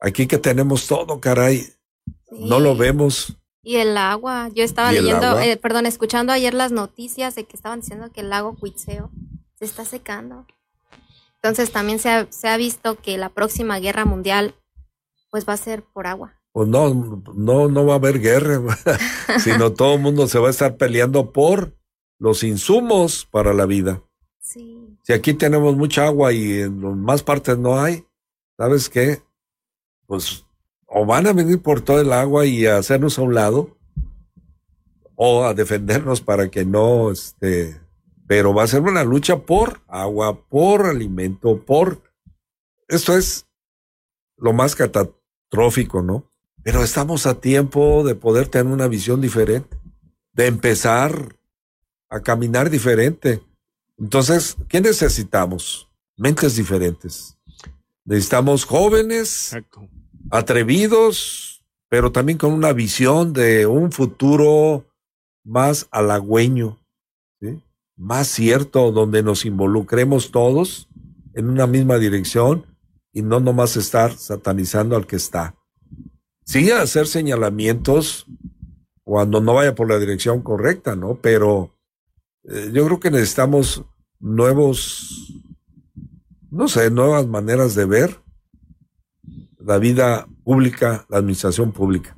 aquí 0.00 0.26
que 0.26 0.38
tenemos 0.38 0.86
todo, 0.86 1.20
caray, 1.20 1.66
no 2.30 2.58
lo 2.58 2.76
vemos. 2.76 3.36
Y 3.62 3.76
el 3.76 3.96
agua, 3.96 4.48
yo 4.54 4.64
estaba 4.64 4.92
leyendo, 4.92 5.38
eh, 5.38 5.56
perdón, 5.56 5.86
escuchando 5.86 6.32
ayer 6.32 6.54
las 6.54 6.72
noticias 6.72 7.34
de 7.34 7.44
que 7.44 7.56
estaban 7.56 7.80
diciendo 7.80 8.10
que 8.10 8.22
el 8.22 8.30
lago 8.30 8.56
Cuitzeo 8.56 9.10
se 9.58 9.64
está 9.64 9.84
secando. 9.84 10.46
Entonces 11.42 11.72
también 11.72 11.98
se 11.98 12.10
ha, 12.10 12.30
se 12.30 12.48
ha 12.48 12.56
visto 12.56 12.96
que 12.96 13.18
la 13.18 13.28
próxima 13.28 13.80
guerra 13.80 14.04
mundial 14.04 14.54
pues 15.30 15.48
va 15.48 15.54
a 15.54 15.56
ser 15.56 15.82
por 15.82 16.06
agua. 16.06 16.34
pues 16.52 16.68
no, 16.68 17.22
no, 17.34 17.68
no 17.68 17.86
va 17.86 17.94
a 17.94 17.96
haber 17.96 18.20
guerra, 18.20 18.60
sino 19.42 19.72
todo 19.72 19.94
el 19.94 20.00
mundo 20.00 20.28
se 20.28 20.38
va 20.38 20.48
a 20.48 20.50
estar 20.52 20.76
peleando 20.76 21.32
por 21.32 21.74
los 22.18 22.44
insumos 22.44 23.26
para 23.30 23.52
la 23.54 23.66
vida. 23.66 24.02
Si 24.38 25.12
aquí 25.12 25.34
tenemos 25.34 25.74
mucha 25.76 26.06
agua 26.06 26.32
y 26.32 26.60
en 26.60 27.00
más 27.00 27.22
partes 27.22 27.58
no 27.58 27.80
hay, 27.80 28.06
¿sabes 28.56 28.88
qué? 28.88 29.22
Pues 30.06 30.44
o 30.86 31.06
van 31.06 31.26
a 31.26 31.32
venir 31.32 31.60
por 31.60 31.80
todo 31.80 32.00
el 32.00 32.12
agua 32.12 32.44
y 32.44 32.66
a 32.66 32.76
hacernos 32.76 33.18
a 33.18 33.22
un 33.22 33.34
lado, 33.34 33.76
o 35.16 35.44
a 35.44 35.54
defendernos 35.54 36.20
para 36.20 36.50
que 36.50 36.64
no, 36.64 37.10
este, 37.10 37.80
pero 38.26 38.54
va 38.54 38.62
a 38.64 38.68
ser 38.68 38.82
una 38.82 39.04
lucha 39.04 39.38
por 39.40 39.80
agua, 39.88 40.42
por 40.48 40.86
alimento, 40.86 41.64
por... 41.64 42.02
Esto 42.88 43.16
es 43.16 43.46
lo 44.36 44.52
más 44.52 44.74
catastrófico, 44.74 46.02
¿no? 46.02 46.30
Pero 46.62 46.82
estamos 46.82 47.26
a 47.26 47.40
tiempo 47.40 48.04
de 48.04 48.14
poder 48.14 48.48
tener 48.48 48.72
una 48.72 48.88
visión 48.88 49.20
diferente, 49.20 49.76
de 50.32 50.46
empezar 50.46 51.36
a 52.08 52.20
caminar 52.20 52.70
diferente. 52.70 53.42
Entonces, 53.98 54.56
¿qué 54.68 54.80
necesitamos? 54.80 55.88
Mentes 56.16 56.56
diferentes. 56.56 57.38
Necesitamos 58.04 58.64
jóvenes, 58.64 59.56
atrevidos, 60.30 61.64
pero 61.88 62.10
también 62.10 62.38
con 62.38 62.52
una 62.52 62.72
visión 62.72 63.32
de 63.32 63.66
un 63.66 63.92
futuro 63.92 64.86
más 65.44 65.88
halagüeño, 65.90 66.81
más 67.96 68.28
cierto, 68.28 68.92
donde 68.92 69.22
nos 69.22 69.44
involucremos 69.44 70.30
todos 70.30 70.88
en 71.34 71.48
una 71.48 71.66
misma 71.66 71.98
dirección 71.98 72.66
y 73.12 73.22
no 73.22 73.40
nomás 73.40 73.76
estar 73.76 74.12
satanizando 74.16 74.96
al 74.96 75.06
que 75.06 75.16
está. 75.16 75.54
Sí, 76.44 76.70
hacer 76.70 77.06
señalamientos 77.06 78.26
cuando 79.04 79.40
no 79.40 79.54
vaya 79.54 79.74
por 79.74 79.88
la 79.88 79.98
dirección 79.98 80.42
correcta, 80.42 80.96
¿no? 80.96 81.18
Pero 81.20 81.74
eh, 82.44 82.70
yo 82.72 82.84
creo 82.86 83.00
que 83.00 83.10
necesitamos 83.10 83.84
nuevos, 84.18 85.42
no 86.50 86.68
sé, 86.68 86.90
nuevas 86.90 87.26
maneras 87.26 87.74
de 87.74 87.84
ver 87.84 88.20
la 89.58 89.78
vida 89.78 90.26
pública, 90.44 91.06
la 91.08 91.18
administración 91.18 91.72
pública. 91.72 92.16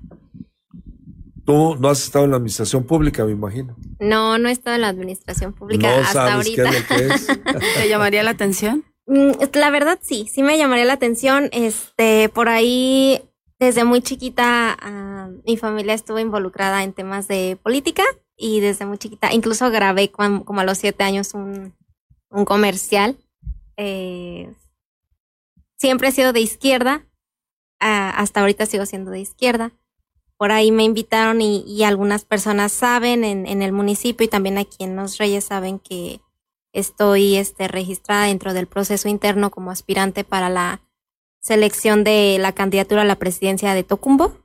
Tú 1.45 1.77
no 1.77 1.89
has 1.89 2.03
estado 2.03 2.25
en 2.25 2.31
la 2.31 2.37
administración 2.39 2.85
pública, 2.85 3.25
me 3.25 3.33
imagino. 3.33 3.77
No, 4.01 4.39
no 4.39 4.49
he 4.49 4.53
estado 4.53 4.77
en 4.77 4.83
la 4.83 4.89
administración 4.89 5.53
pública 5.53 5.89
no 5.89 6.03
hasta 6.03 6.13
sabes 6.13 6.35
ahorita. 6.35 6.71
Qué 6.71 6.77
es 7.07 7.29
lo 7.29 7.43
que 7.43 7.59
es. 7.59 7.75
¿Te 7.77 7.89
llamaría 7.89 8.23
la 8.23 8.31
atención? 8.31 8.85
Mm, 9.07 9.33
La 9.53 9.71
verdad 9.71 9.99
sí, 10.03 10.27
sí 10.33 10.43
me 10.43 10.57
llamaría 10.57 10.87
la 10.87 10.95
atención. 10.95 11.51
Este, 11.53 12.31
por 12.31 12.49
ahí, 12.49 13.21
desde 13.59 13.85
muy 13.85 14.01
chiquita, 14.01 14.77
ah, 14.81 15.29
mi 15.47 15.57
familia 15.57 15.93
estuvo 15.95 16.19
involucrada 16.19 16.83
en 16.83 16.93
temas 16.95 17.29
de 17.29 17.59
política 17.63 18.05
y 18.37 18.61
desde 18.61 18.87
muy 18.87 18.99
chiquita, 18.99 19.33
incluso 19.33 19.71
grabé 19.71 20.11
como 20.11 20.61
a 20.61 20.65
los 20.65 20.79
siete 20.79 21.05
años 21.05 21.35
un, 21.35 21.75
un 22.31 22.45
comercial. 22.45 23.17
Eh, 23.77 24.53
siempre 25.77 26.09
he 26.09 26.13
sido 26.13 26.33
de 26.33 26.41
izquierda, 26.41 27.07
ah, 27.81 28.11
hasta 28.17 28.41
ahorita 28.41 28.67
sigo 28.67 28.87
siendo 28.87 29.11
de 29.11 29.21
izquierda. 29.21 29.73
Por 30.45 30.53
ahí 30.53 30.73
me 30.73 30.85
invitaron 30.85 31.41
y, 31.41 31.85
algunas 31.85 32.27
personas 32.27 32.71
saben 32.71 33.25
en, 33.25 33.47
en 33.47 33.63
el 33.63 33.73
municipio 33.73 34.27
y 34.27 34.29
también 34.29 34.59
aquí 34.59 34.85
en 34.85 34.95
Los 34.95 35.17
Reyes 35.17 35.45
saben 35.45 35.79
que 35.79 36.21
estoy 36.75 37.37
este, 37.37 37.67
registrada 37.67 38.27
dentro 38.27 38.53
del 38.53 38.67
proceso 38.67 39.09
interno 39.09 39.51
como 39.51 39.71
aspirante 39.71 40.23
para 40.23 40.51
la 40.51 40.83
selección 41.41 42.05
de 42.05 42.37
la 42.39 42.53
candidatura 42.53 43.01
a 43.01 43.07
la 43.07 43.19
presidencia 43.19 43.73
de 43.73 43.85
Tocumbo. 43.85 44.37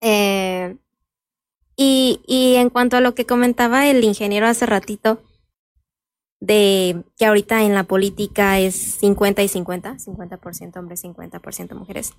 Eh, 0.00 0.78
y, 1.76 2.22
y 2.26 2.54
en 2.54 2.70
cuanto 2.70 2.96
a 2.96 3.02
lo 3.02 3.14
que 3.14 3.26
comentaba 3.26 3.90
el 3.90 4.02
ingeniero 4.02 4.46
hace 4.46 4.64
ratito, 4.64 5.20
de 6.40 7.04
que 7.18 7.26
ahorita 7.26 7.62
en 7.62 7.74
la 7.74 7.84
política 7.84 8.58
es 8.58 8.74
50 8.74 9.42
y 9.42 9.48
50, 9.48 9.96
50% 9.98 10.78
hombres, 10.78 11.04
50% 11.04 11.74
mujeres. 11.74 12.14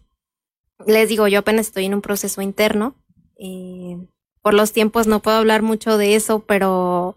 Les 0.87 1.09
digo, 1.09 1.27
yo 1.27 1.39
apenas 1.39 1.67
estoy 1.67 1.85
en 1.85 1.93
un 1.93 2.01
proceso 2.01 2.41
interno. 2.41 2.95
eh, 3.37 3.97
por 4.43 4.53
los 4.55 4.71
tiempos 4.73 5.05
no 5.05 5.19
puedo 5.21 5.37
hablar 5.37 5.61
mucho 5.61 5.97
de 5.99 6.15
eso, 6.15 6.39
pero 6.39 7.15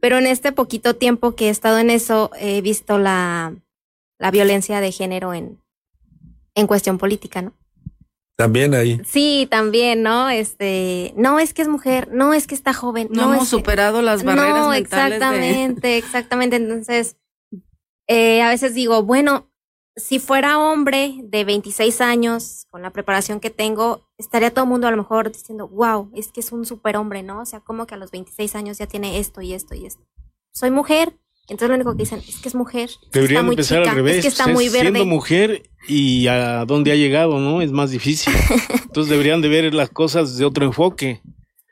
pero 0.00 0.16
en 0.16 0.26
este 0.26 0.50
poquito 0.52 0.96
tiempo 0.96 1.34
que 1.36 1.48
he 1.48 1.50
estado 1.50 1.78
en 1.78 1.90
eso, 1.90 2.30
he 2.38 2.62
visto 2.62 2.98
la, 2.98 3.54
la 4.18 4.30
violencia 4.30 4.80
de 4.80 4.92
género 4.92 5.34
en, 5.34 5.60
en 6.54 6.66
cuestión 6.66 6.96
política, 6.96 7.42
¿no? 7.42 7.52
También 8.36 8.72
ahí. 8.72 8.98
Sí, 9.04 9.46
también, 9.50 10.02
¿no? 10.02 10.30
Este, 10.30 11.12
no 11.18 11.38
es 11.38 11.52
que 11.52 11.60
es 11.60 11.68
mujer, 11.68 12.08
no 12.10 12.32
es 12.32 12.46
que 12.46 12.54
está 12.54 12.72
joven, 12.72 13.08
No, 13.10 13.26
no, 13.26 13.32
hemos 13.34 13.44
es 13.44 13.50
que- 13.50 13.56
superado 13.58 14.00
las 14.00 14.24
barreras 14.24 14.60
no, 14.64 14.70
mentales 14.70 15.10
de- 15.10 15.16
exactamente, 15.26 15.98
exactamente. 15.98 16.56
Entonces, 16.56 17.16
eh, 18.08 18.40
a 18.40 18.48
veces 18.48 18.72
digo, 18.74 19.02
bueno, 19.02 19.49
si 19.96 20.18
fuera 20.18 20.58
hombre 20.58 21.16
de 21.22 21.44
26 21.44 22.00
años, 22.00 22.66
con 22.70 22.82
la 22.82 22.90
preparación 22.90 23.40
que 23.40 23.50
tengo, 23.50 24.06
estaría 24.18 24.50
todo 24.50 24.64
el 24.64 24.70
mundo 24.70 24.86
a 24.86 24.90
lo 24.90 24.96
mejor 24.96 25.30
diciendo, 25.32 25.68
wow, 25.68 26.10
es 26.14 26.28
que 26.28 26.40
es 26.40 26.52
un 26.52 26.64
superhombre, 26.64 27.22
¿no? 27.22 27.40
O 27.40 27.44
sea, 27.44 27.60
como 27.60 27.86
que 27.86 27.94
a 27.94 27.98
los 27.98 28.10
26 28.10 28.54
años 28.54 28.78
ya 28.78 28.86
tiene 28.86 29.18
esto 29.18 29.40
y 29.42 29.52
esto 29.52 29.74
y 29.74 29.86
esto. 29.86 30.02
Soy 30.52 30.70
mujer, 30.70 31.12
entonces 31.48 31.68
lo 31.68 31.74
único 31.74 31.92
que 31.92 32.02
dicen 32.02 32.20
es 32.26 32.38
que 32.38 32.48
es 32.48 32.54
mujer, 32.54 32.90
está 32.90 33.08
Deberían 33.12 33.46
muy 33.46 33.54
empezar 33.54 33.80
chica, 33.82 33.90
al 33.90 33.96
revés. 33.96 34.16
es 34.16 34.22
que 34.22 34.28
está 34.28 34.46
muy 34.46 34.68
verde. 34.68 34.90
Siendo 34.92 35.06
mujer 35.06 35.62
y 35.88 36.26
a 36.28 36.64
dónde 36.64 36.92
ha 36.92 36.96
llegado, 36.96 37.38
¿no? 37.38 37.60
Es 37.60 37.72
más 37.72 37.90
difícil. 37.90 38.32
Entonces 38.84 39.10
deberían 39.10 39.40
de 39.42 39.48
ver 39.48 39.74
las 39.74 39.90
cosas 39.90 40.36
de 40.38 40.44
otro 40.44 40.64
enfoque. 40.64 41.20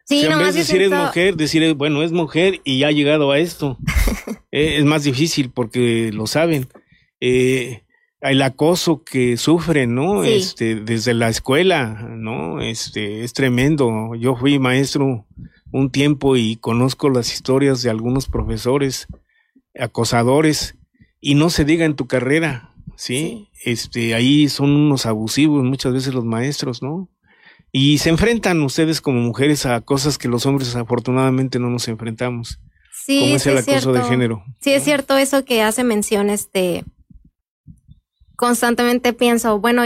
Sí, 0.04 0.18
O 0.18 0.20
sea, 0.20 0.26
en 0.26 0.30
nomás 0.38 0.54
vez 0.54 0.54
de 0.54 0.60
decir 0.60 0.82
es 0.82 0.90
mujer, 0.90 1.36
decir, 1.36 1.74
bueno, 1.74 2.02
es 2.02 2.12
mujer 2.12 2.60
y 2.64 2.78
ya 2.80 2.88
ha 2.88 2.92
llegado 2.92 3.30
a 3.30 3.38
esto. 3.38 3.78
Eh, 4.50 4.78
es 4.78 4.84
más 4.86 5.04
difícil 5.04 5.50
porque 5.50 6.10
lo 6.10 6.26
saben. 6.26 6.68
Eh, 7.20 7.82
el 8.20 8.42
acoso 8.42 9.04
que 9.04 9.36
sufren, 9.36 9.94
¿no? 9.94 10.24
Sí. 10.24 10.30
Este, 10.32 10.74
desde 10.76 11.14
la 11.14 11.28
escuela, 11.28 12.08
¿no? 12.16 12.60
Este, 12.60 13.22
es 13.24 13.32
tremendo. 13.32 14.14
Yo 14.16 14.34
fui 14.36 14.58
maestro 14.58 15.26
un 15.70 15.90
tiempo 15.90 16.36
y 16.36 16.56
conozco 16.56 17.10
las 17.10 17.32
historias 17.32 17.82
de 17.82 17.90
algunos 17.90 18.26
profesores 18.26 19.06
acosadores 19.78 20.76
y 21.20 21.34
no 21.34 21.50
se 21.50 21.64
diga 21.64 21.84
en 21.84 21.94
tu 21.96 22.06
carrera, 22.06 22.74
¿sí? 22.96 23.48
Este, 23.64 24.14
ahí 24.14 24.48
son 24.48 24.70
unos 24.70 25.06
abusivos 25.06 25.64
muchas 25.64 25.92
veces 25.92 26.14
los 26.14 26.24
maestros, 26.24 26.82
¿no? 26.82 27.08
Y 27.70 27.98
se 27.98 28.08
enfrentan 28.10 28.62
ustedes 28.62 29.00
como 29.00 29.20
mujeres 29.20 29.66
a 29.66 29.80
cosas 29.82 30.16
que 30.16 30.28
los 30.28 30.46
hombres 30.46 30.74
afortunadamente 30.74 31.58
no 31.58 31.68
nos 31.70 31.86
enfrentamos, 31.88 32.60
Sí, 32.92 33.20
como 33.20 33.36
es 33.36 33.42
sí 33.42 33.48
el 33.50 33.58
acoso 33.58 33.92
de 33.92 33.98
cierto. 33.98 34.08
género. 34.10 34.44
Sí, 34.60 34.72
es 34.72 34.84
cierto 34.84 35.16
eso 35.16 35.44
que 35.44 35.62
hace 35.62 35.84
mención, 35.84 36.30
este, 36.30 36.84
constantemente 38.38 39.12
pienso, 39.12 39.58
bueno, 39.58 39.82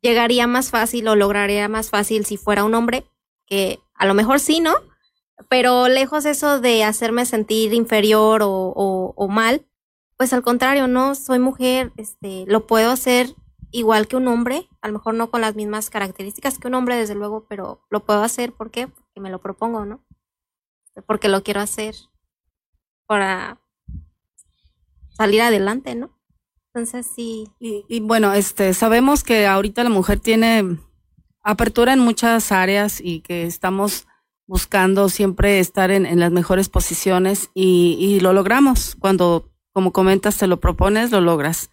llegaría 0.00 0.46
más 0.46 0.70
fácil 0.70 1.06
o 1.06 1.16
lograría 1.16 1.68
más 1.68 1.90
fácil 1.90 2.24
si 2.24 2.38
fuera 2.38 2.64
un 2.64 2.74
hombre, 2.74 3.04
que 3.44 3.78
a 3.94 4.06
lo 4.06 4.14
mejor 4.14 4.40
sí, 4.40 4.60
¿no? 4.60 4.72
Pero 5.50 5.86
lejos 5.86 6.24
eso 6.24 6.60
de 6.60 6.82
hacerme 6.82 7.26
sentir 7.26 7.74
inferior 7.74 8.40
o, 8.42 9.28
mal, 9.28 9.66
pues 10.16 10.32
al 10.32 10.40
contrario, 10.40 10.88
no, 10.88 11.14
soy 11.14 11.40
mujer, 11.40 11.92
este, 11.98 12.46
lo 12.46 12.66
puedo 12.66 12.90
hacer 12.90 13.34
igual 13.70 14.08
que 14.08 14.16
un 14.16 14.28
hombre, 14.28 14.66
a 14.80 14.88
lo 14.88 14.94
mejor 14.94 15.12
no 15.12 15.30
con 15.30 15.42
las 15.42 15.54
mismas 15.54 15.90
características 15.90 16.58
que 16.58 16.68
un 16.68 16.76
hombre, 16.76 16.96
desde 16.96 17.14
luego, 17.14 17.44
pero 17.50 17.84
lo 17.90 18.06
puedo 18.06 18.22
hacer, 18.22 18.54
¿por 18.54 18.70
qué? 18.70 18.88
Porque 18.88 19.20
me 19.20 19.28
lo 19.28 19.42
propongo, 19.42 19.84
¿no? 19.84 20.02
Porque 21.06 21.28
lo 21.28 21.42
quiero 21.42 21.60
hacer 21.60 21.94
para 23.04 23.60
salir 25.10 25.42
adelante, 25.42 25.94
¿no? 25.94 26.18
Entonces 26.72 27.06
sí. 27.14 27.48
Y, 27.58 27.84
y 27.88 28.00
bueno, 28.00 28.32
este, 28.32 28.74
sabemos 28.74 29.24
que 29.24 29.46
ahorita 29.46 29.82
la 29.82 29.90
mujer 29.90 30.20
tiene 30.20 30.78
apertura 31.42 31.92
en 31.92 31.98
muchas 31.98 32.52
áreas 32.52 33.00
y 33.02 33.20
que 33.20 33.44
estamos 33.44 34.06
buscando 34.46 35.08
siempre 35.08 35.60
estar 35.60 35.90
en, 35.90 36.18
las 36.18 36.32
mejores 36.32 36.68
posiciones 36.68 37.50
y, 37.54 37.96
y 38.00 38.20
lo 38.20 38.32
logramos. 38.32 38.96
Cuando, 38.98 39.48
como 39.72 39.92
comentas, 39.92 40.38
te 40.38 40.46
lo 40.46 40.60
propones, 40.60 41.10
lo 41.10 41.20
logras. 41.20 41.70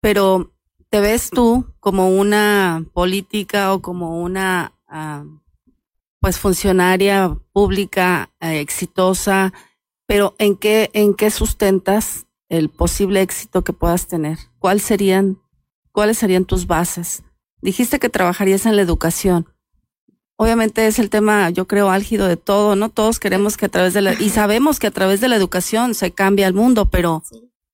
Pero, 0.00 0.52
¿te 0.90 1.00
ves 1.00 1.30
tú 1.30 1.74
como 1.80 2.10
una 2.10 2.84
política 2.92 3.72
o 3.72 3.82
como 3.82 4.22
una, 4.22 4.74
ah, 4.86 5.24
pues, 6.20 6.38
funcionaria 6.38 7.36
pública 7.52 8.30
eh, 8.40 8.60
exitosa? 8.60 9.52
Pero, 10.06 10.36
¿en 10.38 10.56
qué, 10.56 10.90
en 10.92 11.14
qué 11.14 11.30
sustentas 11.30 12.23
el 12.48 12.68
posible 12.68 13.22
éxito 13.22 13.64
que 13.64 13.72
puedas 13.72 14.06
tener? 14.06 14.38
¿Cuál 14.58 14.80
serían, 14.80 15.38
¿Cuáles 15.92 16.18
serían 16.18 16.44
tus 16.44 16.66
bases? 16.66 17.22
Dijiste 17.60 17.98
que 17.98 18.08
trabajarías 18.08 18.66
en 18.66 18.76
la 18.76 18.82
educación. 18.82 19.46
Obviamente 20.36 20.86
es 20.86 20.98
el 20.98 21.10
tema, 21.10 21.50
yo 21.50 21.66
creo, 21.66 21.90
álgido 21.90 22.26
de 22.26 22.36
todo, 22.36 22.76
¿no? 22.76 22.88
Todos 22.88 23.20
queremos 23.20 23.56
que 23.56 23.66
a 23.66 23.70
través 23.70 23.94
de 23.94 24.02
la, 24.02 24.14
y 24.14 24.30
sabemos 24.30 24.80
que 24.80 24.88
a 24.88 24.90
través 24.90 25.20
de 25.20 25.28
la 25.28 25.36
educación 25.36 25.94
se 25.94 26.12
cambia 26.12 26.48
el 26.48 26.54
mundo, 26.54 26.90
pero 26.90 27.22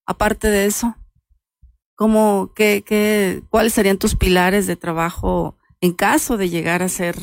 aparte 0.05 0.49
de 0.49 0.67
eso, 0.67 0.95
¿cómo, 1.95 2.53
qué, 2.55 2.83
qué, 2.85 3.43
cuáles 3.49 3.73
serían 3.73 3.97
tus 3.97 4.15
pilares 4.15 4.67
de 4.67 4.77
trabajo 4.77 5.57
en 5.81 5.93
caso 5.95 6.37
de 6.37 6.51
llegar 6.51 6.83
a 6.83 6.89
ser 6.91 7.17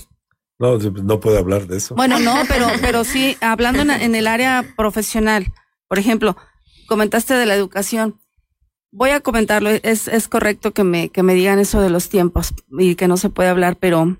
no, 0.60 0.78
no 0.78 1.20
puede 1.20 1.38
hablar 1.38 1.68
de 1.68 1.78
eso. 1.78 1.96
Bueno, 1.96 2.20
no, 2.20 2.36
pero, 2.48 2.68
pero 2.82 3.04
sí, 3.04 3.38
hablando 3.42 3.82
en, 3.82 4.16
el 4.16 4.28
área 4.28 4.66
profesional, 4.76 5.54
por 5.88 6.00
ejemplo, 6.00 6.36
comentaste 6.88 7.34
de 7.34 7.46
la 7.46 7.56
educación. 7.56 8.20
Voy 8.92 9.12
a 9.12 9.20
comentarlo, 9.20 9.70
es, 9.70 10.08
es 10.08 10.28
correcto 10.28 10.74
que 10.74 10.84
me, 10.84 11.10
que 11.10 11.24
me 11.24 11.36
digan 11.36 11.60
eso 11.60 11.82
de 11.82 11.90
los 11.90 12.10
tiempos 12.10 12.54
y 12.80 12.96
que 12.96 13.08
no 13.08 13.18
se 13.18 13.30
puede 13.30 13.50
hablar, 13.50 13.78
pero 13.78 14.18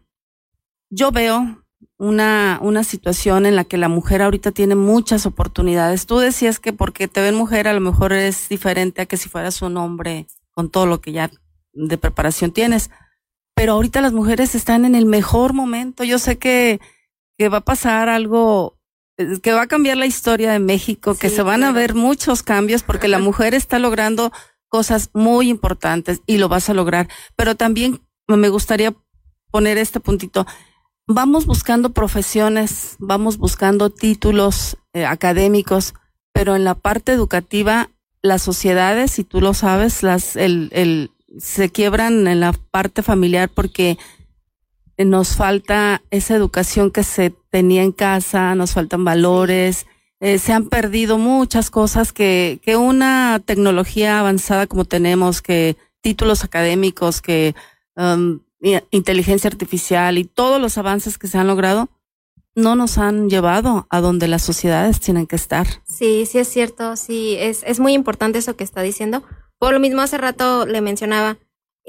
yo 0.90 1.12
veo 1.12 1.64
una, 1.98 2.60
una 2.62 2.84
situación 2.84 3.46
en 3.46 3.56
la 3.56 3.64
que 3.64 3.78
la 3.78 3.90
mujer 3.90 4.22
ahorita 4.22 4.52
tiene 4.52 4.76
muchas 4.76 5.26
oportunidades. 5.26 6.06
Tú 6.06 6.20
decías 6.20 6.60
que 6.60 6.74
porque 6.74 7.08
te 7.08 7.22
ven 7.22 7.36
mujer 7.36 7.68
a 7.68 7.74
lo 7.74 7.82
mejor 7.82 8.14
es 8.14 8.50
diferente 8.50 9.02
a 9.02 9.06
que 9.06 9.18
si 9.18 9.30
fueras 9.30 9.62
un 9.62 9.78
hombre 9.78 10.28
con 10.52 10.70
todo 10.70 10.86
lo 10.86 11.02
que 11.02 11.12
ya 11.12 11.32
de 11.74 11.98
preparación 11.98 12.52
tienes 12.52 12.92
pero 13.58 13.74
ahorita 13.74 14.02
las 14.02 14.14
mujeres 14.14 14.54
están 14.54 14.86
en 14.86 14.94
el 14.94 15.08
mejor 15.08 15.54
momento. 15.54 16.04
Yo 16.04 16.20
sé 16.20 16.38
que, 16.38 16.80
que 17.40 17.50
va 17.50 17.58
a 17.58 17.66
pasar 17.66 18.08
algo, 18.08 18.77
que 19.42 19.54
va 19.54 19.64
a 19.64 19.68
cambiar 19.68 19.98
la 19.98 20.06
historia 20.06 20.52
de 20.52 20.60
México, 20.60 21.16
que 21.16 21.30
se 21.30 21.42
van 21.42 21.64
a 21.64 21.72
ver 21.72 21.96
muchos 21.96 22.44
cambios 22.44 22.84
porque 22.84 23.08
la 23.08 23.20
mujer 23.20 23.54
está 23.54 23.80
logrando 23.80 24.32
cosas 24.68 25.10
muy 25.14 25.50
importantes 25.50 26.22
y 26.28 26.38
lo 26.38 26.50
vas 26.50 26.70
a 26.70 26.74
lograr. 26.74 27.08
Pero 27.36 27.56
también 27.56 28.02
me 28.28 28.50
gustaría 28.50 28.96
poner 29.50 29.78
este 29.78 30.00
puntito. 30.00 30.46
Vamos 31.08 31.46
buscando 31.46 31.94
profesiones, 31.94 32.96
vamos 33.00 33.38
buscando 33.38 33.90
títulos 33.90 34.78
eh, 34.94 35.06
académicos, 35.06 35.94
pero 36.34 36.56
en 36.56 36.64
la 36.64 36.76
parte 36.76 37.14
educativa, 37.14 37.90
las 38.22 38.42
sociedades, 38.42 39.18
y 39.18 39.24
tú 39.24 39.40
lo 39.40 39.54
sabes, 39.54 40.04
las, 40.04 40.36
el, 40.36 40.70
el, 40.74 41.12
se 41.40 41.70
quiebran 41.70 42.28
en 42.28 42.42
la 42.42 42.52
parte 42.52 43.04
familiar 43.04 43.50
porque 43.50 43.98
nos 45.06 45.36
falta 45.36 46.02
esa 46.10 46.36
educación 46.36 46.92
que 46.92 47.04
se 47.04 47.30
tenía 47.50 47.84
en 47.84 47.92
casa, 47.92 48.56
nos 48.56 48.74
faltan 48.74 49.06
valores, 49.06 49.86
eh, 50.20 50.40
se 50.40 50.54
han 50.54 50.68
perdido 50.68 51.18
muchas 51.18 51.70
cosas 51.70 52.12
que, 52.12 52.60
que 52.64 52.76
una 52.76 53.42
tecnología 53.46 54.20
avanzada 54.20 54.66
como 54.66 54.86
tenemos, 54.86 55.42
que 55.42 55.78
títulos 56.02 56.44
académicos, 56.44 57.22
que 57.22 57.54
um, 57.96 58.40
inteligencia 58.90 59.50
artificial 59.50 60.18
y 60.18 60.24
todos 60.24 60.60
los 60.60 60.78
avances 60.78 61.18
que 61.18 61.28
se 61.28 61.38
han 61.38 61.48
logrado, 61.48 61.90
no 62.56 62.76
nos 62.76 62.98
han 62.98 63.30
llevado 63.30 63.86
a 63.92 64.02
donde 64.02 64.28
las 64.28 64.42
sociedades 64.42 65.00
tienen 65.00 65.28
que 65.28 65.36
estar. 65.36 65.68
Sí, 65.86 66.26
sí 66.26 66.40
es 66.40 66.48
cierto, 66.48 66.96
sí, 66.96 67.36
es, 67.40 67.62
es 67.68 67.80
muy 67.80 67.94
importante 67.94 68.40
eso 68.40 68.56
que 68.56 68.64
está 68.64 68.82
diciendo, 68.82 69.24
por 69.60 69.74
lo 69.74 69.80
mismo 69.80 70.02
hace 70.02 70.18
rato 70.18 70.66
le 70.66 70.82
mencionaba 70.82 71.38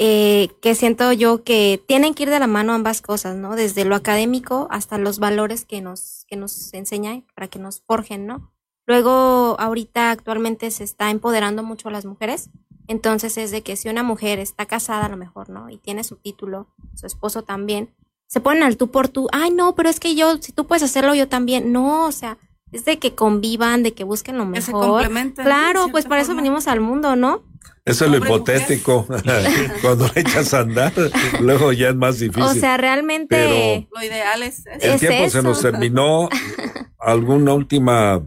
eh, 0.01 0.51
que 0.63 0.77
siento 0.77 1.13
yo 1.13 1.43
que 1.43 1.83
tienen 1.89 2.15
que 2.15 2.23
ir 2.23 2.31
de 2.31 2.39
la 2.39 2.47
mano 2.47 2.73
ambas 2.73 3.03
cosas, 3.03 3.37
¿no? 3.37 3.57
Desde 3.57 3.85
lo 3.85 3.97
académico 3.97 4.69
hasta 4.71 4.97
los 4.97 5.19
valores 5.19 5.65
que 5.65 5.81
nos, 5.81 6.25
que 6.29 6.37
nos 6.37 6.73
enseñan 6.73 7.27
para 7.35 7.49
que 7.49 7.59
nos 7.59 7.81
forjen, 7.81 8.25
¿no? 8.25 8.53
Luego, 8.87 9.57
ahorita 9.59 10.13
actualmente 10.13 10.71
se 10.71 10.85
está 10.85 11.11
empoderando 11.11 11.65
mucho 11.65 11.89
a 11.89 11.93
las 11.93 12.05
mujeres. 12.05 12.49
Entonces 12.87 13.37
es 13.37 13.51
de 13.51 13.63
que 13.63 13.75
si 13.75 13.89
una 13.89 14.05
mujer 14.05 14.39
está 14.39 14.67
casada 14.67 15.07
a 15.07 15.09
lo 15.09 15.17
mejor, 15.17 15.51
¿no? 15.51 15.69
Y 15.69 15.79
tiene 15.79 16.05
su 16.05 16.15
título, 16.15 16.69
su 16.95 17.05
esposo 17.05 17.43
también, 17.43 17.93
se 18.29 18.41
ponen 18.41 18.63
al 18.63 18.77
tú 18.77 18.93
por 18.93 19.09
tú. 19.09 19.27
Ay, 19.33 19.51
no, 19.51 19.75
pero 19.75 19.89
es 19.89 19.99
que 19.99 20.15
yo, 20.15 20.39
si 20.41 20.53
tú 20.53 20.67
puedes 20.67 20.85
hacerlo, 20.85 21.15
yo 21.17 21.29
también. 21.29 21.73
No, 21.73 22.07
o 22.07 22.13
sea, 22.13 22.39
es 22.73 22.85
de 22.85 22.99
que 22.99 23.15
convivan, 23.15 23.83
de 23.83 23.95
que 23.95 24.05
busquen 24.05 24.39
lo 24.39 24.45
mejor. 24.45 25.11
Claro, 25.35 25.89
pues 25.91 26.07
para 26.07 26.23
eso 26.23 26.35
venimos 26.35 26.69
al 26.69 26.81
mundo, 26.81 27.17
¿no? 27.17 27.45
Eso 27.89 28.05
es 28.05 28.11
lo 28.11 28.19
hipotético. 28.19 29.07
Cuando 29.83 30.11
le 30.15 30.21
echas 30.21 30.53
a 30.53 30.61
andar, 30.61 30.93
luego 31.41 31.73
ya 31.73 31.89
es 31.89 31.95
más 31.95 32.19
difícil. 32.19 32.43
O 32.43 32.55
sea, 32.55 32.77
realmente 32.77 33.89
lo 33.91 34.03
ideal 34.03 34.43
es 34.43 34.65
El 34.81 35.01
tiempo 35.01 35.31
se 35.31 35.43
nos 35.43 35.63
terminó. 35.63 36.29
¿Alguna 36.99 37.55
última 37.55 38.27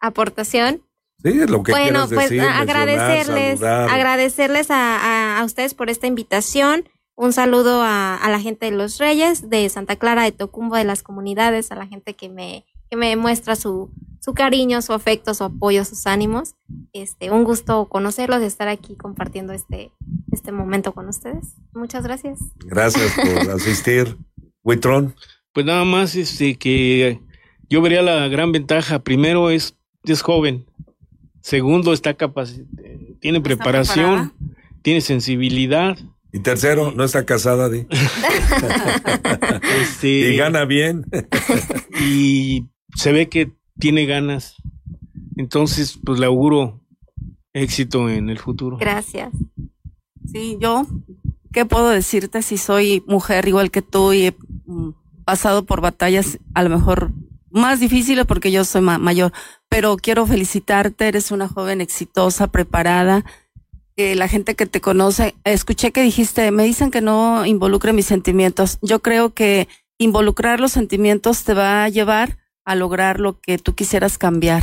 aportación? 0.00 0.82
Sí, 1.22 1.34
lo 1.46 1.62
que 1.62 1.70
Bueno, 1.70 2.08
pues 2.08 2.32
agradecerles, 2.32 3.62
agradecerles 3.62 4.70
a, 4.72 5.38
a, 5.38 5.44
ustedes 5.44 5.74
por 5.74 5.88
esta 5.88 6.08
invitación. 6.08 6.88
Un 7.14 7.32
saludo 7.32 7.82
a, 7.82 8.16
a 8.16 8.30
la 8.30 8.40
gente 8.40 8.66
de 8.66 8.72
los 8.72 8.98
Reyes, 8.98 9.48
de 9.48 9.68
Santa 9.68 9.94
Clara, 9.94 10.24
de 10.24 10.32
Tocumbo, 10.32 10.74
de 10.74 10.84
las 10.84 11.04
comunidades, 11.04 11.70
a 11.70 11.76
la 11.76 11.86
gente 11.86 12.14
que 12.14 12.28
me 12.28 12.64
que 12.92 12.96
me 12.98 13.16
muestra 13.16 13.56
su, 13.56 13.90
su 14.20 14.34
cariño, 14.34 14.82
su 14.82 14.92
afecto, 14.92 15.32
su 15.32 15.44
apoyo, 15.44 15.82
sus 15.86 16.06
ánimos. 16.06 16.56
Este, 16.92 17.30
un 17.30 17.42
gusto 17.42 17.88
conocerlos, 17.88 18.42
estar 18.42 18.68
aquí 18.68 18.96
compartiendo 18.96 19.54
este, 19.54 19.92
este 20.30 20.52
momento 20.52 20.92
con 20.92 21.08
ustedes. 21.08 21.54
Muchas 21.72 22.04
gracias. 22.04 22.38
Gracias 22.66 23.14
por 23.14 23.50
asistir. 23.56 24.18
Huitrón. 24.62 25.16
Pues 25.54 25.64
nada 25.64 25.86
más 25.86 26.14
este 26.16 26.56
que 26.56 27.22
yo 27.70 27.80
vería 27.80 28.02
la 28.02 28.28
gran 28.28 28.52
ventaja. 28.52 28.98
Primero 28.98 29.48
es, 29.48 29.74
es 30.04 30.20
joven. 30.20 30.66
Segundo, 31.40 31.94
está 31.94 32.12
capacitado, 32.12 32.68
tiene 33.20 33.40
preparación, 33.40 34.34
tiene 34.82 35.00
sensibilidad. 35.00 35.96
Y 36.30 36.40
tercero, 36.40 36.92
no 36.94 37.04
está 37.04 37.24
casada, 37.24 37.70
este, 39.80 40.08
y 40.08 40.36
gana 40.36 40.66
bien. 40.66 41.06
y 41.98 42.66
se 42.94 43.12
ve 43.12 43.28
que 43.28 43.52
tiene 43.78 44.06
ganas. 44.06 44.56
Entonces, 45.36 45.98
pues 46.04 46.18
le 46.18 46.26
auguro 46.26 46.80
éxito 47.52 48.08
en 48.08 48.30
el 48.30 48.38
futuro. 48.38 48.76
Gracias. 48.78 49.30
Sí, 50.30 50.56
yo, 50.60 50.86
¿qué 51.52 51.64
puedo 51.66 51.88
decirte 51.90 52.42
si 52.42 52.58
soy 52.58 53.02
mujer 53.06 53.48
igual 53.48 53.70
que 53.70 53.82
tú 53.82 54.12
y 54.12 54.26
he 54.26 54.36
mm, 54.66 54.90
pasado 55.24 55.64
por 55.64 55.80
batallas 55.80 56.38
a 56.54 56.62
lo 56.62 56.70
mejor 56.70 57.12
más 57.50 57.80
difíciles 57.80 58.24
porque 58.26 58.52
yo 58.52 58.64
soy 58.64 58.82
mayor? 58.82 59.32
Pero 59.68 59.96
quiero 59.96 60.26
felicitarte, 60.26 61.08
eres 61.08 61.30
una 61.30 61.48
joven 61.48 61.80
exitosa, 61.80 62.46
preparada. 62.46 63.24
La 63.96 64.26
gente 64.26 64.56
que 64.56 64.66
te 64.66 64.80
conoce, 64.80 65.34
escuché 65.44 65.92
que 65.92 66.02
dijiste, 66.02 66.50
me 66.50 66.64
dicen 66.64 66.90
que 66.90 67.00
no 67.00 67.46
involucre 67.46 67.92
mis 67.92 68.06
sentimientos. 68.06 68.78
Yo 68.82 69.00
creo 69.00 69.32
que 69.32 69.68
involucrar 69.98 70.60
los 70.60 70.72
sentimientos 70.72 71.44
te 71.44 71.54
va 71.54 71.84
a 71.84 71.88
llevar 71.88 72.41
a 72.64 72.74
lograr 72.74 73.20
lo 73.20 73.40
que 73.40 73.58
tú 73.58 73.74
quisieras 73.74 74.18
cambiar 74.18 74.62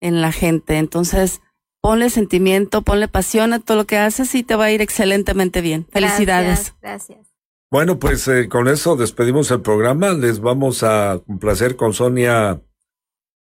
en 0.00 0.20
la 0.20 0.32
gente. 0.32 0.78
Entonces, 0.78 1.40
ponle 1.80 2.10
sentimiento, 2.10 2.82
ponle 2.82 3.08
pasión 3.08 3.52
a 3.52 3.60
todo 3.60 3.76
lo 3.76 3.86
que 3.86 3.98
haces 3.98 4.34
y 4.34 4.42
te 4.42 4.56
va 4.56 4.66
a 4.66 4.72
ir 4.72 4.80
excelentemente 4.80 5.60
bien. 5.60 5.86
Felicidades. 5.90 6.74
Gracias. 6.80 7.28
Bueno, 7.70 7.98
pues 7.98 8.26
eh, 8.28 8.48
con 8.48 8.66
eso 8.66 8.96
despedimos 8.96 9.50
el 9.50 9.60
programa. 9.60 10.12
Les 10.12 10.40
vamos 10.40 10.82
a 10.82 11.20
complacer 11.26 11.76
con 11.76 11.92
Sonia 11.92 12.62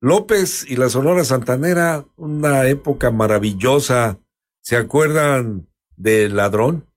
López 0.01 0.66
y 0.70 0.76
la 0.78 0.89
Sonora 0.89 1.24
Santanera, 1.24 2.06
una 2.16 2.68
época 2.68 3.12
maravillosa. 3.12 4.20
¿Se 4.62 4.78
acuerdan 4.78 5.68
del 5.95 6.36
ladrón? 6.36 6.88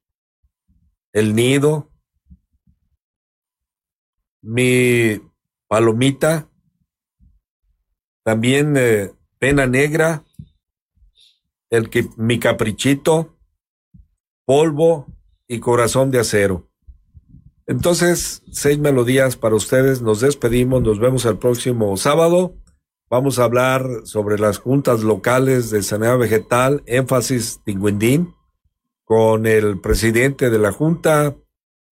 El 1.13 1.35
nido. 1.35 1.91
Mi 4.41 5.21
palomita. 5.69 6.48
También 8.29 8.74
eh, 8.76 9.11
Pena 9.39 9.66
Negra, 9.66 10.22
el 11.70 11.89
que, 11.89 12.11
Mi 12.18 12.39
Caprichito, 12.39 13.39
Polvo 14.45 15.07
y 15.47 15.61
Corazón 15.61 16.11
de 16.11 16.18
Acero. 16.18 16.68
Entonces, 17.66 18.43
seis 18.53 18.79
melodías 18.79 19.39
para 19.39 19.55
ustedes. 19.55 20.03
Nos 20.03 20.20
despedimos. 20.20 20.83
Nos 20.83 21.01
vemos 21.01 21.24
el 21.24 21.39
próximo 21.39 21.97
sábado. 21.97 22.53
Vamos 23.09 23.39
a 23.39 23.45
hablar 23.45 23.87
sobre 24.05 24.39
las 24.39 24.59
juntas 24.59 25.03
locales 25.03 25.70
de 25.70 25.83
saneamiento 25.83 26.20
vegetal, 26.20 26.83
énfasis 26.85 27.62
Tinguindín, 27.64 28.35
con 29.05 29.47
el 29.47 29.81
presidente 29.81 30.51
de 30.51 30.59
la 30.59 30.72
junta, 30.72 31.35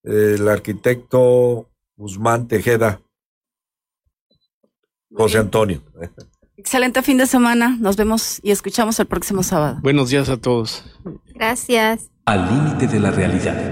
el 0.02 0.46
arquitecto 0.50 1.70
Guzmán 1.96 2.46
Tejeda. 2.46 3.00
José 5.16 5.38
Antonio. 5.38 5.82
Excelente 6.56 7.02
fin 7.02 7.18
de 7.18 7.26
semana. 7.26 7.76
Nos 7.80 7.96
vemos 7.96 8.40
y 8.42 8.50
escuchamos 8.50 8.98
el 9.00 9.06
próximo 9.06 9.42
sábado. 9.42 9.78
Buenos 9.82 10.10
días 10.10 10.28
a 10.28 10.36
todos. 10.36 10.84
Gracias. 11.34 12.10
Al 12.24 12.46
límite 12.48 12.86
de 12.86 13.00
la 13.00 13.10
realidad. 13.10 13.56